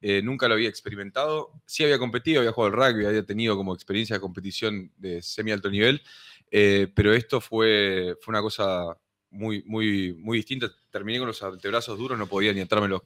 eh, 0.00 0.22
nunca 0.22 0.46
lo 0.48 0.54
había 0.54 0.68
experimentado. 0.68 1.52
Sí 1.66 1.82
había 1.82 1.98
competido, 1.98 2.40
había 2.40 2.52
jugado 2.52 2.74
al 2.74 2.92
rugby, 2.92 3.06
había 3.06 3.24
tenido 3.26 3.56
como 3.56 3.74
experiencia 3.74 4.16
de 4.16 4.20
competición 4.20 4.92
de 4.96 5.20
semi 5.22 5.50
alto 5.50 5.68
nivel, 5.70 6.00
pero 6.94 7.12
esto 7.12 7.40
fue, 7.40 8.16
fue 8.20 8.30
una 8.32 8.40
cosa 8.42 8.96
muy, 9.30 9.62
muy, 9.64 10.14
muy 10.14 10.38
distinta. 10.38 10.70
Terminé 10.90 11.18
con 11.18 11.26
los 11.26 11.42
antebrazos 11.42 11.98
duros, 11.98 12.16
no 12.18 12.26
podía 12.28 12.52
ni 12.52 12.60
entrarme 12.60 12.86
los. 12.88 13.02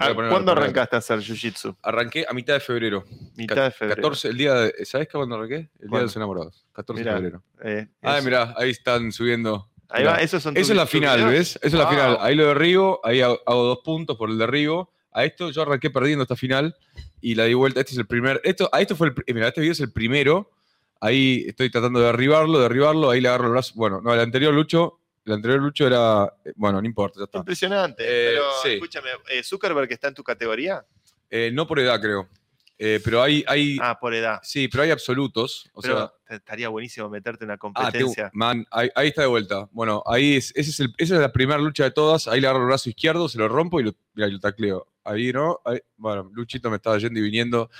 Ah, 0.00 0.12
¿Cuándo 0.14 0.52
arrancaste 0.52 0.96
a 0.96 0.98
hacer 1.00 1.18
jiu-jitsu? 1.20 1.76
Arranqué 1.82 2.24
a 2.28 2.32
mitad 2.32 2.54
de 2.54 2.60
febrero. 2.60 3.04
Mitad 3.36 3.64
de 3.64 3.70
febrero. 3.70 3.96
14, 4.02 4.28
el 4.28 4.36
día 4.38 4.54
de, 4.54 4.84
¿Sabes 4.84 5.08
cuándo 5.10 5.34
arranqué? 5.36 5.68
El 5.80 5.88
día 5.88 5.98
de 5.98 6.04
los 6.04 6.16
enamorados. 6.16 6.64
14 6.72 7.00
Mirá, 7.00 7.12
de 7.14 7.18
febrero. 7.20 7.42
Eh, 7.62 7.86
Ah, 8.02 8.20
mirá, 8.24 8.54
ahí 8.56 8.70
están 8.70 9.12
subiendo. 9.12 9.68
Ahí 9.88 10.00
Mirá. 10.02 10.12
va, 10.12 10.18
esos 10.22 10.42
son 10.42 10.56
Eso 10.56 10.72
es 10.72 10.76
la 10.76 10.86
final, 10.86 11.18
videos. 11.18 11.32
¿ves? 11.32 11.56
Eso 11.62 11.66
es 11.66 11.72
la 11.74 11.88
final. 11.88 12.16
Ahí 12.20 12.34
lo 12.34 12.46
derribo, 12.46 13.00
ahí 13.04 13.20
hago, 13.20 13.40
hago 13.44 13.64
dos 13.64 13.78
puntos 13.84 14.16
por 14.16 14.30
el 14.30 14.38
derribo. 14.38 14.90
A 15.12 15.24
esto 15.24 15.50
yo 15.50 15.60
arranqué 15.60 15.90
perdiendo 15.90 16.22
esta 16.22 16.36
final 16.36 16.74
y 17.20 17.34
la 17.34 17.44
di 17.44 17.52
vuelta. 17.52 17.80
Este 17.80 17.92
es 17.92 17.98
el 17.98 18.06
primer. 18.06 18.40
Esto, 18.44 18.70
a 18.72 18.80
esto 18.80 18.96
fue 18.96 19.08
el. 19.08 19.14
pri- 19.14 19.34
Mira, 19.34 19.48
este 19.48 19.60
video 19.60 19.72
es 19.72 19.80
el 19.80 19.92
primero. 19.92 20.50
Ahí 21.00 21.44
estoy 21.46 21.68
tratando 21.70 21.98
de 22.00 22.06
derribarlo, 22.06 22.58
derribarlo. 22.60 23.10
Ahí 23.10 23.20
le 23.20 23.28
agarro 23.28 23.46
el 23.46 23.50
brazo. 23.52 23.74
Bueno, 23.76 24.00
no, 24.00 24.14
el 24.14 24.20
anterior 24.20 24.54
Lucho. 24.54 25.00
El 25.24 25.32
anterior 25.34 25.60
Lucho 25.60 25.86
era. 25.86 26.32
eh, 26.44 26.52
Bueno, 26.56 26.80
no 26.80 26.86
importa, 26.86 27.20
ya 27.20 27.24
está. 27.24 27.38
Impresionante. 27.38 28.02
Eh, 28.06 28.30
pero 28.34 28.44
sí. 28.62 28.68
escúchame, 28.70 29.08
eh, 29.30 29.42
¿Zuckerberg 29.42 29.90
está 29.92 30.08
en 30.08 30.14
tu 30.14 30.24
categoría? 30.24 30.84
Eh, 31.30 31.50
no 31.52 31.66
por 31.66 31.78
edad, 31.78 32.00
creo. 32.00 32.28
Eh, 32.78 33.00
pero 33.04 33.22
hay, 33.22 33.44
hay. 33.46 33.76
Ah, 33.80 33.96
por 34.00 34.12
edad. 34.12 34.40
Sí, 34.42 34.66
pero 34.66 34.82
hay 34.82 34.90
absolutos. 34.90 35.70
O 35.72 35.80
pero 35.82 36.12
sea, 36.26 36.36
estaría 36.36 36.68
buenísimo 36.68 37.08
meterte 37.08 37.44
en 37.44 37.50
una 37.50 37.54
Ah, 37.54 37.58
competencia. 37.58 38.30
man, 38.34 38.66
ahí, 38.72 38.90
ahí 38.96 39.08
está 39.08 39.22
de 39.22 39.28
vuelta. 39.28 39.68
Bueno, 39.70 40.02
ahí 40.04 40.36
es, 40.36 40.52
ese 40.56 40.70
es 40.70 40.80
el- 40.80 40.94
esa 40.98 41.14
es 41.14 41.20
la 41.20 41.30
primera 41.30 41.60
lucha 41.60 41.84
de 41.84 41.92
todas. 41.92 42.26
Ahí 42.26 42.40
le 42.40 42.48
agarro 42.48 42.62
el 42.64 42.66
brazo 42.68 42.88
izquierdo, 42.90 43.28
se 43.28 43.38
lo 43.38 43.46
rompo 43.46 43.78
y 43.78 43.84
lo, 43.84 43.94
mirá, 44.14 44.26
lo 44.26 44.40
tacleo. 44.40 44.88
Ahí, 45.04 45.32
¿no? 45.32 45.60
Ahí- 45.64 45.80
bueno, 45.96 46.28
Luchito 46.32 46.70
me 46.70 46.76
estaba 46.76 46.98
yendo 46.98 47.20
y 47.20 47.22
viniendo. 47.22 47.70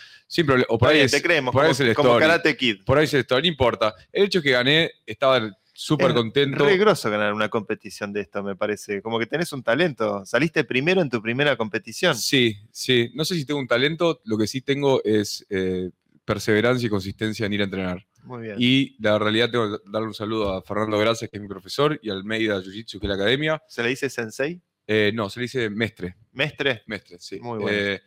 Problema. 0.46 0.66
O 0.68 0.78
por 0.78 0.88
ahí 0.90 1.00
es, 1.00 1.10
te 1.10 1.22
creemos, 1.22 1.52
por 1.52 1.62
ahí 1.64 1.66
como, 1.68 1.72
es 1.72 1.80
el 1.80 1.94
como 1.94 2.08
story. 2.10 2.22
Karate 2.24 2.56
Kid. 2.56 2.84
Por 2.84 2.98
ahí 2.98 3.04
es 3.04 3.14
el 3.14 3.20
story, 3.20 3.42
no 3.42 3.48
importa. 3.48 3.94
El 4.12 4.24
hecho 4.24 4.38
es 4.38 4.44
que 4.44 4.50
gané, 4.52 4.92
estaba 5.04 5.50
súper 5.72 6.08
Es 6.08 6.12
contento. 6.14 6.64
Re 6.64 6.76
grosso 6.76 7.10
ganar 7.10 7.32
una 7.32 7.48
competición 7.48 8.12
de 8.12 8.20
esto, 8.22 8.42
me 8.42 8.56
parece. 8.56 9.02
Como 9.02 9.18
que 9.18 9.26
tenés 9.26 9.52
un 9.52 9.62
talento. 9.62 10.24
Saliste 10.26 10.64
primero 10.64 11.00
en 11.00 11.10
tu 11.10 11.20
primera 11.22 11.56
competición. 11.56 12.16
Sí, 12.16 12.56
sí. 12.70 13.10
No 13.14 13.24
sé 13.24 13.34
si 13.34 13.44
tengo 13.44 13.60
un 13.60 13.66
talento, 13.66 14.20
lo 14.24 14.36
que 14.38 14.46
sí 14.46 14.60
tengo 14.60 15.02
es 15.04 15.46
eh, 15.50 15.90
perseverancia 16.24 16.86
y 16.86 16.90
consistencia 16.90 17.46
en 17.46 17.52
ir 17.52 17.60
a 17.62 17.64
entrenar. 17.64 18.06
Muy 18.24 18.42
bien. 18.42 18.56
Y 18.58 18.96
la 19.02 19.18
realidad 19.18 19.50
tengo 19.50 19.78
que 19.78 19.90
darle 19.90 20.08
un 20.08 20.14
saludo 20.14 20.52
a 20.52 20.62
Fernando 20.62 20.98
Gracias, 20.98 21.28
que 21.28 21.38
es 21.38 21.42
mi 21.42 21.48
profesor, 21.48 21.98
y 22.02 22.10
al 22.10 22.22
Meida 22.22 22.60
Jiu-Jitsu, 22.60 23.00
que 23.00 23.06
es 23.06 23.08
la 23.08 23.14
academia. 23.16 23.62
¿Se 23.66 23.82
le 23.82 23.88
dice 23.88 24.08
sensei? 24.08 24.60
Eh, 24.86 25.10
no, 25.14 25.28
se 25.30 25.40
le 25.40 25.44
dice 25.44 25.70
mestre. 25.70 26.16
¿Mestre? 26.32 26.82
Mestre, 26.86 27.18
sí. 27.18 27.40
Muy 27.40 27.58
bueno. 27.58 27.76
Eh, 27.76 28.00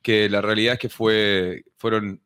que 0.00 0.28
la 0.28 0.40
realidad 0.40 0.74
es 0.74 0.78
que 0.78 0.88
fue, 0.88 1.64
fueron, 1.76 2.22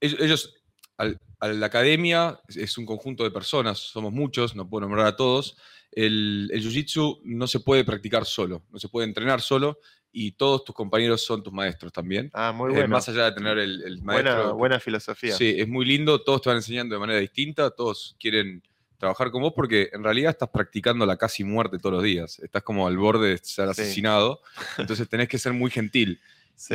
ellos, 0.00 0.20
ellos- 0.20 0.54
al- 0.96 1.18
a 1.40 1.48
la 1.48 1.66
academia 1.66 2.38
es- 2.48 2.78
un 2.78 2.86
conjunto 2.86 3.24
de 3.24 3.30
personas, 3.30 3.78
somos 3.78 4.12
muchos, 4.12 4.54
no 4.54 4.68
puedo 4.68 4.82
nombrar 4.86 5.06
a 5.06 5.16
todos. 5.16 5.56
El, 5.90 6.48
el 6.52 6.62
jiu-jitsu 6.62 7.20
no 7.24 7.46
se 7.46 7.60
puede 7.60 7.84
practicar 7.84 8.24
solo, 8.24 8.62
no 8.70 8.78
se 8.78 8.88
puede 8.88 9.06
entrenar 9.06 9.40
solo 9.40 9.78
y 10.12 10.32
todos 10.32 10.64
tus 10.64 10.74
compañeros 10.74 11.22
son 11.24 11.42
tus 11.42 11.52
maestros 11.52 11.92
también. 11.92 12.30
Ah, 12.32 12.52
muy 12.52 12.70
Eh, 12.70 12.74
bueno. 12.74 12.88
más 12.88 13.08
allá 13.08 13.26
de 13.26 13.32
tener 13.32 13.58
el, 13.58 13.82
el 13.82 14.02
maestro. 14.02 14.34
buena, 14.36 14.52
buena 14.52 14.80
filosofía. 14.80 15.34
Sí, 15.36 15.54
es 15.58 15.68
muy 15.68 15.84
lindo, 15.84 16.22
todos 16.22 16.42
te 16.42 16.48
van 16.50 16.58
enseñando 16.58 16.94
de 16.94 16.98
manera 17.00 17.18
distinta, 17.18 17.70
todos 17.70 18.14
quieren 18.20 18.62
trabajar 18.98 19.30
con 19.32 19.42
vos 19.42 19.52
porque 19.56 19.90
en 19.92 20.04
realidad 20.04 20.30
estás 20.30 20.48
practicando 20.50 21.04
la 21.04 21.16
casi 21.16 21.42
muerte 21.44 21.76
todos 21.78 21.94
los 21.96 22.04
días, 22.04 22.38
estás 22.38 22.62
como 22.62 22.86
al 22.86 22.96
borde 22.96 23.30
de 23.30 23.38
ser 23.38 23.66
Sí. 23.74 23.82
asesinado, 23.82 24.40
entonces 24.78 25.08
tenés 25.08 25.28
que 25.28 25.38
ser 25.38 25.52
muy 25.52 25.70
gentil. 25.72 26.20
Sí. 26.54 26.74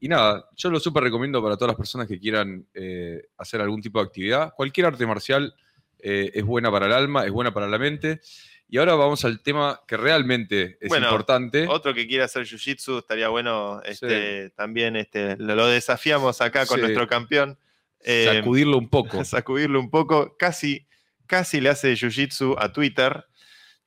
Y, 0.00 0.06
y 0.06 0.08
nada, 0.08 0.48
yo 0.56 0.70
lo 0.70 0.80
súper 0.80 1.04
recomiendo 1.04 1.42
para 1.42 1.56
todas 1.56 1.68
las 1.68 1.76
personas 1.76 2.08
que 2.08 2.18
quieran 2.18 2.66
eh, 2.74 3.22
hacer 3.38 3.60
algún 3.60 3.80
tipo 3.80 4.00
de 4.00 4.06
actividad. 4.06 4.52
Cualquier 4.56 4.86
arte 4.86 5.06
marcial 5.06 5.54
eh, 5.98 6.30
es 6.34 6.44
buena 6.44 6.70
para 6.70 6.86
el 6.86 6.92
alma, 6.92 7.24
es 7.24 7.30
buena 7.30 7.52
para 7.54 7.68
la 7.68 7.78
mente. 7.78 8.20
Y 8.68 8.78
ahora 8.78 8.94
vamos 8.94 9.24
al 9.24 9.40
tema 9.40 9.80
que 9.86 9.96
realmente 9.96 10.78
es 10.80 10.88
Bueno, 10.88 11.06
importante. 11.06 11.66
Otro 11.68 11.94
que 11.94 12.08
quiera 12.08 12.24
hacer 12.24 12.42
jiu-jitsu 12.44 12.98
estaría 12.98 13.28
bueno. 13.28 13.80
Este, 13.84 14.50
También 14.50 14.96
este, 14.96 15.36
lo, 15.36 15.54
lo 15.54 15.66
desafiamos 15.68 16.40
acá 16.40 16.66
con 16.66 16.78
Sí. 16.78 16.82
nuestro 16.82 17.06
campeón. 17.06 17.56
Eh, 18.00 18.28
Sacudirlo 18.40 18.78
un 18.78 18.88
poco. 18.88 19.22
sacudirlo 19.24 19.78
un 19.78 19.90
poco. 19.90 20.36
Casi, 20.36 20.86
casi 21.26 21.60
le 21.60 21.68
hace 21.68 21.92
jiu-jitsu 21.92 22.56
a 22.58 22.72
Twitter. 22.72 23.26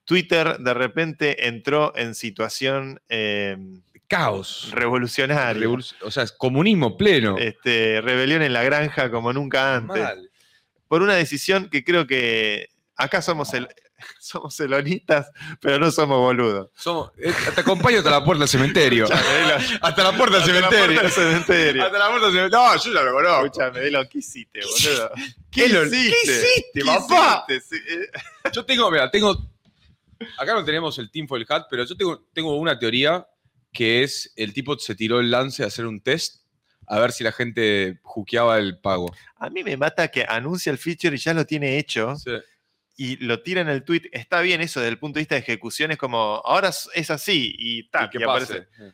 Twitter 0.05 0.57
de 0.59 0.73
repente 0.73 1.47
entró 1.47 1.91
en 1.97 2.15
situación 2.15 3.01
eh, 3.09 3.57
Caos. 4.07 4.69
revolucionaria. 4.71 5.61
Revolu- 5.67 5.95
o 6.01 6.11
sea, 6.11 6.23
es 6.23 6.31
comunismo 6.31 6.97
pleno. 6.97 7.37
Este, 7.37 8.01
rebelión 8.01 8.41
en 8.41 8.53
la 8.53 8.63
granja 8.63 9.11
como 9.11 9.33
nunca 9.33 9.75
antes. 9.75 10.01
Mal. 10.03 10.29
Por 10.87 11.01
una 11.01 11.15
decisión 11.15 11.69
que 11.69 11.83
creo 11.83 12.07
que 12.07 12.69
acá 12.95 13.21
somos, 13.21 13.53
el, 13.53 13.67
somos 14.19 14.55
celonistas, 14.55 15.29
pero 15.59 15.77
no 15.79 15.91
somos 15.91 16.19
boludos. 16.19 16.69
Somos- 16.75 17.11
eh, 17.17 17.33
te 17.53 17.61
acompaño 17.61 17.97
hasta 17.97 18.09
la 18.11 18.23
puerta 18.23 18.41
del 18.41 18.47
cementerio. 18.49 19.05
hasta 19.81 20.03
la 20.03 20.15
puerta 20.15 20.39
del 20.39 20.43
Hasta 20.43 20.61
la 20.61 20.69
cementerio. 20.69 20.85
puerta 20.85 21.01
del 21.01 21.11
cementerio. 21.11 21.83
Hasta 21.85 21.97
la 21.99 22.07
puerta 22.09 22.25
del 22.27 22.35
cementerio. 22.35 22.65
No, 22.65 22.75
yo 22.77 22.93
ya 22.93 23.01
lo 23.03 23.11
conozco. 23.13 23.45
Escúchame, 23.45 23.79
Elon, 23.87 24.07
¿qué 24.09 24.17
hiciste, 24.19 24.59
boludo? 24.61 25.11
¿Qué 25.51 25.65
Elon, 25.65 25.89
¿qué 25.91 26.07
hiciste, 26.23 26.85
papá? 26.85 27.45
hiciste? 27.49 28.09
Yo 28.53 28.63
tengo, 28.65 28.89
mira, 28.89 29.11
tengo. 29.11 29.37
Acá 30.39 30.53
no 30.53 30.63
tenemos 30.65 30.97
el 30.97 31.11
Team 31.11 31.27
for 31.27 31.39
el 31.39 31.45
Hat, 31.49 31.65
pero 31.69 31.83
yo 31.83 31.95
tengo, 31.95 32.23
tengo 32.33 32.55
una 32.55 32.79
teoría 32.79 33.23
que 33.71 34.03
es 34.03 34.33
el 34.35 34.53
tipo 34.53 34.77
se 34.79 34.95
tiró 34.95 35.19
el 35.19 35.29
lance 35.31 35.63
a 35.63 35.67
hacer 35.67 35.85
un 35.85 36.01
test 36.01 36.41
a 36.87 36.99
ver 36.99 37.11
si 37.11 37.23
la 37.23 37.31
gente 37.33 37.99
juqueaba 38.01 38.57
el 38.59 38.79
pago. 38.79 39.13
A 39.35 39.49
mí 39.49 39.63
me 39.63 39.75
mata 39.75 40.07
que 40.07 40.25
anuncia 40.27 40.71
el 40.71 40.77
feature 40.77 41.15
y 41.15 41.19
ya 41.19 41.33
lo 41.33 41.45
tiene 41.45 41.77
hecho 41.77 42.15
Sí. 42.15 42.31
y 42.95 43.17
lo 43.17 43.41
tira 43.43 43.59
en 43.61 43.67
el 43.67 43.83
tweet. 43.83 44.03
Está 44.13 44.39
bien 44.41 44.61
eso 44.61 44.79
desde 44.79 44.91
el 44.91 44.99
punto 44.99 45.15
de 45.17 45.21
vista 45.21 45.35
de 45.35 45.41
ejecución, 45.41 45.91
es 45.91 45.97
como, 45.97 46.41
ahora 46.45 46.71
es 46.95 47.11
así 47.11 47.53
y 47.57 47.79
Y 47.79 47.89
tac, 47.89 48.11
que 48.11 48.19
y 48.19 48.23
aparece. 48.23 48.61
pase. 48.61 48.93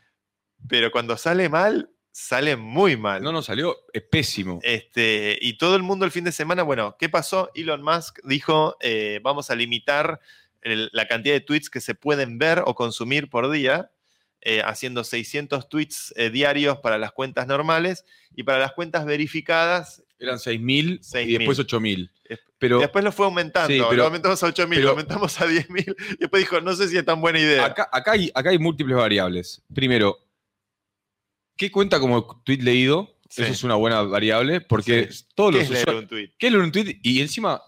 Pero 0.68 0.90
cuando 0.90 1.16
sale 1.16 1.48
mal, 1.48 1.88
sale 2.10 2.56
muy 2.56 2.96
mal. 2.96 3.22
No 3.22 3.30
nos 3.32 3.46
salió, 3.46 3.76
es 3.92 4.02
pésimo. 4.02 4.58
Este, 4.62 5.38
y 5.40 5.56
todo 5.58 5.76
el 5.76 5.82
mundo 5.82 6.04
el 6.04 6.10
fin 6.10 6.24
de 6.24 6.32
semana, 6.32 6.62
bueno, 6.64 6.96
¿qué 6.98 7.08
pasó? 7.08 7.50
Elon 7.54 7.82
Musk 7.82 8.18
dijo, 8.24 8.76
eh, 8.80 9.20
vamos 9.22 9.50
a 9.50 9.54
limitar 9.54 10.20
el- 10.62 10.90
la 10.92 11.06
cantidad 11.06 11.34
de 11.34 11.40
tweets 11.40 11.70
que 11.70 11.80
se 11.80 11.94
pueden 11.94 12.38
ver 12.38 12.62
o 12.66 12.74
consumir 12.74 13.28
por 13.30 13.50
día, 13.50 13.90
eh, 14.44 14.62
haciendo 14.64 15.02
600 15.04 15.68
tweets 15.68 16.12
eh, 16.16 16.30
diarios 16.30 16.78
para 16.78 16.98
las 16.98 17.12
cuentas 17.12 17.46
normales 17.46 18.04
y 18.36 18.42
para 18.42 18.58
las 18.58 18.72
cuentas 18.72 19.04
verificadas, 19.06 20.02
Eran 20.18 20.36
6.000 20.38 20.60
y 20.60 20.98
6.000. 21.02 21.38
después 21.38 21.58
8.000. 21.58 22.10
Es- 22.24 22.40
Pero 22.58 22.78
después 22.78 23.02
lo 23.04 23.10
fue 23.12 23.26
aumentando, 23.26 23.68
Sí, 23.68 23.78
pero- 23.80 23.92
lo 23.94 24.04
aumentamos 24.04 24.42
a 24.42 24.46
8.000, 24.48 24.68
pero- 24.68 24.82
lo 24.82 24.90
aumentamos 24.90 25.40
a 25.40 25.46
10.000, 25.46 25.96
y 26.12 26.16
después 26.18 26.42
dijo, 26.42 26.60
no 26.60 26.74
sé 26.76 26.88
si 26.88 26.96
es 26.98 27.04
tan 27.04 27.20
buena 27.20 27.38
idea. 27.40 27.64
acá, 27.64 27.88
acá, 27.90 28.12
hay, 28.12 28.30
acá 28.34 28.50
hay 28.50 28.58
múltiples 28.58 28.96
variables. 28.96 29.62
Primero, 29.74 30.18
¿qué 31.56 31.70
cuenta 31.70 31.98
como 32.00 32.40
tweet 32.44 32.58
leído? 32.58 33.10
Sí. 33.30 33.42
Eso 33.42 33.52
es 33.52 33.64
una 33.64 33.74
buena 33.74 34.02
variable, 34.02 34.60
porque 34.60 35.10
Sí. 35.10 35.24
todos 35.34 35.52
¿Qué 35.52 35.56
los 35.58 35.64
es 35.64 35.70
leer 35.70 35.82
usuarios. 35.82 36.02
un 36.02 36.08
tweet? 36.08 36.30
¿Qué 36.38 36.46
es 36.46 36.52
leer 36.52 36.64
un 36.64 36.72
tweet? 36.72 37.00
Y 37.02 37.20
encima, 37.20 37.62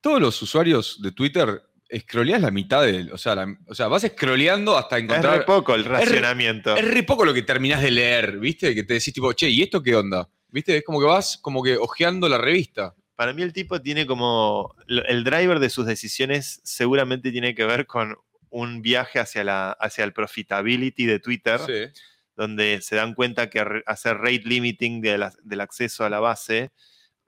todos 0.00 0.20
los 0.20 0.40
usuarios 0.42 1.00
de 1.02 1.10
Twitter 1.12 1.62
scrolleas 1.98 2.40
la 2.42 2.50
mitad 2.50 2.82
de. 2.84 3.10
O 3.12 3.18
sea, 3.18 3.34
la- 3.34 3.56
o 3.66 3.74
sea 3.74 3.88
vas 3.88 4.02
scrolleando 4.02 4.76
hasta 4.76 4.96
Es 4.98 5.04
encontrar. 5.04 5.38
re 5.38 5.44
poco 5.44 5.74
el 5.74 5.84
racionamiento. 5.84 6.76
Es 6.76 6.84
re 6.86 7.02
poco 7.02 7.24
lo 7.24 7.34
que 7.34 7.42
terminás 7.42 7.82
de 7.82 7.90
leer, 7.90 8.38
¿viste? 8.38 8.74
Que 8.74 8.82
te 8.84 8.94
decís, 8.94 9.12
tipo, 9.14 9.32
che, 9.32 9.48
¿y 9.48 9.62
esto 9.62 9.82
qué 9.82 9.94
onda? 9.96 10.28
¿Viste? 10.48 10.76
Es 10.76 10.84
como 10.84 11.00
que 11.00 11.06
vas 11.06 11.38
como 11.40 11.62
que 11.62 11.76
ojeando 11.76 12.28
la 12.28 12.38
revista. 12.38 12.94
Para 13.16 13.32
mí 13.32 13.42
el 13.42 13.52
tipo 13.52 13.80
tiene 13.80 14.06
como, 14.06 14.74
el 14.88 15.22
driver 15.24 15.60
de 15.60 15.70
sus 15.70 15.86
decisiones 15.86 16.60
seguramente 16.64 17.30
tiene 17.30 17.54
que 17.54 17.64
ver 17.64 17.86
con 17.86 18.16
un 18.50 18.82
viaje 18.82 19.20
hacia, 19.20 19.44
la, 19.44 19.70
hacia 19.72 20.02
el 20.04 20.12
profitability 20.12 21.06
de 21.06 21.20
Twitter, 21.20 21.60
Sí. 21.64 22.00
donde 22.36 22.80
se 22.82 22.96
dan 22.96 23.14
cuenta 23.14 23.48
que 23.50 23.64
hacer 23.86 24.16
rate 24.18 24.42
limiting 24.44 25.00
de 25.00 25.18
la- 25.18 25.32
del 25.44 25.60
acceso 25.60 26.04
a 26.04 26.10
la 26.10 26.18
base, 26.18 26.72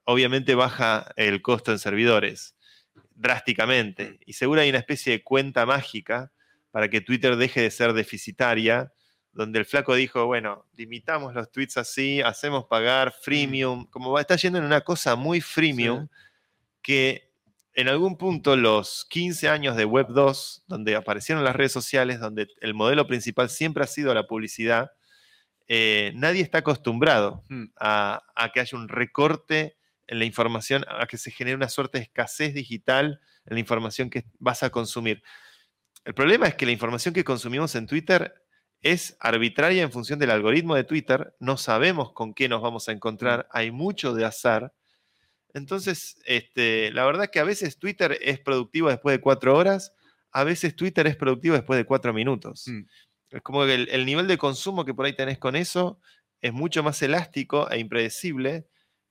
obviamente 0.05 0.55
baja 0.57 1.13
el 1.17 1.41
costo 1.43 1.71
en 1.73 1.79
servidores 1.79 2.56
drásticamente. 3.17 4.21
Y 4.27 4.35
seguro 4.35 4.61
hay 4.61 4.69
una 4.69 4.79
especie 4.79 5.13
de 5.13 5.23
cuenta 5.25 5.67
mágica 5.67 6.31
para 6.71 6.89
que 6.89 7.01
Twitter 7.01 7.37
deje 7.37 7.63
de 7.63 7.71
ser 7.71 7.95
deficitaria, 7.95 8.93
donde 9.33 9.59
el 9.59 9.65
flaco 9.65 9.95
dijo, 9.95 10.27
bueno, 10.27 10.67
limitamos 10.77 11.35
los 11.35 11.51
tweets 11.51 11.79
así, 11.79 12.21
hacemos 12.21 12.67
pagar 12.67 13.13
freemium, 13.13 13.87
como 13.87 14.13
va, 14.13 14.21
está 14.21 14.37
yendo 14.37 14.59
en 14.59 14.65
una 14.65 14.83
cosa 14.83 15.17
muy 15.17 15.41
freemium, 15.41 16.09
que 16.83 17.31
en 17.75 17.89
algún 17.89 18.17
punto 18.17 18.57
los 18.57 19.07
15 19.11 19.49
años 19.49 19.77
de 19.77 19.85
Web 19.85 20.09
2, 20.11 20.65
donde 20.67 20.97
aparecieron 20.97 21.45
las 21.45 21.57
redes 21.57 21.73
sociales, 21.73 22.21
donde 22.21 22.49
el 22.61 22.75
modelo 22.75 23.07
principal 23.07 23.51
siempre 23.51 23.85
ha 23.85 23.87
sido 23.87 24.15
la 24.15 24.27
publicidad, 24.27 24.93
eh, 25.69 26.13
nadie 26.15 26.43
está 26.43 26.59
acostumbrado 26.59 27.43
a, 27.79 28.23
a 28.35 28.53
que 28.53 28.61
haya 28.61 28.79
un 28.79 28.89
recorte 28.89 29.77
en 30.07 30.19
la 30.19 30.25
información, 30.25 30.85
a 30.89 31.07
que 31.07 31.19
se 31.19 31.31
genere 31.31 31.57
una 31.57 31.69
suerte 31.69 31.99
de 31.99 32.05
escasez 32.05 32.55
digital 32.55 33.21
en 33.45 33.55
la 33.55 33.61
información 33.61 34.11
que 34.11 34.25
vas 34.39 34.63
a 34.63 34.71
consumir. 34.71 35.23
El 36.05 36.15
problema 36.15 36.47
es 36.47 36.55
que 36.55 36.67
la 36.67 36.73
información 36.73 37.15
que 37.15 37.25
consumimos 37.25 37.75
en 37.75 37.87
Twitter 37.87 38.35
es 38.81 39.17
arbitraria 39.19 39.83
en 39.83 39.91
función 39.91 40.19
del 40.19 40.31
algoritmo 40.31 40.75
de 40.75 40.85
Twitter. 40.85 41.35
No 41.41 41.57
sabemos 41.57 42.13
con 42.13 42.35
qué 42.35 42.49
nos 42.49 42.63
vamos 42.63 42.89
a 42.89 42.93
encontrar. 42.93 43.49
Hay 43.51 43.71
mucho 43.73 44.15
de 44.15 44.25
azar. 44.25 44.73
Entonces, 45.55 46.19
este, 46.25 46.93
la 46.93 47.05
verdad 47.07 47.31
que 47.33 47.41
a 47.41 47.45
veces 47.45 47.79
Twitter 47.79 48.19
es 48.21 48.39
productivo 48.39 48.89
después 48.89 49.17
de 49.17 49.21
cuatro 49.21 49.57
horas, 49.57 49.95
a 50.31 50.45
veces 50.45 50.77
Twitter 50.77 51.07
es 51.07 51.17
productivo 51.17 51.55
después 51.55 51.79
de 51.79 51.87
cuatro 51.87 52.13
minutos. 52.13 52.69
Mm. 52.69 52.83
Es 53.31 53.43
como 53.43 53.65
que 53.65 53.75
el, 53.75 53.89
el 53.89 54.07
nivel 54.07 54.29
de 54.29 54.39
consumo 54.39 54.85
que 54.85 54.95
por 54.95 55.07
ahí 55.07 55.15
tenés 55.15 55.39
con 55.39 55.57
eso 55.57 56.01
es 56.41 56.53
mucho 56.53 56.83
más 56.83 57.01
elástico 57.03 57.71
e 57.71 57.79
impredecible. 57.79 58.69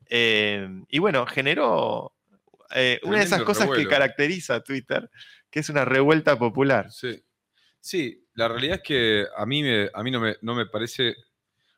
Eh, 0.10 0.68
y 0.89 0.99
bueno, 0.99 1.26
generó 1.26 2.14
eh, 2.74 2.99
una 3.03 3.20
de 3.20 3.24
esas 3.26 3.43
cosas 3.43 3.70
que 3.70 3.88
caracteriza 3.88 4.56
a 4.56 4.64
Twitter, 4.64 5.10
que 5.49 5.60
es 5.60 5.70
una 5.70 5.86
revuelta 5.86 6.38
popular. 6.38 6.91
Sí. 6.91 7.24
Sí, 7.80 8.26
la 8.34 8.47
realidad 8.47 8.78
es 8.78 8.82
que 8.82 9.26
a 9.38 9.45
mí, 9.45 9.62
me, 9.64 9.89
a 9.93 10.03
mí 10.03 10.12
no, 10.12 10.20
me, 10.20 10.36
no 10.41 10.56
me 10.56 10.66
parece. 10.66 11.16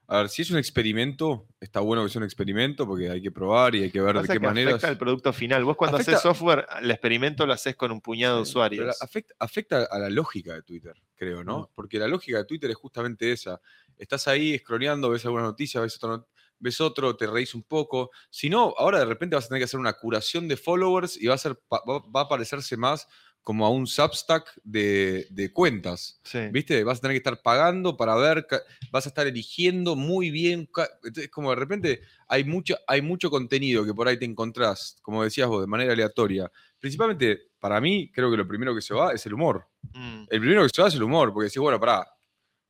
A 0.10 0.20
ver, 0.20 0.30
si 0.30 0.42
es 0.42 0.50
un 0.52 0.58
experimento, 0.58 1.48
está 1.60 1.82
bueno 1.82 2.02
que 2.02 2.10
sea 2.10 2.20
un 2.20 2.24
experimento 2.26 2.88
porque 2.88 3.10
hay 3.10 3.22
que 3.22 3.30
probar 3.30 3.76
y 3.76 3.84
hay 3.84 3.92
que 3.92 4.00
ver 4.00 4.16
Pasa 4.16 4.32
de 4.32 4.40
qué 4.40 4.46
manera. 4.46 4.70
afecta 4.70 4.88
al 4.88 4.98
producto 4.98 5.34
final. 5.34 5.66
Vos 5.66 5.76
cuando 5.76 5.98
haces 5.98 6.22
software, 6.22 6.66
el 6.82 6.90
experimento 6.90 7.46
lo 7.46 7.52
haces 7.52 7.76
con 7.76 7.92
un 7.92 8.00
puñado 8.00 8.38
de 8.38 8.44
usuarios. 8.44 9.02
afecta, 9.02 9.34
afecta 9.38 9.84
a 9.84 10.00
la 10.00 10.10
lógica 10.10 10.54
de 10.54 10.64
Twitter, 10.64 10.94
creo, 11.14 11.44
¿no? 11.44 11.60
Mm. 11.60 11.68
Porque 11.76 12.00
la 12.00 12.08
lógica 12.08 12.38
de 12.38 12.46
Twitter 12.46 12.70
es 12.70 12.78
justamente 12.78 13.30
esa. 13.34 13.60
Estás 13.98 14.30
ahí 14.30 14.58
scrolleando, 14.60 15.10
ves 15.10 15.26
alguna 15.26 15.44
noticia, 15.44 15.82
ves 15.82 15.98
otro, 15.98 16.10
not- 16.10 16.28
ves 16.60 16.82
otro, 16.82 17.16
te 17.16 17.28
reís 17.28 17.56
un 17.56 17.64
poco. 17.64 18.12
Si 18.30 18.50
no, 18.50 18.74
ahora 18.78 19.00
de 19.00 19.06
repente 19.06 19.36
vas 19.36 19.46
a 19.46 19.48
tener 19.50 19.62
que 19.62 19.66
hacer 19.66 19.80
una 19.80 19.94
curación 19.94 20.48
de 20.48 20.58
followers 20.58 21.18
y 21.22 21.28
va 21.28 21.36
a, 21.36 21.38
ser, 21.38 21.58
va, 21.72 22.22
a 22.22 22.28
parecerse 22.28 22.78
más 22.78 23.08
como 23.42 23.66
a 23.66 23.70
un 23.70 23.88
Substack 23.88 24.60
de, 24.64 25.26
de 25.30 25.54
cuentas. 25.54 26.20
Sí. 26.24 26.40
¿Viste? 26.52 26.84
Vas 26.84 26.98
a 26.98 27.02
tener 27.02 27.14
que 27.14 27.20
estar 27.20 27.42
pagando 27.42 27.96
para 27.96 28.14
ver, 28.16 28.46
vas 28.92 29.06
a 29.06 29.10
estar 29.10 29.26
eligiendo 29.26 29.96
muy 29.96 30.32
bien. 30.32 30.70
Entonces, 31.04 31.30
como 31.30 31.52
de 31.52 31.56
repente 31.56 32.02
hay 32.28 32.44
mucho, 32.44 32.76
hay 32.88 33.02
mucho 33.02 33.30
contenido 33.30 33.86
que 33.86 33.94
por 33.94 34.08
ahí 34.10 34.18
te 34.20 34.26
encontrás, 34.26 34.98
como 35.02 35.24
decías 35.24 35.48
vos, 35.48 35.62
de 35.62 35.68
manera 35.68 35.94
aleatoria. 35.94 36.52
Principalmente, 36.78 37.52
para 37.60 37.80
mí, 37.80 38.12
creo 38.12 38.30
que 38.30 38.38
lo 38.38 38.48
primero 38.48 38.76
que 38.76 38.82
se 38.82 38.94
va 38.94 39.14
es 39.14 39.26
el 39.26 39.34
humor. 39.34 39.66
Mm, 39.94 40.26
El 40.30 40.40
primero 40.42 40.64
que 40.64 40.70
se 40.70 40.82
va 40.82 40.90
es 40.90 40.96
el 40.96 41.04
humor, 41.04 41.32
porque 41.34 41.46
decís, 41.46 41.62
bueno, 41.62 41.80
pará, 41.80 42.06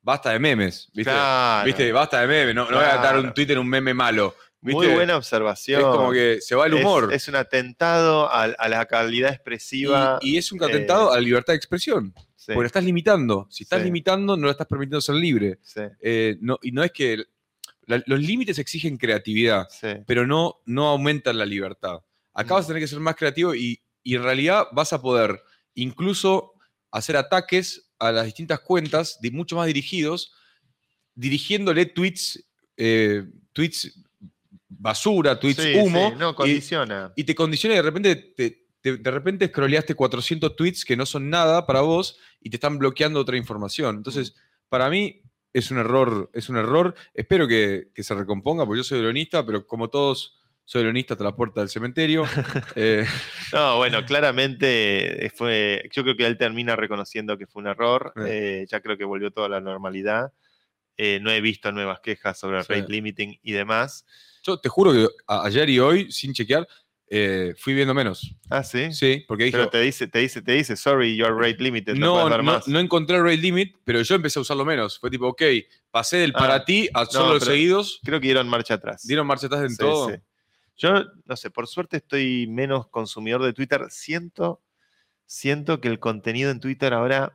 basta 0.07 0.31
de 0.31 0.39
memes, 0.39 0.87
¿viste? 0.93 1.11
claro. 1.11 1.65
¿Viste? 1.65 1.91
Basta 1.91 2.21
de 2.21 2.27
memes, 2.27 2.55
no, 2.55 2.63
no 2.71 2.77
voy 2.77 2.85
a 2.85 2.95
dar 2.97 3.19
un 3.19 3.33
Twitter 3.33 3.59
un 3.59 3.67
meme 3.67 3.93
malo. 3.93 4.33
¿viste? 4.61 4.77
Muy 4.85 4.87
buena 4.95 5.17
observación. 5.17 5.81
Es 5.81 5.85
como 5.87 6.11
que 6.13 6.39
se 6.39 6.55
va 6.55 6.65
el 6.65 6.75
humor. 6.75 7.13
Es, 7.13 7.27
un 7.27 7.35
atentado 7.35 8.31
a, 8.31 8.43
a 8.43 8.69
la 8.69 8.85
calidad 8.85 9.31
expresiva. 9.33 10.17
y, 10.21 10.35
y 10.35 10.37
es 10.37 10.51
un 10.53 10.63
atentado 10.63 11.09
eh, 11.09 11.11
a 11.11 11.15
la 11.15 11.21
libertad 11.21 11.51
de 11.53 11.57
expresión. 11.57 12.13
Sí, 12.37 12.53
Porque 12.53 12.61
la 12.63 12.67
estás 12.67 12.85
limitando. 12.85 13.47
Si 13.51 13.63
estás 13.63 13.79
Sí. 13.79 13.85
limitando, 13.85 14.37
no 14.37 14.45
la 14.45 14.51
estás 14.51 14.67
permitiendo 14.67 15.01
ser 15.01 15.15
libre. 15.15 15.59
sí, 15.61 15.81
Eh, 16.01 16.37
no, 16.39 16.57
y 16.61 16.71
no 16.71 16.83
es 16.85 16.91
que. 16.93 17.25
la- 17.85 18.01
los 18.05 18.19
límites 18.21 18.57
exigen 18.59 18.97
creatividad, 18.97 19.67
pero 20.05 20.25
no, 20.25 20.61
no 20.65 20.87
aumentan 20.87 21.37
la 21.37 21.45
libertad. 21.45 21.99
Acá 22.33 22.53
Mm. 22.53 22.57
vas 22.57 22.65
a 22.65 22.67
tener 22.67 22.81
que 22.81 22.87
ser 22.87 22.99
más 23.01 23.15
creativo 23.15 23.53
y, 23.53 23.81
y 24.03 24.15
en 24.15 24.23
realidad 24.23 24.67
vas 24.71 24.93
a 24.93 25.01
poder 25.01 25.41
incluso 25.75 26.53
hacer 26.91 27.17
ataques 27.17 27.89
a 27.99 28.11
las 28.11 28.25
distintas 28.25 28.59
cuentas, 28.61 29.19
de 29.21 29.31
mucho 29.31 29.55
más 29.55 29.67
dirigidos, 29.67 30.33
dirigiéndole 31.15 31.85
tweets, 31.87 32.43
eh, 32.77 33.25
tweets 33.53 34.03
basura, 34.69 35.39
tweets 35.39 35.61
Sí, 35.63 35.73
humo, 35.75 36.09
sí, 36.11 36.15
no, 36.17 36.35
condiciona. 36.35 37.11
y 37.15 37.23
te 37.23 37.33
condiciona 37.35 37.73
y 37.75 37.77
de 37.77 37.81
repente 37.83 38.15
te, 38.15 38.67
te- 38.81 38.97
de 38.97 39.11
repente 39.11 39.47
scrolleaste 39.47 39.95
400 39.95 40.55
tweets 40.55 40.85
que 40.85 40.95
no 40.95 41.05
son 41.05 41.29
nada 41.29 41.65
para 41.65 41.81
vos 41.81 42.17
y 42.41 42.49
te 42.49 42.57
están 42.57 42.77
bloqueando 42.77 43.19
otra 43.19 43.37
información. 43.37 43.95
Entonces, 43.97 44.35
para 44.69 44.89
mí 44.89 45.21
es 45.53 45.71
un 45.71 45.79
error, 45.79 46.29
es 46.33 46.49
un 46.49 46.57
error. 46.57 46.93
Espero 47.13 47.47
que, 47.47 47.89
que 47.95 48.03
se 48.03 48.13
recomponga, 48.13 48.65
porque 48.65 48.79
yo 48.79 48.83
soy 48.83 48.99
ironista, 48.99 49.43
pero 49.45 49.65
como 49.65 49.89
todos, 49.89 50.39
soy 50.69 50.81
ironista 50.81 51.13
hasta 51.13 51.23
la 51.23 51.33
puerta 51.33 51.61
del 51.61 51.69
cementerio. 51.69 52.25
Eh, 52.75 53.05
No, 53.53 53.77
bueno, 53.77 54.03
claramente 54.05 55.25
eh, 55.25 55.29
fue. 55.29 55.89
Yo 55.93 56.03
creo 56.03 56.17
que 56.17 56.25
él 56.27 56.37
termina 56.37 56.75
reconociendo 56.75 57.37
que 57.37 57.47
fue 57.47 57.61
un 57.61 57.69
error. 57.69 58.11
Eh, 58.27 58.65
ya 58.69 58.81
creo 58.81 58.97
que 58.97 59.05
volvió 59.05 59.31
toda 59.31 59.47
la 59.47 59.61
normalidad. 59.61 60.33
No 61.21 61.31
he 61.31 61.39
visto 61.39 61.71
nuevas 61.71 62.01
quejas 62.01 62.37
sobre 62.37 62.57
el 62.57 62.63
Sí. 62.65 62.73
rate 62.73 62.91
limiting 62.91 63.39
y 63.41 63.51
demás. 63.53 64.05
yo 64.43 64.59
te 64.59 64.67
juro 64.67 64.91
que 64.91 65.07
ayer 65.27 65.69
y 65.69 65.79
hoy, 65.79 66.11
sin 66.11 66.33
chequear, 66.33 66.67
eh, 67.09 67.53
fui 67.57 67.73
viendo 67.73 67.93
menos. 67.93 68.35
Ah, 68.49 68.63
sí. 68.63 68.91
Sí, 68.91 69.23
porque 69.27 69.45
dije, 69.45 69.57
Pero 69.57 69.69
te 69.69 69.79
dice, 69.81 70.07
te 70.07 70.19
dice, 70.19 70.41
te 70.41 70.51
dice, 70.53 70.75
sorry, 70.75 71.15
your 71.15 71.33
rate 71.37 71.63
limited. 71.63 71.93
No, 71.95 72.05
no, 72.07 72.13
puedes 72.13 72.29
ver 72.31 72.43
no, 72.43 72.51
más. 72.53 72.67
no 72.67 72.79
encontré 72.79 73.21
rate 73.21 73.37
limit, 73.37 73.77
pero 73.85 74.01
yo 74.01 74.15
empecé 74.15 74.39
a 74.39 74.41
usarlo 74.41 74.65
menos. 74.65 74.99
Fue 74.99 75.09
tipo, 75.09 75.27
ok, 75.27 75.41
pasé 75.91 76.17
del 76.17 76.31
Ah, 76.35 76.39
para 76.39 76.65
ti 76.65 76.89
a 76.93 77.05
solo 77.05 77.35
los 77.35 77.43
seguidos, 77.45 77.99
Creo 78.03 78.19
que 78.19 78.25
dieron 78.27 78.49
marcha 78.49 78.73
atrás. 78.73 79.07
dieron 79.07 79.25
marcha 79.27 79.45
atrás 79.47 79.61
en 79.63 79.69
Sí, 79.71 79.77
todo. 79.77 80.09
sí. 80.09 80.15
Yo, 80.77 81.05
no 81.25 81.35
sé, 81.35 81.49
por 81.49 81.67
suerte 81.67 81.97
estoy 81.97 82.47
menos 82.47 82.87
consumidor 82.87 83.43
de 83.43 83.53
Twitter. 83.53 83.85
Siento, 83.89 84.61
siento 85.25 85.81
que 85.81 85.87
el 85.87 85.99
contenido 85.99 86.51
en 86.51 86.59
Twitter 86.59 86.93
ahora, 86.93 87.33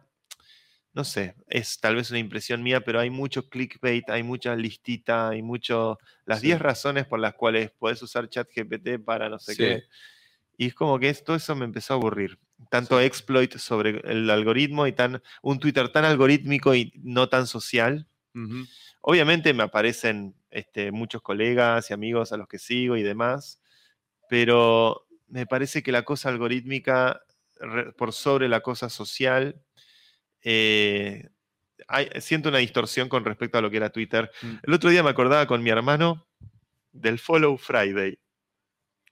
no 0.94 1.04
sé, 1.04 1.34
es 1.48 1.80
tal 1.80 1.96
vez 1.96 2.10
una 2.10 2.20
impresión 2.20 2.62
mía, 2.62 2.82
pero 2.82 3.00
hay 3.00 3.10
mucho 3.10 3.48
clickbait, 3.48 4.08
hay 4.10 4.22
mucha 4.22 4.54
listita, 4.54 5.30
hay 5.30 5.42
mucho. 5.42 5.98
Las 6.24 6.40
Sí. 6.40 6.46
10 6.48 6.60
razones 6.60 7.06
por 7.06 7.18
las 7.18 7.34
cuales 7.34 7.70
podés 7.72 8.00
usar 8.02 8.28
ChatGPT 8.28 8.98
para 9.04 9.28
no 9.28 9.38
sé 9.38 9.52
Sí. 9.54 9.58
qué. 9.58 9.82
Y 10.58 10.66
es 10.66 10.74
como 10.74 10.98
que 11.00 11.08
es- 11.08 11.24
todo 11.24 11.34
eso 11.36 11.56
me 11.56 11.64
empezó 11.64 11.94
a 11.94 11.96
aburrir. 11.96 12.38
Tanto 12.70 13.00
exploit 13.00 13.56
sobre 13.56 14.00
el 14.04 14.30
algoritmo 14.30 14.86
y 14.86 14.92
tan, 14.92 15.20
un 15.42 15.58
Twitter 15.58 15.88
tan 15.88 16.04
algorítmico 16.04 16.74
y 16.74 16.92
no 17.02 17.28
tan 17.28 17.46
social. 17.48 18.06
Ujú. 18.34 18.64
Obviamente 19.02 19.52
me 19.52 19.64
aparecen 19.64 20.34
este, 20.50 20.90
muchos 20.92 21.22
colegas 21.22 21.90
y 21.90 21.94
amigos 21.94 22.32
a 22.32 22.36
los 22.36 22.48
que 22.48 22.58
sigo 22.58 22.96
y 22.96 23.02
demás, 23.02 23.60
pero 24.28 25.06
me 25.28 25.46
parece 25.46 25.82
que 25.82 25.92
la 25.92 26.02
cosa 26.02 26.28
algorítmica 26.28 27.20
por 27.96 28.12
sobre 28.12 28.48
la 28.48 28.60
cosa 28.60 28.88
social, 28.88 29.60
eh, 30.42 31.28
hay- 31.88 32.08
siento 32.20 32.48
una 32.48 32.58
distorsión 32.58 33.08
con 33.08 33.24
respecto 33.24 33.58
a 33.58 33.60
lo 33.60 33.70
que 33.70 33.76
era 33.76 33.90
Twitter. 33.90 34.30
Mm. 34.42 34.54
El 34.62 34.72
otro 34.74 34.90
día 34.90 35.02
me 35.02 35.10
acordaba 35.10 35.46
con 35.46 35.62
mi 35.62 35.70
hermano 35.70 36.26
del 36.92 37.18
Follow 37.18 37.56
Friday. 37.56 38.18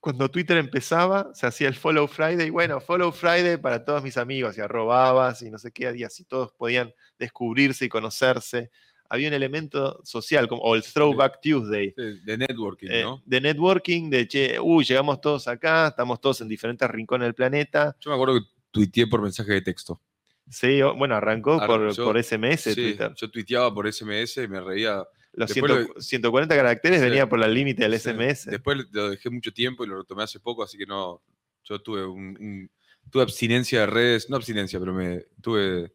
Cuando 0.01 0.31
Twitter 0.31 0.57
empezaba, 0.57 1.31
se 1.35 1.47
hacía 1.47 1.69
el 1.69 1.75
Follow 1.75 2.07
Friday. 2.09 2.51
Bueno, 2.51 2.81
Follow 2.81 3.13
Friday 3.13 3.57
para 3.59 3.85
todos 3.85 4.03
mis 4.03 4.17
amigos, 4.17 4.57
y 4.57 4.61
arrobabas 4.63 5.43
y 5.43 5.51
no 5.51 5.59
sé 5.59 5.73
qué, 5.73 5.93
y 5.95 6.05
así 6.05 6.25
todos 6.25 6.53
podían 6.53 6.93
descubrirse 7.19 7.85
y 7.85 7.89
conocerse. 7.89 8.71
Había 9.13 9.27
un 9.29 9.35
elemento 9.35 10.01
social, 10.05 10.47
como, 10.47 10.63
o 10.63 10.77
el 10.77 10.85
Throwback 10.85 11.41
Tuesday, 11.43 11.93
De, 12.25 12.39
networking, 12.39 12.87
eh, 12.91 13.03
¿no? 13.03 13.21
de 13.27 13.41
networking, 13.41 14.09
de 14.09 14.29
che, 14.29 14.61
uy, 14.61 14.85
llegamos 14.85 15.21
todos 15.21 15.49
acá, 15.49 15.89
estamos 15.89 16.21
todos 16.21 16.41
en 16.43 16.49
diferentes 16.49 16.89
rincones 16.89 17.27
del 17.27 17.35
planeta. 17.35 17.97
Yo 18.01 18.11
me 18.11 18.15
acuerdo 18.15 18.35
que 18.41 18.47
tuiteé 18.71 19.09
por 19.09 19.21
mensaje 19.21 19.53
de 19.53 19.63
texto. 19.63 20.01
Sí, 20.49 20.81
bueno, 20.97 21.17
arrancó 21.17 21.61
Ar- 21.61 21.67
por, 21.67 21.93
yo- 21.93 22.05
por 22.05 22.17
SMS 22.23 22.73
Sí, 22.73 22.75
Twitter. 22.75 23.13
yo 23.17 23.31
tuiteaba 23.31 23.75
por 23.75 23.87
SMS 23.93 24.37
y 24.45 24.49
me 24.49 24.61
reía. 24.61 25.03
Los 25.33 25.49
después 25.53 25.73
100 25.73 25.89
lo- 25.95 26.01
140 26.01 26.57
caracteres 26.57 27.01
Sí. 27.01 27.05
venía 27.07 27.29
por 27.29 27.43
el 27.43 27.53
límite 27.53 27.83
del 27.83 27.93
Sí. 27.99 28.11
SMS. 28.11 28.49
Después 28.51 28.79
lo 28.93 29.11
dejé 29.11 29.29
mucho 29.31 29.53
tiempo 29.53 29.85
y 29.85 29.89
lo 29.89 29.99
retomé 29.99 30.23
hace 30.23 30.39
poco, 30.41 30.63
así 30.63 30.79
que 30.79 30.87
no. 30.87 31.21
Yo 31.65 31.81
tuve 31.81 32.05
un, 32.07 32.37
un- 32.41 32.71
tuve 33.11 33.23
abstinencia 33.23 33.81
de 33.81 33.87
redes, 33.87 34.31
no 34.31 34.37
abstinencia, 34.37 34.79
pero 34.81 34.93
me 34.93 35.25
tuve 35.43 35.93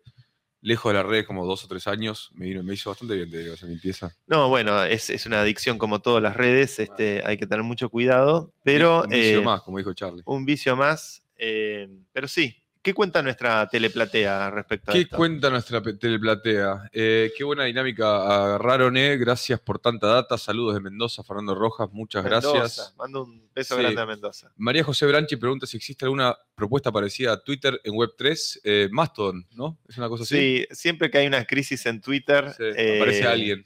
lejos 0.66 0.92
de 0.92 0.98
las 0.98 1.06
redes 1.06 1.26
como 1.28 1.46
dos 1.46 1.64
o 1.64 1.68
tres 1.68 1.86
años. 1.88 2.32
Me, 2.34 2.48
vino- 2.48 2.64
me 2.64 2.74
hizo 2.74 2.90
bastante 2.90 3.16
bien, 3.16 3.30
te 3.30 3.38
digo, 3.38 3.54
esa 3.54 3.68
limpieza. 3.68 4.12
No, 4.28 4.50
bueno, 4.50 4.84
es, 4.84 5.10
es 5.12 5.26
una 5.28 5.42
adicción 5.42 5.78
como 5.78 6.00
todas 6.02 6.22
las 6.24 6.36
redes, 6.36 6.80
este, 6.80 7.22
hay 7.26 7.38
que 7.38 7.46
tener 7.46 7.64
mucho 7.64 7.90
cuidado, 7.90 8.52
pero 8.64 9.04
un 9.04 9.10
vicio 9.10 9.40
eh, 9.40 9.44
más, 9.44 9.62
como 9.62 9.78
dijo 9.78 9.94
Charlie. 9.94 10.24
un 10.26 10.44
vicio 10.46 10.76
más. 10.76 11.24
eh, 11.38 11.88
pero 12.12 12.28
sí, 12.28 12.56
¿qué 12.86 12.94
cuenta 12.94 13.24
nuestra 13.24 13.68
teleplatea 13.68 14.52
respecto 14.52 14.92
a 14.92 14.94
¿Qué 14.94 15.02
esto? 15.02 15.18
cuenta 15.18 15.50
nuestra 15.50 15.82
teleplatea? 15.82 16.88
Eh, 16.94 17.32
qué 17.36 17.44
buena 17.44 17.64
dinámica 17.64 18.44
agarraron, 18.46 18.96
eh. 18.96 19.18
Gracias 19.18 19.60
por 19.60 19.80
tanta 19.80 20.06
data. 20.06 20.38
Saludos 20.38 20.76
de 20.76 20.82
Mendoza, 20.82 21.24
Fernando 21.24 21.56
Rojas. 21.56 21.90
Muchas 21.92 22.24
Mendoza, 22.24 22.52
gracias. 22.54 22.94
Mando 22.96 23.24
un 23.24 23.50
beso 23.56 23.76
Sí. 23.76 23.82
grande 23.82 24.02
a 24.02 24.06
Mendoza. 24.06 24.52
María 24.58 24.84
José 24.84 25.08
Branchi 25.08 25.36
pregunta 25.36 25.66
si 25.66 25.78
existe 25.78 26.06
alguna 26.06 26.38
propuesta 26.54 26.92
parecida 26.92 27.34
a 27.34 27.44
Twitter 27.44 27.82
en 27.84 27.94
Web3. 27.96 28.60
Eh, 28.64 28.88
Mastodon, 28.92 29.48
¿no? 29.56 29.80
Es 29.90 29.98
una 29.98 30.08
cosa 30.08 30.24
así. 30.24 30.36
Sí, 30.38 30.68
siempre 30.70 31.10
que 31.10 31.18
hay 31.18 31.26
una 31.26 31.44
crisis 31.46 31.84
en 31.88 32.02
Twitter, 32.02 32.54
Sí, 32.56 32.64
eh, 32.64 32.98
aparece 32.98 33.26
alguien. 33.26 33.66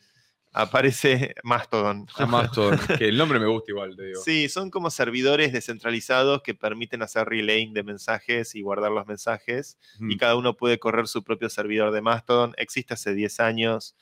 Aparece 0.52 1.36
Mastodon. 1.44 2.08
A 2.16 2.26
Mastodon, 2.26 2.80
que 2.98 3.10
el 3.10 3.18
nombre 3.18 3.40
me 3.40 3.48
gusta 3.48 3.72
igual, 3.72 3.96
te 3.96 4.06
digo. 4.08 4.22
Sí, 4.22 4.50
son 4.50 4.72
como 4.72 4.90
servidores 4.90 5.54
descentralizados 5.54 6.42
que 6.42 6.56
permiten 6.56 7.04
hacer 7.04 7.28
relaying 7.28 7.74
de 7.74 7.84
mensajes 7.84 8.56
y 8.56 8.62
guardar 8.62 8.92
los 8.92 9.06
mensajes. 9.06 9.78
Mm. 10.00 10.12
y 10.12 10.18
cada 10.18 10.36
uno 10.36 10.58
puede 10.58 10.80
correr 10.80 11.08
su 11.08 11.24
propio 11.24 11.50
servidor 11.50 11.92
de 11.92 12.02
Mastodon. 12.02 12.54
Existe 12.58 12.96
hace 12.96 13.14
10 13.14 13.40
años 13.40 13.96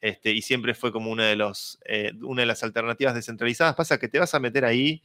este, 0.00 0.32
y 0.32 0.42
siempre 0.42 0.74
fue 0.74 0.92
como 0.92 1.10
una 1.10 1.24
de, 1.24 1.36
los, 1.36 1.78
eh, 1.86 2.12
una 2.22 2.42
de 2.42 2.46
las 2.46 2.62
alternativas 2.62 3.14
descentralizadas. 3.14 3.74
Pasa 3.74 3.98
que 3.98 4.08
te 4.08 4.18
vas 4.18 4.34
a 4.34 4.40
meter 4.40 4.64
ahí 4.64 5.02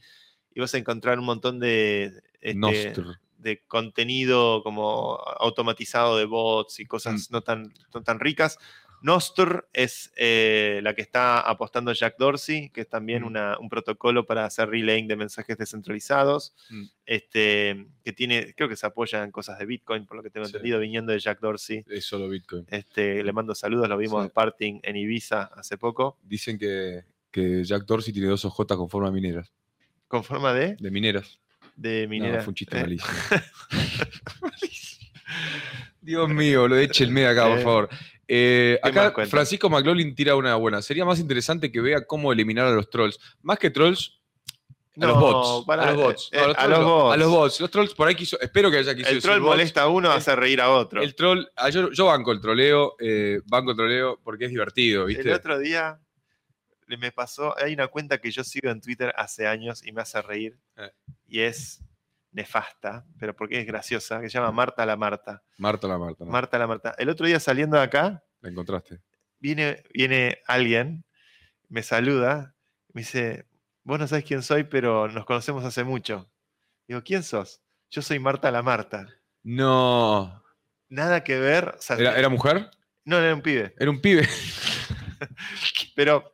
y 0.54 0.60
vas 0.60 0.74
a 0.74 0.78
encontrar 0.78 1.18
un 1.18 1.24
montón 1.24 1.58
de, 1.58 2.22
este, 2.40 3.02
de 3.38 3.62
contenido 3.66 4.62
como 4.62 5.18
automatizado 5.40 6.18
de 6.18 6.26
bots 6.26 6.78
y 6.80 6.86
cosas 6.86 7.30
no, 7.30 7.40
tan, 7.40 7.72
no 7.94 8.02
tan 8.02 8.20
ricas. 8.20 8.58
Nostr 9.02 9.68
es 9.72 10.12
eh, 10.16 10.80
la 10.82 10.94
que 10.94 11.02
está 11.02 11.40
apostando 11.40 11.92
Jack 11.92 12.16
Dorsey, 12.18 12.70
que 12.70 12.82
es 12.82 12.88
también 12.88 13.22
Mm. 13.22 13.26
una- 13.26 13.58
un 13.58 13.68
protocolo 13.68 14.24
para 14.26 14.44
hacer 14.44 14.68
relaying 14.68 15.08
de 15.08 15.16
mensajes 15.16 15.56
descentralizados, 15.58 16.54
Mm. 16.70 16.84
este, 17.06 17.86
que 18.04 18.12
tiene, 18.12 18.54
creo 18.54 18.68
que 18.68 18.76
se 18.76 18.86
apoya 18.86 19.22
en 19.24 19.30
cosas 19.30 19.58
de 19.58 19.66
Bitcoin, 19.66 20.06
por 20.06 20.16
lo 20.16 20.22
que 20.22 20.30
tengo 20.30 20.46
Sí. 20.46 20.50
entendido, 20.50 20.78
viniendo 20.78 21.12
de 21.12 21.18
Jack 21.18 21.40
Dorsey. 21.40 21.84
Es 21.88 22.04
solo 22.04 22.28
Bitcoin. 22.28 22.64
Este, 22.70 23.22
le 23.22 23.32
mando 23.32 23.54
saludos, 23.54 23.88
lo 23.88 23.96
vimos 23.96 24.22
Sí. 24.22 24.26
en 24.26 24.30
Parting 24.32 24.80
en 24.82 24.96
Ibiza 24.96 25.42
hace 25.54 25.76
poco. 25.78 26.18
Dicen 26.22 26.58
que, 26.58 27.04
que 27.30 27.64
Jack 27.64 27.84
Dorsey 27.84 28.12
tiene 28.12 28.28
dos 28.28 28.44
OJ 28.44 28.76
con 28.76 28.88
forma 28.88 29.08
de 29.08 29.14
mineras. 29.14 29.52
Con 30.08 30.22
forma 30.22 30.52
de, 30.52 30.76
De 30.76 30.90
mineras. 30.90 31.38
de 31.74 32.02
No, 32.04 32.10
minera. 32.10 32.40
fue 32.42 32.50
un 32.50 32.54
chiste 32.54 32.76
Eh, 32.78 32.80
malísimo. 34.40 35.02
Dios 36.00 36.28
mío, 36.28 36.68
lo 36.68 36.76
échenme 36.78 37.26
acá, 37.26 37.48
por 37.48 37.58
Eh, 37.58 37.62
favor. 37.62 37.88
Eh, 38.34 38.78
¿qué 38.82 38.92
más 38.92 39.06
acá? 39.08 39.26
Francisco 39.26 39.68
McLaughlin 39.68 40.14
tira 40.14 40.34
una 40.36 40.54
buena. 40.54 40.80
Sería 40.80 41.04
más 41.04 41.18
interesante 41.20 41.70
que 41.70 41.80
vea 41.82 42.06
cómo 42.06 42.32
eliminar 42.32 42.66
a 42.66 42.70
los 42.70 42.88
trolls. 42.88 43.18
Más 43.42 43.58
que 43.58 43.68
trolls, 43.70 44.18
a 45.00 45.06
los 45.06 45.18
bots. 45.20 45.68
a 45.68 45.92
los 45.92 45.96
bots. 45.96 46.28
eh, 46.32 46.36
No, 46.38 46.44
a 46.44 46.54
trolls 46.54 46.68
los 46.70 46.80
no. 46.80 46.86
bots. 46.94 47.12
A 47.14 47.16
los 47.18 47.28
bots. 47.30 47.60
Los 47.60 47.70
trolls 47.70 47.94
por 47.94 48.08
ahí 48.08 48.14
quiso. 48.14 48.40
Espero 48.40 48.70
que 48.70 48.78
haya 48.78 48.94
quisido 48.94 49.10
El 49.16 49.22
troll 49.22 49.40
molesta 49.42 49.82
a 49.82 49.88
uno, 49.88 50.10
El- 50.10 50.16
hace 50.18 50.34
reír 50.34 50.60
a 50.62 50.70
otro. 50.70 51.02
El 51.02 51.14
troll, 51.14 51.44
ah, 51.56 51.68
yo, 51.68 51.90
yo 51.92 52.06
banco 52.06 52.32
el 52.32 52.40
troleo, 52.40 52.94
eh, 53.00 53.40
banco 53.44 53.72
el 53.72 53.76
troleo 53.76 54.18
porque 54.24 54.46
es 54.46 54.50
divertido, 54.50 55.04
¿viste? 55.04 55.28
El 55.28 55.34
otro 55.34 55.58
día 55.58 56.00
me 56.86 57.10
pasó, 57.12 57.54
hay 57.58 57.72
una 57.74 57.88
cuenta 57.88 58.18
que 58.18 58.30
yo 58.30 58.44
sigo 58.44 58.70
en 58.70 58.80
Twitter 58.80 59.12
hace 59.16 59.46
años 59.46 59.84
y 59.84 59.92
me 59.92 60.02
hace 60.02 60.20
reír 60.20 60.58
Eh. 60.76 60.90
y 61.26 61.40
es 61.40 61.80
nefasta, 62.32 63.04
pero 63.18 63.34
porque 63.36 63.60
es 63.60 63.66
graciosa, 63.66 64.20
que 64.20 64.28
se 64.28 64.38
llama 64.38 64.52
Marta 64.52 64.84
la 64.86 64.96
Marta. 64.96 65.42
Marta 65.58 65.86
la 65.88 65.98
Marta, 65.98 66.24
¿no? 66.24 66.30
Marta 66.30 66.58
la 66.58 66.66
Marta. 66.66 66.94
El 66.98 67.08
otro 67.08 67.26
día 67.26 67.38
saliendo 67.38 67.76
de 67.76 67.82
acá, 67.84 68.24
la 68.40 68.48
encontraste. 68.50 69.00
viene, 69.38 69.82
viene 69.92 70.38
alguien, 70.46 71.04
me 71.68 71.82
saluda, 71.82 72.54
me 72.92 73.02
dice, 73.02 73.46
vos 73.84 73.98
no 73.98 74.06
sabés 74.08 74.24
quién 74.24 74.42
soy, 74.42 74.64
pero 74.64 75.08
nos 75.08 75.24
conocemos 75.24 75.64
hace 75.64 75.84
mucho. 75.84 76.30
Digo, 76.88 77.02
¿quién 77.04 77.22
sos? 77.22 77.62
Yo 77.90 78.02
soy 78.02 78.18
Marta 78.18 78.50
la 78.50 78.62
Marta. 78.62 79.06
No. 79.42 80.42
Nada 80.88 81.24
que 81.24 81.38
ver. 81.38 81.74
o 81.78 81.82
sea, 81.82 81.96
¿Era, 81.96 82.18
era 82.18 82.28
mujer? 82.28 82.70
No, 83.04 83.18
era 83.18 83.34
un 83.34 83.42
pibe. 83.42 83.74
Era 83.78 83.90
un 83.90 84.00
pibe. 84.00 84.28
Pero 85.94 86.31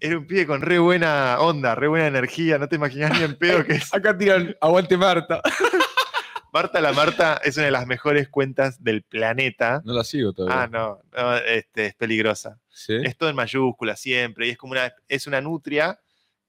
era 0.00 0.18
un 0.18 0.26
pibe 0.26 0.46
con 0.46 0.60
re 0.60 0.78
buena 0.78 1.36
onda, 1.40 1.74
re 1.74 1.88
buena 1.88 2.06
energía. 2.06 2.58
No 2.58 2.68
te 2.68 2.76
imaginas 2.76 3.18
ni 3.18 3.24
en 3.24 3.36
pedo 3.36 3.64
que 3.64 3.74
es. 3.74 3.92
Acá 3.94 4.16
tiran 4.16 4.56
aguante 4.60 4.96
Marta. 4.96 5.42
Marta 6.52 6.80
la 6.80 6.92
Marta 6.92 7.40
es 7.44 7.56
una 7.56 7.66
de 7.66 7.72
las 7.72 7.86
mejores 7.86 8.28
cuentas 8.28 8.82
del 8.82 9.02
planeta. 9.02 9.82
No 9.84 9.92
la 9.92 10.04
sigo 10.04 10.32
todavía. 10.32 10.62
Ah, 10.62 10.66
no, 10.66 11.00
no, 11.16 11.36
este, 11.36 11.86
es 11.86 11.94
peligrosa. 11.94 12.58
¿Sí? 12.70 12.94
Es 13.04 13.16
todo 13.16 13.28
en 13.28 13.36
mayúsculas 13.36 14.00
siempre. 14.00 14.46
Y 14.46 14.50
es 14.50 14.58
como 14.58 14.72
una, 14.72 14.92
es 15.08 15.26
una 15.26 15.40
nutria 15.40 16.00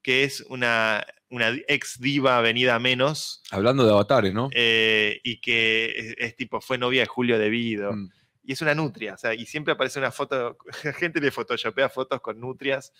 que 0.02 0.24
es 0.24 0.40
una, 0.48 1.04
una 1.28 1.50
ex 1.68 2.00
diva 2.00 2.40
venida 2.40 2.74
a 2.74 2.78
menos. 2.78 3.42
Hablando 3.50 3.84
de 3.84 3.90
avatares, 3.90 4.32
¿no? 4.32 4.48
eh, 4.52 5.20
y 5.22 5.40
que 5.40 5.92
es, 5.96 6.14
es 6.16 6.36
tipo, 6.36 6.60
fue 6.60 6.78
novia 6.78 7.02
de 7.02 7.06
Julio 7.06 7.38
Devido. 7.38 7.92
Mm. 7.92 8.10
Y 8.42 8.52
es 8.54 8.62
una 8.62 8.74
nutria, 8.74 9.14
o 9.14 9.18
sea, 9.18 9.34
y 9.34 9.44
siempre 9.46 9.74
aparece 9.74 9.98
una 9.98 10.10
foto, 10.10 10.56
gente 10.98 11.20
le 11.20 11.30
photoshopea 11.30 11.88
fotos 11.88 12.20
con 12.20 12.40
nutrias. 12.40 12.92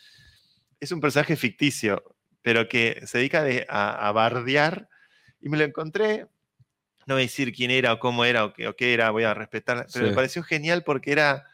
Es 0.81 0.93
un 0.93 1.01
personaje 1.01 1.37
ficticio, 1.37 2.03
pero 2.43 2.69
que 2.69 3.03
se 3.07 3.19
dedica 3.19 3.43
de- 3.45 3.67
a, 3.69 4.09
a 4.09 4.13
bardear. 4.13 4.89
Y 5.41 5.49
me 5.49 5.57
lo 5.59 5.65
encontré, 5.65 6.27
no 7.07 7.15
voy 7.15 7.23
a 7.23 7.27
decir 7.27 7.53
quién 7.53 7.71
era 7.71 7.93
o 7.93 7.99
cómo 7.99 8.25
era 8.25 8.45
o 8.45 8.53
qué, 8.53 8.69
o 8.69 8.77
qué 8.77 8.95
era, 8.95 9.11
voy 9.11 9.25
a 9.25 9.35
respetar, 9.35 9.87
pero 9.93 10.05
Sí. 10.07 10.11
me 10.11 10.15
pareció 10.17 10.43
genial 10.43 10.83
porque 10.85 11.13
era... 11.13 11.47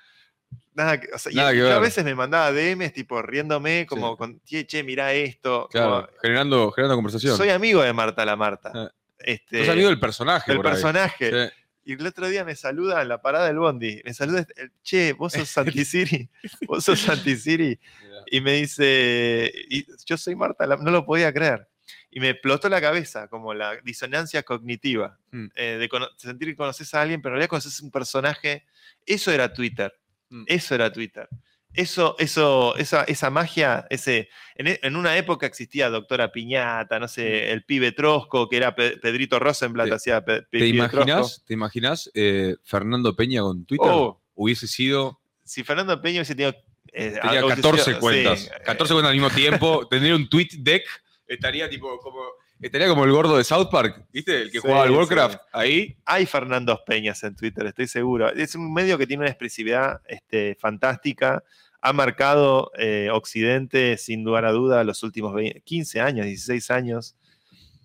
Nada, 0.75 1.01
que- 1.01 1.09
o 1.13 1.19
sea, 1.19 1.33
y 1.33 1.53
que 1.53 1.59
yo 1.59 1.73
a 1.73 1.79
veces 1.81 2.05
me 2.05 2.15
mandaba 2.15 2.53
DMs 2.53 2.93
tipo 2.93 3.21
riéndome, 3.23 3.87
como 3.89 4.13
Sí. 4.13 4.17
con, 4.19 4.41
che, 4.45 4.67
che, 4.67 4.83
mirá 4.85 5.13
esto. 5.13 5.69
Claro, 5.73 6.07
como, 6.07 6.19
generando, 6.23 6.71
generando 6.73 6.97
conversación. 6.97 7.37
soy 7.37 7.49
amigo 7.51 7.83
de 7.83 7.93
Marta 7.93 8.25
la 8.25 8.37
Marta. 8.37 8.71
Ah. 8.75 8.91
Este, 9.19 9.61
Sos 9.61 9.71
amigo 9.73 9.89
del 9.89 9.99
personaje. 9.99 10.53
ahí. 10.53 10.59
personaje. 10.59 11.31
Sí. 11.49 11.53
Y 11.87 11.93
el 11.93 12.05
otro 12.05 12.29
día 12.29 12.45
me 12.45 12.57
saluda 12.57 13.01
en 13.01 13.09
la 13.09 13.23
parada 13.23 13.47
del 13.47 13.61
Bondi. 13.61 14.03
Me 14.05 14.13
saluda, 14.13 14.45
el, 14.57 14.73
che, 14.83 15.13
vos 15.13 15.33
sos 15.33 15.49
Santisiri. 15.49 16.29
vos 16.67 16.85
sos 16.85 16.99
Santisiri. 16.99 17.79
Y 18.29 18.41
me 18.41 18.55
dice, 18.55 19.53
y 19.71 19.87
yo 20.05 20.17
soy 20.17 20.35
Marta, 20.35 20.67
no 20.67 20.91
lo 20.91 21.07
podía 21.07 21.33
creer. 21.33 21.69
Y 22.11 22.19
me 22.19 22.31
explotó 22.31 22.69
la 22.69 22.81
cabeza, 22.81 23.29
como 23.29 23.55
la 23.55 23.77
disonancia 23.85 24.43
cognitiva. 24.43 25.17
Mm. 25.31 25.47
eh, 25.55 25.79
de 25.79 25.89
sentir 26.17 26.49
que 26.49 26.57
conoces 26.57 26.93
a 26.95 27.03
alguien, 27.03 27.23
pero 27.23 27.35
en 27.35 27.37
realidad 27.37 27.51
conoces 27.51 27.81
un 27.81 27.93
personaje. 27.93 28.67
Eso 29.07 29.31
era 29.31 29.53
Twitter. 29.53 29.97
Mm. 30.31 30.43
Eso 30.49 30.75
era 30.75 30.93
Twitter. 30.93 31.29
Eso, 31.77 32.17
eso, 32.19 32.75
esa, 32.77 33.05
esa 33.05 33.31
magia, 33.31 33.87
ese, 33.91 34.29
en, 34.57 34.67
e- 34.69 34.81
en 34.83 34.97
una 34.97 35.17
época 35.17 35.47
existía 35.47 35.91
Doctora 35.91 36.33
Piñata, 36.33 36.99
no 36.99 37.07
sé, 37.09 37.53
el 37.53 37.65
pibe 37.65 37.93
Trosco, 37.93 38.49
que 38.49 38.57
era 38.57 38.75
Pe- 38.75 38.97
Pedrito 38.97 39.39
Rosenblatt. 39.39 39.89
Te- 39.89 39.95
hacía 39.95 40.25
Pe- 40.25 40.43
¿Te 40.51 40.67
imaginas, 40.67 41.45
¿te 41.47 41.55
imaginas 41.55 42.11
eh, 42.15 42.57
Fernando 42.65 43.15
Peña 43.15 43.43
con 43.43 43.65
Twitter? 43.67 43.91
Oh, 43.91 44.21
Hubiese 44.35 44.67
sido. 44.67 45.21
si 45.45 45.63
Fernando 45.65 46.01
Peña 46.03 46.19
hubiese 46.21 46.35
tenido. 46.35 46.55
eh, 46.93 47.19
Tenía 47.23 47.45
hubiese 47.45 47.63
14 47.63 47.85
sido- 47.85 48.01
cuentas. 48.01 48.41
sí, 48.41 48.49
14 48.65 48.93
eh, 48.93 48.95
cuentas 48.95 49.11
al 49.11 49.15
mismo 49.17 49.31
tiempo. 49.31 49.87
Tendría 49.91 50.17
un 50.17 50.29
tweet 50.29 50.49
deck. 50.59 50.85
Estaría 51.27 51.69
tipo 51.69 51.99
como. 51.99 52.21
Estaría 52.59 52.89
como 52.89 53.05
el 53.05 53.11
gordo 53.13 53.37
de 53.37 53.45
South 53.45 53.69
Park, 53.71 54.07
¿viste? 54.11 54.41
El 54.41 54.47
que 54.51 54.53
Sí, 54.53 54.63
jugaba 54.63 54.85
al 54.85 54.89
sí. 54.89 54.95
Warcraft. 54.95 55.41
Ahí. 55.53 55.95
Hay 56.07 56.25
Fernandos 56.25 56.81
Peñas 56.87 57.23
en 57.23 57.37
Twitter, 57.37 57.67
estoy 57.67 57.87
seguro. 57.87 58.33
Es 58.33 58.55
un 58.55 58.73
medio 58.73 58.97
que 58.97 59.07
tiene 59.07 59.25
una 59.25 59.29
expresividad 59.31 60.01
este, 60.09 60.57
fantástica. 60.59 61.43
Ha 61.89 61.93
marcado 61.93 62.73
eh, 62.77 63.09
Occidente, 63.13 63.97
sin 63.97 64.25
lugar 64.25 64.45
a 64.45 64.53
duda, 64.53 64.83
los 64.85 65.03
últimos 65.03 65.35
20 65.35 65.61
15 65.61 66.01
años, 66.01 66.27
16 66.27 66.71
años. 66.71 67.17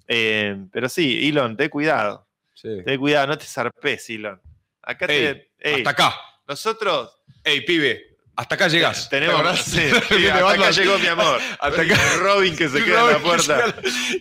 Eh, 0.08 0.66
pero 0.72 0.90
sí, 0.90 1.28
Elon, 1.30 1.56
ten 1.56 1.70
cuidado. 1.70 2.28
Sí. 2.54 2.82
Ten 2.84 3.00
cuidado, 3.00 3.28
no 3.28 3.38
te 3.38 3.46
zarpes, 3.46 4.10
Elon. 4.10 4.42
Acá 4.82 5.08
te. 5.08 5.52
Ey, 5.60 5.76
Hasta 5.76 5.90
acá. 5.92 6.16
nosotros 6.48 7.22
Ey, 7.44 7.62
pibe. 7.62 8.11
Hasta 8.36 8.56
acá 8.56 8.68
llegás. 8.70 9.10
tenemos. 9.10 9.60
Sí, 9.66 9.82
hasta 10.32 10.52
acá 10.52 10.72
llegó 10.72 10.98
mi 11.00 11.08
amor. 11.08 11.40
Hasta 11.60 11.82
acá. 11.82 11.96
Robin 12.20 12.56
que 12.56 12.70
se 12.70 12.84
queda 12.84 13.02
en 13.02 13.08
la 13.14 13.20
puerta. 13.20 13.76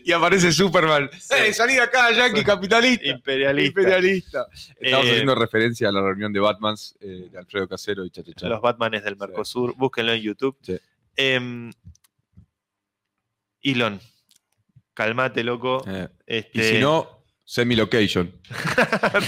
Y 0.05 0.13
aparece 0.13 0.53
Superman. 0.53 1.09
Sí. 1.19 1.35
¡Ey, 1.35 1.55
salí 1.55 1.75
de 1.75 1.83
acá, 1.83 2.11
Yankee, 2.13 2.43
capitalista! 2.45 3.07
Imperialista. 3.07 3.81
Imperialista. 3.81 4.47
Estamos 4.81 5.07
Eh, 5.07 5.11
haciendo 5.11 5.35
referencia 5.37 5.89
a 5.89 5.93
la 5.93 6.03
reunión 6.03 6.33
de 6.33 6.41
Batmans 6.41 6.97
eh, 7.01 7.29
de 7.31 7.39
Alfredo 7.39 7.69
Casero 7.69 8.05
y 8.05 8.11
Chachacha. 8.11 8.49
Los 8.49 8.61
Batmanes 8.61 9.05
del 9.05 9.15
Sí. 9.15 9.21
Mercosur, 9.21 9.75
búsquenlo 9.77 10.13
en 10.13 10.21
YouTube. 10.23 10.57
Sí. 10.63 10.79
Em, 11.17 11.71
Elon, 13.63 14.01
calmate, 14.95 15.45
loco. 15.45 15.85
Eh, 15.87 16.09
Este, 16.27 16.59
Y 16.59 16.63
si 16.75 16.79
no, 16.79 17.20
semi-location. 17.55 18.33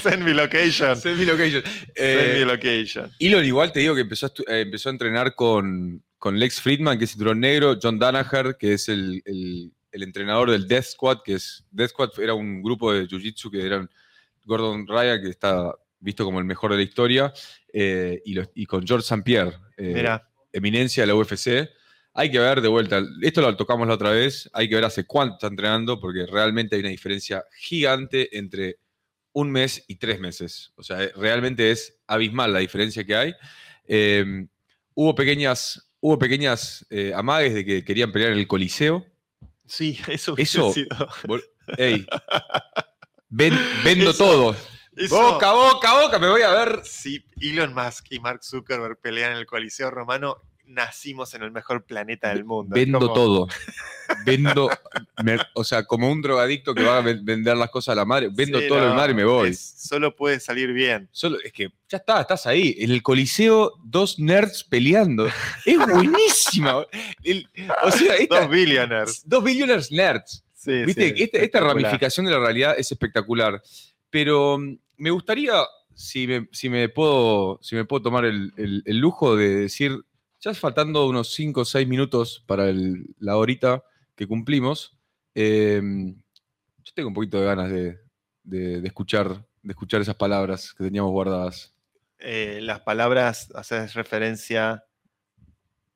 send 0.01 0.23
me 0.25 0.33
location. 0.33 0.95
Send 0.97 1.16
Semi-location. 1.18 1.62
me 1.64 1.93
Eh, 1.97 2.45
location. 2.47 3.11
Elon 3.18 3.45
igual 3.45 3.73
te 3.73 3.81
digo 3.81 3.95
que 3.97 4.03
empezó 4.03 4.27
a, 4.27 4.33
eh, 4.53 4.61
empezó 4.61 4.89
a 4.89 4.93
entrenar 4.93 5.35
con, 5.35 6.03
con 6.18 6.39
Lex 6.39 6.61
Friedman, 6.61 6.99
que 6.99 7.05
es 7.07 7.11
cinturón 7.11 7.41
negro, 7.41 7.77
John 7.83 7.99
Danaher, 7.99 8.57
que 8.59 8.75
es 8.75 8.89
el, 8.89 9.23
el- 9.25 9.73
el 9.91 10.03
entrenador 10.05 10.51
del 10.51 10.66
Death 10.66 10.85
Squad, 10.85 11.18
que 11.23 11.35
es 11.35 11.64
Death 11.70 11.91
Squad 11.91 12.11
era 12.18 12.33
un 12.33 12.62
grupo 12.62 12.95
de 12.95 13.07
Jiu-Jitsu 13.07 13.51
que 13.51 13.66
eran 13.66 13.91
Gordon 14.45 14.87
Ryan, 14.87 15.20
que 15.20 15.29
está 15.29 15.75
visto 16.01 16.25
como 16.25 16.39
el 16.39 16.47
mejor 16.47 16.70
de 16.70 16.77
la 16.79 16.83
historia, 16.83 17.33
eh, 17.73 18.23
y, 18.25 18.33
los- 18.35 18.49
y 18.55 18.64
con 18.66 18.87
George 18.87 19.03
St. 19.05 19.23
Pierre, 19.23 19.53
eh, 19.77 19.93
eminencia 20.53 21.03
de 21.03 21.07
la 21.09 21.14
UFC. 21.14 21.68
Hay 22.14 22.30
que 22.30 22.38
ver 22.38 22.60
de 22.60 22.68
vuelta, 22.68 23.02
esto 23.22 23.40
lo 23.40 23.56
tocamos 23.56 23.88
la 23.88 23.94
otra 23.94 24.10
vez, 24.10 24.50
hay 24.52 24.68
que 24.68 24.74
ver 24.74 24.84
hace 24.84 25.04
cuánto 25.06 25.34
está 25.36 25.46
entrenando, 25.46 25.98
porque 25.98 26.26
realmente 26.26 26.76
hay 26.76 26.80
una 26.80 26.90
diferencia 26.90 27.42
gigante 27.56 28.36
entre 28.36 28.78
un 29.32 29.50
mes 29.50 29.82
y 29.88 29.96
tres 29.96 30.20
meses. 30.20 30.72
O 30.76 30.82
sea, 30.82 31.02
eh, 31.02 31.12
realmente 31.16 31.70
es 31.70 31.98
abismal 32.06 32.52
la 32.52 32.58
diferencia 32.58 33.02
que 33.04 33.16
hay. 33.16 33.34
Eh, 33.86 34.46
hubo 34.94 35.14
pequeñas, 35.14 35.90
hubo 36.00 36.18
pequeñas 36.18 36.84
eh, 36.90 37.12
amagues 37.14 37.54
de 37.54 37.64
que 37.64 37.82
querían 37.84 38.12
pelear 38.12 38.32
en 38.32 38.38
el 38.40 38.46
Coliseo. 38.46 39.06
sí, 39.66 39.98
eso 40.08 40.34
Eso- 40.36 40.70
sido- 40.72 40.88
Ey, 41.78 42.06
ven- 43.30 43.58
vendo 43.84 44.10
Eso- 44.10 44.24
todo. 44.24 44.56
eso- 44.96 45.16
Boca, 45.32 45.52
boca, 45.52 46.02
boca, 46.02 46.18
me 46.18 46.28
voy 46.28 46.42
a 46.42 46.50
ver. 46.50 46.80
Si 46.84 47.24
Elon 47.40 47.72
Musk 47.72 48.08
y 48.10 48.20
Mark 48.20 48.44
Zuckerberg 48.44 49.00
pelean 49.00 49.32
en 49.32 49.38
el 49.38 49.46
Coliseo 49.46 49.90
Romano, 49.90 50.42
nacimos 50.64 51.34
en 51.34 51.42
el 51.42 51.50
mejor 51.50 51.84
planeta 51.84 52.28
del 52.30 52.44
mundo. 52.44 52.74
Vendo 52.74 52.98
como- 53.00 53.12
todo. 53.12 53.48
Vendo, 54.26 54.68
me- 55.24 55.38
o 55.54 55.64
sea, 55.64 55.84
como 55.84 56.10
un 56.10 56.20
drogadicto 56.22 56.74
que 56.74 56.82
va 56.84 56.98
a 56.98 57.00
ven- 57.00 57.24
vender 57.24 57.56
las 57.56 57.70
cosas 57.70 57.92
a 57.92 57.96
la 57.96 58.04
madre, 58.04 58.28
vendo 58.32 58.60
Sí, 58.60 58.68
todo 58.68 58.80
no, 58.80 58.88
de 58.90 58.94
madre 58.94 59.12
y 59.12 59.14
me 59.14 59.24
voy. 59.24 59.50
es- 59.50 59.74
solo 59.88 60.14
puede 60.14 60.38
salir 60.40 60.72
bien. 60.72 61.08
Solo, 61.12 61.38
es 61.42 61.52
que 61.52 61.68
ya 61.88 61.98
está, 61.98 62.20
estás 62.20 62.46
ahí. 62.46 62.74
En 62.78 62.90
el 62.90 63.02
Coliseo, 63.02 63.72
dos 63.84 64.18
nerds 64.18 64.64
peleando. 64.64 65.26
Es 65.64 65.78
buenísima. 65.78 66.84
El- 67.22 67.48
o 67.82 67.90
sea, 67.90 68.16
esta- 68.16 68.40
Dos 68.42 68.50
billionaires. 68.50 69.22
dos 69.24 69.44
billionaires 69.44 69.90
nerds. 69.90 70.44
Sí, 70.54 70.84
Viste, 70.84 71.16
sí, 71.16 71.22
esta, 71.24 71.38
esta 71.38 71.60
ramificación 71.60 72.26
de 72.26 72.32
la 72.32 72.38
realidad 72.38 72.74
es 72.78 72.90
espectacular. 72.92 73.60
Pero 74.10 74.58
mm, 74.58 74.76
me 74.98 75.10
gustaría 75.10 75.54
si 75.94 76.26
me, 76.26 76.48
si 76.52 76.68
me 76.68 76.88
puedo, 76.88 77.58
si 77.62 77.74
me 77.74 77.84
puedo 77.84 78.02
tomar 78.02 78.24
el, 78.24 78.52
el- 78.56 78.82
el 78.86 78.98
lujo 78.98 79.36
de 79.36 79.48
decir, 79.56 79.98
ya 80.45 80.53
faltando 80.55 81.07
unos 81.07 81.32
5 81.32 81.61
o 81.62 81.64
6 81.64 81.86
minutos 81.88 82.43
para 82.47 82.68
el- 82.68 83.07
la 83.18 83.36
horita 83.36 83.82
que 84.16 84.26
cumplimos, 84.26 84.97
eh, 85.34 85.80
yo 86.84 86.93
tengo 86.95 87.09
un 87.09 87.14
poquito 87.14 87.38
de 87.40 87.47
ganas 87.47 87.70
de, 87.70 87.99
de- 88.43 88.80
de 88.80 88.86
escuchar, 88.88 89.28
de 89.62 89.70
escuchar 89.72 90.01
esas 90.01 90.16
palabras 90.16 90.74
que 90.74 90.84
teníamos 90.84 91.12
guardadas. 91.12 91.72
Eh, 92.18 92.59
las 92.62 92.80
palabras 92.80 93.51
haces 93.55 93.95
referencia 93.95 94.84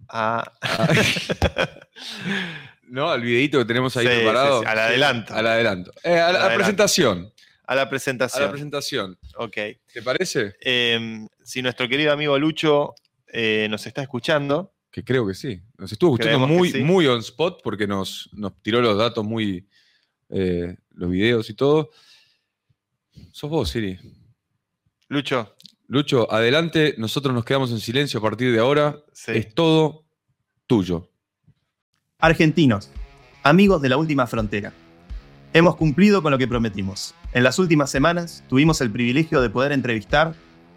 a. 0.09 0.53
¿No? 2.89 3.11
Al 3.11 3.21
videito 3.23 3.59
que 3.59 3.65
tenemos 3.65 3.97
ahí 3.97 4.07
Sí, 4.07 4.13
sí, 4.13 4.19
preparado. 4.21 4.61
sí, 4.61 4.67
al 4.69 4.79
adelanto. 4.79 5.35
Al 5.35 5.47
adelanto. 5.47 5.91
Eh, 6.05 6.11
a 6.13 6.15
la, 6.15 6.27
adelanto. 6.29 6.55
presentación. 6.57 7.33
a 7.67 7.75
la 7.75 7.83
A 7.83 7.89
presentación. 7.91 8.43
la 8.45 8.51
presentación. 8.51 9.19
ok. 9.37 9.57
¿Te 9.93 10.03
parece? 10.05 10.55
Em, 10.61 11.29
si 11.43 11.63
nuestro 11.63 11.89
querido 11.89 12.13
amigo 12.13 12.39
Lucho 12.39 12.95
eh, 13.33 13.67
nos 13.71 13.87
está 13.87 14.03
escuchando, 14.03 14.73
Que 14.91 15.05
creo 15.05 15.27
que 15.27 15.35
sí. 15.35 15.61
Nos 15.79 15.93
estuvo 15.93 16.15
escuchando 16.15 16.39
Creemos 16.39 16.57
muy, 16.59 16.71
sí. 16.71 16.81
muy 16.83 17.07
on 17.07 17.19
spot 17.21 17.61
porque 17.63 17.87
nos, 17.87 18.31
nos 18.33 18.61
tiró 18.63 18.81
los 18.81 18.97
datos 18.97 19.25
muy. 19.25 19.69
eh, 20.31 20.77
los 20.91 21.11
videos 21.11 21.51
y 21.51 21.55
todo. 21.55 21.91
Sos 23.33 23.51
vos, 23.51 23.69
Siri. 23.71 23.99
Lucho, 25.09 25.55
Lucho, 25.89 26.31
adelante. 26.33 26.95
Nosotros 26.99 27.35
nos 27.35 27.45
quedamos 27.45 27.71
en 27.71 27.81
silencio 27.81 28.19
a 28.19 28.23
partir 28.23 28.53
de 28.53 28.59
ahora. 28.59 28.97
sí. 29.13 29.33
Es 29.35 29.55
todo 29.55 30.05
tuyo. 30.67 31.11
Argentinos, 32.19 32.91
amigos 33.43 33.83
de 33.83 33.89
la 33.91 33.97
última 33.99 34.27
frontera. 34.27 34.73
Hemos 35.53 35.77
cumplido 35.77 36.23
con 36.23 36.33
lo 36.33 36.39
que 36.39 36.49
prometimos. 36.49 37.15
En 37.33 37.45
las 37.45 37.59
últimas 37.59 37.91
semanas 37.91 38.43
tuvimos 38.49 38.81
el 38.81 38.91
privilegio 38.91 39.41
de 39.41 39.51
poder 39.51 39.73
entrevistar 39.73 40.35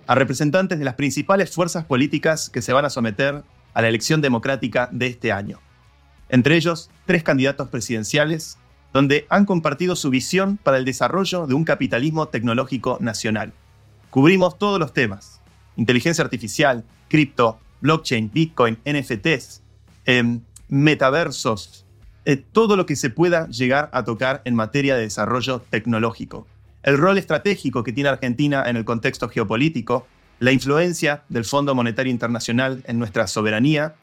a 0.10 0.16
representantes 0.16 0.80
de 0.80 0.86
las 0.86 0.96
principales 0.96 1.52
fuerzas 1.52 1.86
políticas 1.86 2.50
que 2.50 2.64
se 2.64 2.74
van 2.74 2.84
a 2.84 2.90
someter 2.90 3.44
a 3.76 3.82
la 3.84 3.90
elección 3.90 4.22
democrática 4.22 4.90
de 4.92 5.06
este 5.06 5.32
año. 5.32 5.60
Entre 6.30 6.56
ellos, 6.56 6.90
tres 7.06 7.22
candidatos 7.22 7.70
presidenciales, 7.70 8.58
donde 8.92 9.28
han 9.30 9.46
compartido 9.46 9.96
su 9.96 10.10
visión 10.10 10.58
para 10.58 10.78
el 10.78 10.86
desarrollo 10.86 11.46
de 11.46 11.54
un 11.54 11.64
capitalismo 11.64 12.28
tecnológico 12.28 12.98
nacional. 13.00 13.54
Cubrimos 14.10 14.58
todos 14.58 14.80
los 14.80 14.94
temas. 14.94 15.42
Inteligencia 15.76 16.24
artificial, 16.24 16.84
cripto, 17.08 17.60
blockchain, 17.80 18.32
bitcoin, 18.34 18.80
NFTs, 18.86 19.62
em, 20.06 20.42
metaversos, 20.70 21.86
eh, 22.26 22.36
todo 22.36 22.78
lo 22.78 22.88
que 22.88 22.96
se 22.96 23.12
pueda 23.12 23.48
llegar 23.50 23.92
a 23.94 24.04
tocar 24.06 24.42
en 24.46 24.56
materia 24.56 24.96
de 24.96 25.04
desarrollo 25.04 25.62
tecnológico. 25.70 26.48
El 26.82 26.98
rol 26.98 27.18
estratégico 27.18 27.84
que 27.84 27.92
tiene 27.92 28.10
Argentina 28.10 28.64
en 28.66 28.78
el 28.78 28.86
contexto 28.86 29.28
geopolítico, 29.28 30.08
la 30.40 30.54
influencia 30.54 31.24
del 31.28 31.44
Fondo 31.44 31.76
Monetario 31.76 32.12
Internacional 32.12 32.84
en 32.88 32.98
nuestra 33.00 33.28
soberanía 33.28 33.96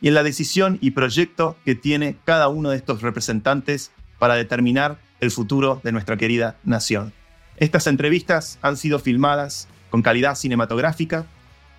y 0.00 0.08
en 0.08 0.14
la 0.14 0.22
decisión 0.22 0.78
y 0.80 0.92
proyecto 0.92 1.56
que 1.66 1.74
tiene 1.74 2.16
cada 2.24 2.48
uno 2.48 2.70
de 2.70 2.76
estos 2.76 3.02
representantes 3.02 3.90
para 4.18 4.34
determinar 4.34 4.98
el 5.20 5.30
futuro 5.30 5.82
de 5.84 5.92
nuestra 5.92 6.16
querida 6.16 6.56
nación. 6.64 7.12
Estas 7.58 7.86
entrevistas 7.86 8.58
han 8.62 8.78
sido 8.78 8.98
filmadas 8.98 9.68
con 9.90 10.00
calidad 10.00 10.34
cinematográfica. 10.34 11.26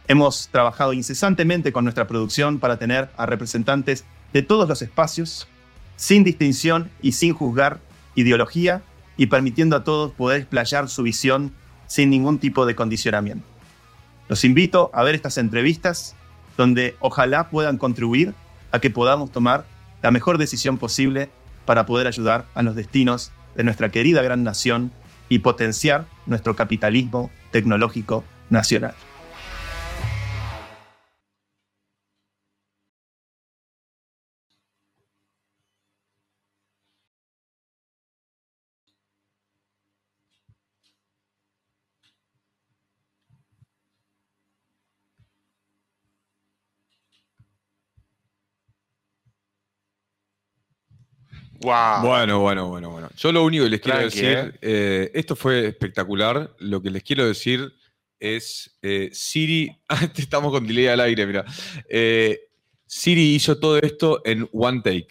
Hemos 0.08 0.50
trabajado 0.50 0.94
incesantemente 0.94 1.74
con 1.74 1.84
nuestra 1.84 2.08
producción 2.08 2.60
para 2.60 2.78
tener 2.78 3.10
a 3.18 3.26
representantes 3.26 4.06
de 4.34 4.44
todos 4.44 4.70
los 4.70 4.84
espacios, 4.84 5.48
sin 5.96 6.24
distinción 6.24 6.92
y 7.02 7.14
sin 7.14 7.34
juzgar 7.34 7.80
ideología, 8.16 8.84
y 9.18 9.28
permitiendo 9.28 9.76
a 9.76 9.84
todos 9.84 10.12
poder 10.12 10.42
explayar 10.42 10.90
su 10.90 11.04
visión 11.04 11.54
sin 11.88 12.10
ningún 12.10 12.40
tipo 12.40 12.66
de 12.66 12.76
condicionamiento. 12.76 13.46
Los 14.30 14.44
invito 14.44 14.90
a 14.94 15.04
ver 15.04 15.16
estas 15.16 15.38
entrevistas 15.38 16.16
donde 16.58 16.96
ojalá 17.00 17.50
puedan 17.50 17.78
contribuir 17.78 18.34
a 18.72 18.80
que 18.80 18.90
podamos 18.90 19.32
tomar 19.32 19.66
la 20.02 20.12
mejor 20.12 20.38
decisión 20.38 20.78
posible 20.78 21.30
para 21.66 21.86
poder 21.86 22.08
ayudar 22.08 22.46
a 22.56 22.64
los 22.64 22.76
destinos 22.76 23.32
de 23.56 23.64
nuestra 23.64 23.90
querida 23.90 24.22
gran 24.22 24.44
nación 24.44 24.92
y 25.30 25.40
potenciar 25.40 26.06
nuestro 26.26 26.56
capitalismo 26.56 27.32
tecnológico 27.52 28.24
nacional. 28.50 28.96
Wow. 51.64 52.06
Bueno, 52.06 52.40
bueno, 52.40 52.68
bueno, 52.68 52.90
bueno. 52.92 53.10
Yo 53.18 53.32
lo 53.32 53.44
único 53.44 53.64
que 53.64 53.70
les 53.70 53.82
quiero 53.82 54.00
Tranqui, 54.00 54.22
decir, 54.22 54.60
eh, 54.62 55.12
esto 55.14 55.36
fue 55.36 55.68
espectacular. 55.68 56.54
Lo 56.60 56.82
que 56.82 56.92
les 56.92 57.04
quiero 57.04 57.26
decir 57.26 57.74
es 58.20 58.78
eh, 58.82 59.10
Siri, 59.14 59.70
ah, 59.90 60.10
estamos 60.16 60.52
con 60.52 60.68
delay 60.68 60.88
al 60.88 61.00
aire, 61.00 61.26
mira. 61.26 61.46
Eh, 61.90 62.40
Siri 62.86 63.36
hizo 63.36 63.60
todo 63.60 63.78
esto 63.78 64.22
en 64.26 64.48
one 64.52 64.82
take. 64.84 65.08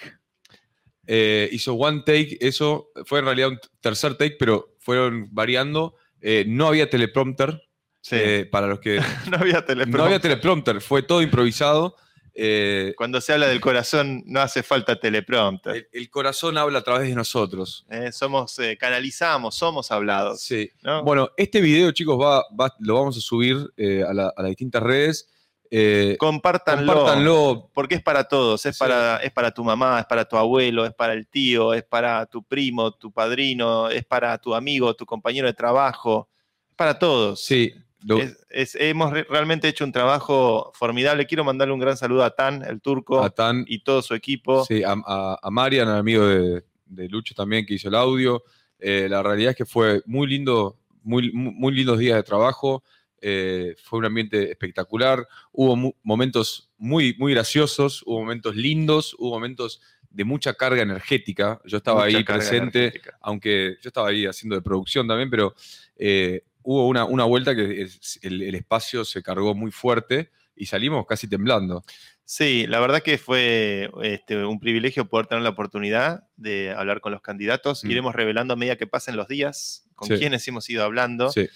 Eh, 1.06 1.48
hizo 1.52 1.74
one 1.74 2.02
take, 2.06 2.38
eso 2.40 2.90
fue 3.06 3.18
en 3.18 3.24
realidad 3.24 3.48
un 3.48 3.58
tercer 3.80 4.14
take, 4.14 4.36
pero 4.38 4.76
fueron 4.78 5.28
variando. 5.32 5.96
Eh, 6.20 6.44
no 6.46 6.68
había 6.68 6.88
teleprompter. 6.88 7.60
Sí. 8.00 8.16
eh, 8.18 8.48
para 8.50 8.66
los 8.66 8.80
que. 8.80 9.00
no 9.30 9.36
había 9.38 9.64
teleprompter. 9.64 9.98
no 9.98 10.04
había 10.04 10.20
teleprompter, 10.20 10.80
fue 10.80 11.02
todo 11.02 11.22
improvisado. 11.22 11.96
Eh, 12.34 12.94
Cuando 12.96 13.20
se 13.20 13.32
habla 13.32 13.46
del 13.48 13.60
corazón, 13.60 14.22
no 14.26 14.40
hace 14.40 14.62
falta 14.62 14.98
teleprompter. 14.98 15.74
el, 15.76 15.88
el 15.92 16.10
corazón 16.10 16.56
habla 16.56 16.78
a 16.78 16.82
través 16.82 17.08
de 17.08 17.14
nosotros. 17.14 17.84
Eh, 17.90 18.10
somos, 18.12 18.58
eh, 18.58 18.76
canalizamos, 18.78 19.54
somos 19.54 19.90
hablados. 19.90 20.40
Sí. 20.40 20.70
¿no? 20.82 21.02
Bueno, 21.04 21.30
este 21.36 21.60
video, 21.60 21.90
chicos, 21.92 22.18
va, 22.20 22.44
va- 22.58 22.74
lo 22.80 22.94
vamos 22.94 23.16
a 23.16 23.20
subir 23.20 23.56
eh, 23.76 24.02
a, 24.08 24.14
la- 24.14 24.32
a 24.34 24.42
las 24.42 24.48
distintas 24.50 24.82
redes. 24.82 25.28
Eh, 25.74 26.16
compártanlo. 26.18 26.92
compártanlo. 26.92 27.70
Porque 27.72 27.94
es 27.94 28.02
para 28.02 28.24
todos, 28.24 28.64
es, 28.66 28.76
Sí. 28.76 28.78
para, 28.78 29.16
es 29.18 29.30
para 29.32 29.50
tu 29.52 29.64
mamá, 29.64 30.00
es 30.00 30.06
para 30.06 30.26
tu 30.26 30.36
abuelo, 30.36 30.84
es 30.84 30.92
para 30.92 31.14
el 31.14 31.26
tío, 31.26 31.72
es 31.72 31.82
para 31.82 32.26
tu 32.26 32.42
primo, 32.42 32.92
tu 32.92 33.10
padrino, 33.10 33.88
es 33.88 34.04
para 34.04 34.36
tu 34.38 34.54
amigo, 34.54 34.94
tu 34.94 35.06
compañero 35.06 35.46
de 35.46 35.54
trabajo, 35.54 36.28
es 36.70 36.76
para 36.76 36.98
todos. 36.98 37.42
Sí. 37.44 37.72
Lo- 38.04 38.18
Es- 38.18 38.44
es- 38.50 38.74
hemos 38.76 39.12
re- 39.12 39.26
realmente 39.28 39.68
hecho 39.68 39.84
un 39.84 39.92
trabajo 39.92 40.72
formidable. 40.74 41.26
Quiero 41.26 41.44
mandarle 41.44 41.74
un 41.74 41.80
gran 41.80 41.96
saludo 41.96 42.24
a 42.24 42.30
Tan, 42.34 42.62
el 42.64 42.80
turco, 42.80 43.22
a 43.22 43.30
Tan, 43.30 43.64
y 43.68 43.80
todo 43.80 44.02
su 44.02 44.14
equipo. 44.14 44.64
sí, 44.64 44.82
a, 44.82 44.94
a- 45.06 45.38
a 45.42 45.50
Marian, 45.50 45.88
al 45.88 45.98
amigo 45.98 46.26
de, 46.26 46.64
de 46.86 47.08
Lucho 47.08 47.34
también, 47.34 47.64
que 47.66 47.74
hizo 47.74 47.88
el 47.88 47.94
audio. 47.94 48.42
Eh, 48.78 49.06
la 49.08 49.22
realidad 49.22 49.50
es 49.50 49.56
que 49.56 49.64
fue 49.66 50.02
muy 50.06 50.26
lindo, 50.26 50.76
muy, 51.02 51.30
lindos 51.72 51.98
días 51.98 52.16
de 52.16 52.22
trabajo. 52.22 52.82
Eh, 53.20 53.76
fue 53.84 54.00
un 54.00 54.04
ambiente 54.06 54.50
espectacular. 54.50 55.26
Hubo 55.52 55.76
mu- 55.76 55.92
momentos 56.02 56.70
muy, 56.78 57.14
muy 57.18 57.32
graciosos, 57.34 58.02
hubo 58.04 58.18
momentos 58.18 58.56
lindos, 58.56 59.14
hubo 59.18 59.30
momentos 59.30 59.80
de 60.10 60.24
mucha 60.24 60.54
carga 60.54 60.82
energética. 60.82 61.60
Yo 61.64 61.76
estaba 61.78 62.04
Mucha 62.04 62.18
ahí 62.18 62.24
presente. 62.24 62.78
energética. 62.80 63.16
aunque 63.20 63.76
yo 63.80 63.88
estaba 63.88 64.08
ahí 64.08 64.26
haciendo 64.26 64.56
de 64.56 64.62
producción 64.62 65.06
también, 65.06 65.30
pero 65.30 65.54
eh, 65.96 66.42
hubo 66.62 66.86
una, 66.88 67.04
una 67.04 67.24
vuelta 67.24 67.54
que 67.54 67.82
es- 67.82 68.18
el, 68.22 68.42
el 68.42 68.54
espacio 68.54 69.04
se 69.04 69.22
cargó 69.22 69.54
muy 69.54 69.70
fuerte 69.70 70.30
y 70.54 70.66
salimos 70.66 71.06
casi 71.06 71.28
temblando. 71.28 71.82
Sí, 72.24 72.66
la 72.66 72.78
verdad 72.80 73.02
que 73.02 73.18
fue 73.18 73.90
este, 74.02 74.44
un 74.44 74.60
privilegio 74.60 75.08
poder 75.08 75.26
tener 75.26 75.42
la 75.42 75.50
oportunidad 75.50 76.24
de 76.36 76.70
hablar 76.72 77.00
con 77.00 77.12
los 77.12 77.20
candidatos. 77.20 77.84
Mm. 77.84 77.90
Iremos 77.90 78.14
revelando 78.14 78.54
a 78.54 78.56
medida 78.56 78.76
que 78.76 78.86
pasen 78.86 79.16
los 79.16 79.28
días 79.28 79.86
con 79.94 80.08
Sí. 80.08 80.14
quienes 80.16 80.46
hemos 80.48 80.68
ido 80.70 80.84
hablando. 80.84 81.30
Sí, 81.30 81.48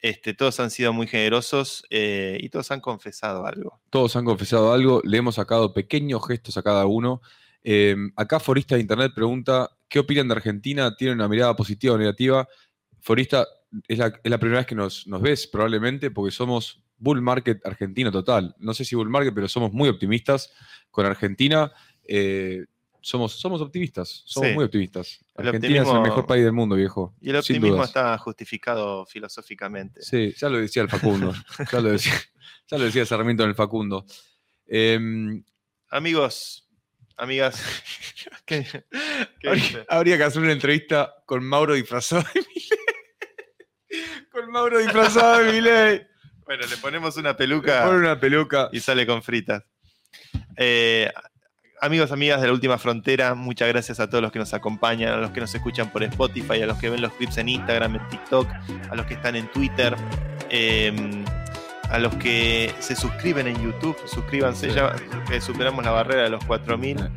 Este, 0.00 0.32
todos 0.34 0.60
han 0.60 0.70
sido 0.70 0.92
muy 0.92 1.06
generosos 1.06 1.84
eh, 1.90 2.38
y 2.40 2.48
todos 2.50 2.70
han 2.70 2.80
confesado 2.80 3.46
algo. 3.46 3.80
todos 3.90 4.14
han 4.16 4.24
confesado 4.24 4.72
algo, 4.72 5.00
le 5.04 5.18
hemos 5.18 5.36
sacado 5.36 5.72
pequeños 5.72 6.26
gestos 6.26 6.56
a 6.56 6.62
cada 6.62 6.86
uno. 6.86 7.20
Eh, 7.64 7.96
acá 8.16 8.38
Forista 8.38 8.74
de 8.76 8.80
Internet 8.82 9.12
pregunta, 9.14 9.68
¿qué 9.88 9.98
opinan 9.98 10.28
de 10.28 10.34
Argentina? 10.34 10.94
¿Tienen 10.96 11.16
una 11.18 11.28
mirada 11.28 11.56
positiva 11.56 11.94
o 11.94 11.98
negativa? 11.98 12.46
Forista, 13.00 13.46
es 13.86 13.98
la, 13.98 14.06
es 14.22 14.30
la 14.30 14.38
primera 14.38 14.60
vez 14.60 14.66
que 14.66 14.74
nos, 14.74 15.06
nos 15.06 15.20
ves 15.20 15.46
probablemente 15.46 16.10
porque 16.10 16.30
somos 16.30 16.82
bull 16.96 17.20
market 17.22 17.64
argentino 17.66 18.10
total. 18.10 18.54
No 18.58 18.74
sé 18.74 18.84
si 18.84 18.94
bull 18.96 19.08
market, 19.08 19.34
pero 19.34 19.48
somos 19.48 19.72
muy 19.72 19.88
optimistas 19.88 20.52
con 20.90 21.06
Argentina. 21.06 21.72
Eh, 22.04 22.64
somos, 23.00 23.32
somos 23.38 23.60
optimistas, 23.60 24.22
somos 24.26 24.48
Sí. 24.48 24.54
muy 24.54 24.64
optimistas. 24.64 25.24
Argentina 25.36 25.82
es 25.82 25.88
el 25.88 26.00
mejor 26.00 26.26
país 26.26 26.42
del 26.44 26.52
mundo, 26.52 26.74
viejo. 26.74 27.14
Y 27.20 27.30
el 27.30 27.36
optimismo 27.36 27.84
está 27.84 28.18
justificado 28.18 29.06
filosóficamente. 29.06 30.02
Sí, 30.02 30.34
ya 30.36 30.48
lo 30.48 30.58
decía 30.58 30.82
el 30.82 30.88
Facundo. 30.88 31.32
ya, 31.72 31.80
lo 31.80 31.90
decía, 31.92 32.14
ya 32.66 32.78
lo 32.78 32.84
decía 32.84 33.06
Sarmiento 33.06 33.44
en 33.44 33.50
el 33.50 33.54
Facundo. 33.54 34.04
Em, 34.66 35.42
Amigos, 35.90 36.68
amigas, 37.16 37.62
¿qué, 38.44 38.66
qué 39.40 39.84
habría, 39.88 40.18
que 40.18 40.24
hacer 40.24 40.42
una 40.42 40.52
entrevista 40.52 41.14
con 41.24 41.42
Mauro 41.44 41.74
disfrazado 41.74 42.24
de. 42.34 42.44
Con 44.38 44.52
Mauro 44.52 44.78
disfrazado 44.78 45.38
de 45.38 45.52
Milei. 45.52 46.06
Bueno, 46.46 46.64
le 46.70 46.76
ponemos 46.76 47.16
una 47.16 47.36
peluca 47.36 47.84
Pon 47.84 47.96
una 47.96 48.20
peluca. 48.20 48.68
y 48.70 48.78
sale 48.78 49.04
con 49.04 49.20
fritas. 49.20 49.64
Eh, 50.56 51.10
amigos, 51.80 52.12
amigas 52.12 52.40
de 52.40 52.46
la 52.46 52.52
última 52.52 52.78
frontera, 52.78 53.34
muchas 53.34 53.66
gracias 53.66 53.98
a 53.98 54.08
todos 54.08 54.22
los 54.22 54.30
que 54.30 54.38
nos 54.38 54.54
acompañan, 54.54 55.12
a 55.12 55.16
los 55.16 55.32
que 55.32 55.40
nos 55.40 55.52
escuchan 55.52 55.90
por 55.90 56.04
Spotify, 56.04 56.62
a 56.62 56.66
los 56.66 56.78
que 56.78 56.88
ven 56.88 57.02
los 57.02 57.12
clips 57.14 57.38
en 57.38 57.48
Instagram, 57.48 57.96
en 57.96 58.08
TikTok, 58.08 58.48
a 58.90 58.94
los 58.94 59.06
que 59.06 59.14
están 59.14 59.34
en 59.34 59.50
Twitter, 59.50 59.96
eh, 60.50 61.24
a 61.90 61.98
los 61.98 62.14
que 62.14 62.72
se 62.78 62.94
suscriben 62.94 63.48
en 63.48 63.60
YouTube. 63.60 63.96
Suscríbanse, 64.06 64.72
ya 64.72 64.94
eh, 65.32 65.40
superamos 65.40 65.84
la 65.84 65.90
barrera 65.90 66.22
de 66.22 66.30
los 66.30 66.44
4.000. 66.44 67.10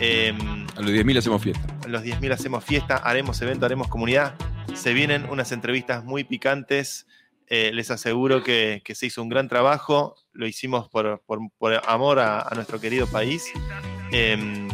Eh, 0.00 0.34
A 0.76 0.80
los 0.80 0.90
10.000 0.90 1.18
hacemos 1.18 1.42
fiesta. 1.42 1.66
en 1.84 1.92
los 1.92 2.02
10.000 2.02 2.32
hacemos 2.32 2.64
fiesta, 2.64 2.96
haremos 2.96 3.40
evento, 3.42 3.64
haremos 3.66 3.88
comunidad. 3.88 4.34
Se 4.74 4.92
vienen 4.92 5.26
unas 5.30 5.52
entrevistas 5.52 6.04
muy 6.04 6.24
picantes. 6.24 7.06
Eh, 7.48 7.70
les 7.72 7.90
aseguro 7.90 8.42
que, 8.42 8.82
que 8.84 8.94
se 8.94 9.06
hizo 9.06 9.22
un 9.22 9.28
gran 9.28 9.48
trabajo. 9.48 10.16
Lo 10.32 10.46
hicimos 10.46 10.88
por, 10.88 11.22
por- 11.26 11.38
por 11.58 11.80
amor 11.88 12.18
a, 12.18 12.40
a 12.42 12.54
nuestro 12.54 12.80
querido 12.80 13.06
país. 13.06 13.44
Eh, 14.12 14.68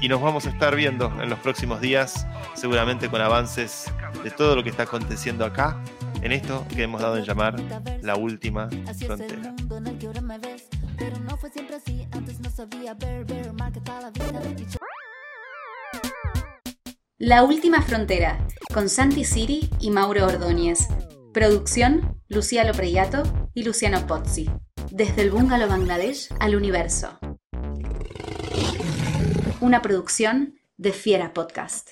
y 0.00 0.08
nos 0.08 0.20
vamos 0.20 0.46
a 0.46 0.50
estar 0.50 0.76
viendo 0.76 1.06
en 1.22 1.30
los 1.30 1.38
próximos 1.40 1.80
días, 1.80 2.26
seguramente 2.54 3.08
con 3.08 3.20
avances 3.20 3.90
de 4.22 4.30
todo 4.30 4.54
lo 4.54 4.62
que 4.62 4.68
está 4.70 4.82
aconteciendo 4.84 5.44
acá, 5.44 5.82
en 6.20 6.32
esto 6.32 6.66
que 6.74 6.82
hemos 6.82 7.00
dado 7.00 7.16
en 7.16 7.24
llamar 7.24 7.56
la 8.02 8.14
última 8.16 8.68
frontera. 9.06 9.54
pero 10.98 11.18
no 11.20 11.36
fue 11.38 11.50
siempre 11.50 11.76
así. 11.76 12.05
La 17.18 17.44
Última 17.44 17.82
Frontera, 17.82 18.46
con 18.72 18.88
Santi 18.88 19.24
Siri 19.24 19.68
y 19.78 19.90
Mauro 19.90 20.24
Ordóñez. 20.24 20.88
Producción, 21.34 22.18
Lucía 22.28 22.64
Lopreyato 22.64 23.24
y 23.52 23.64
Luciano 23.64 24.06
Pozzi. 24.06 24.48
Desde 24.90 25.20
el 25.22 25.32
Bungalow 25.32 25.68
Bangladesh 25.68 26.28
al 26.40 26.56
universo. 26.56 27.18
Una 29.60 29.82
producción 29.82 30.54
de 30.78 30.92
Fiera 30.92 31.34
Podcast. 31.34 31.90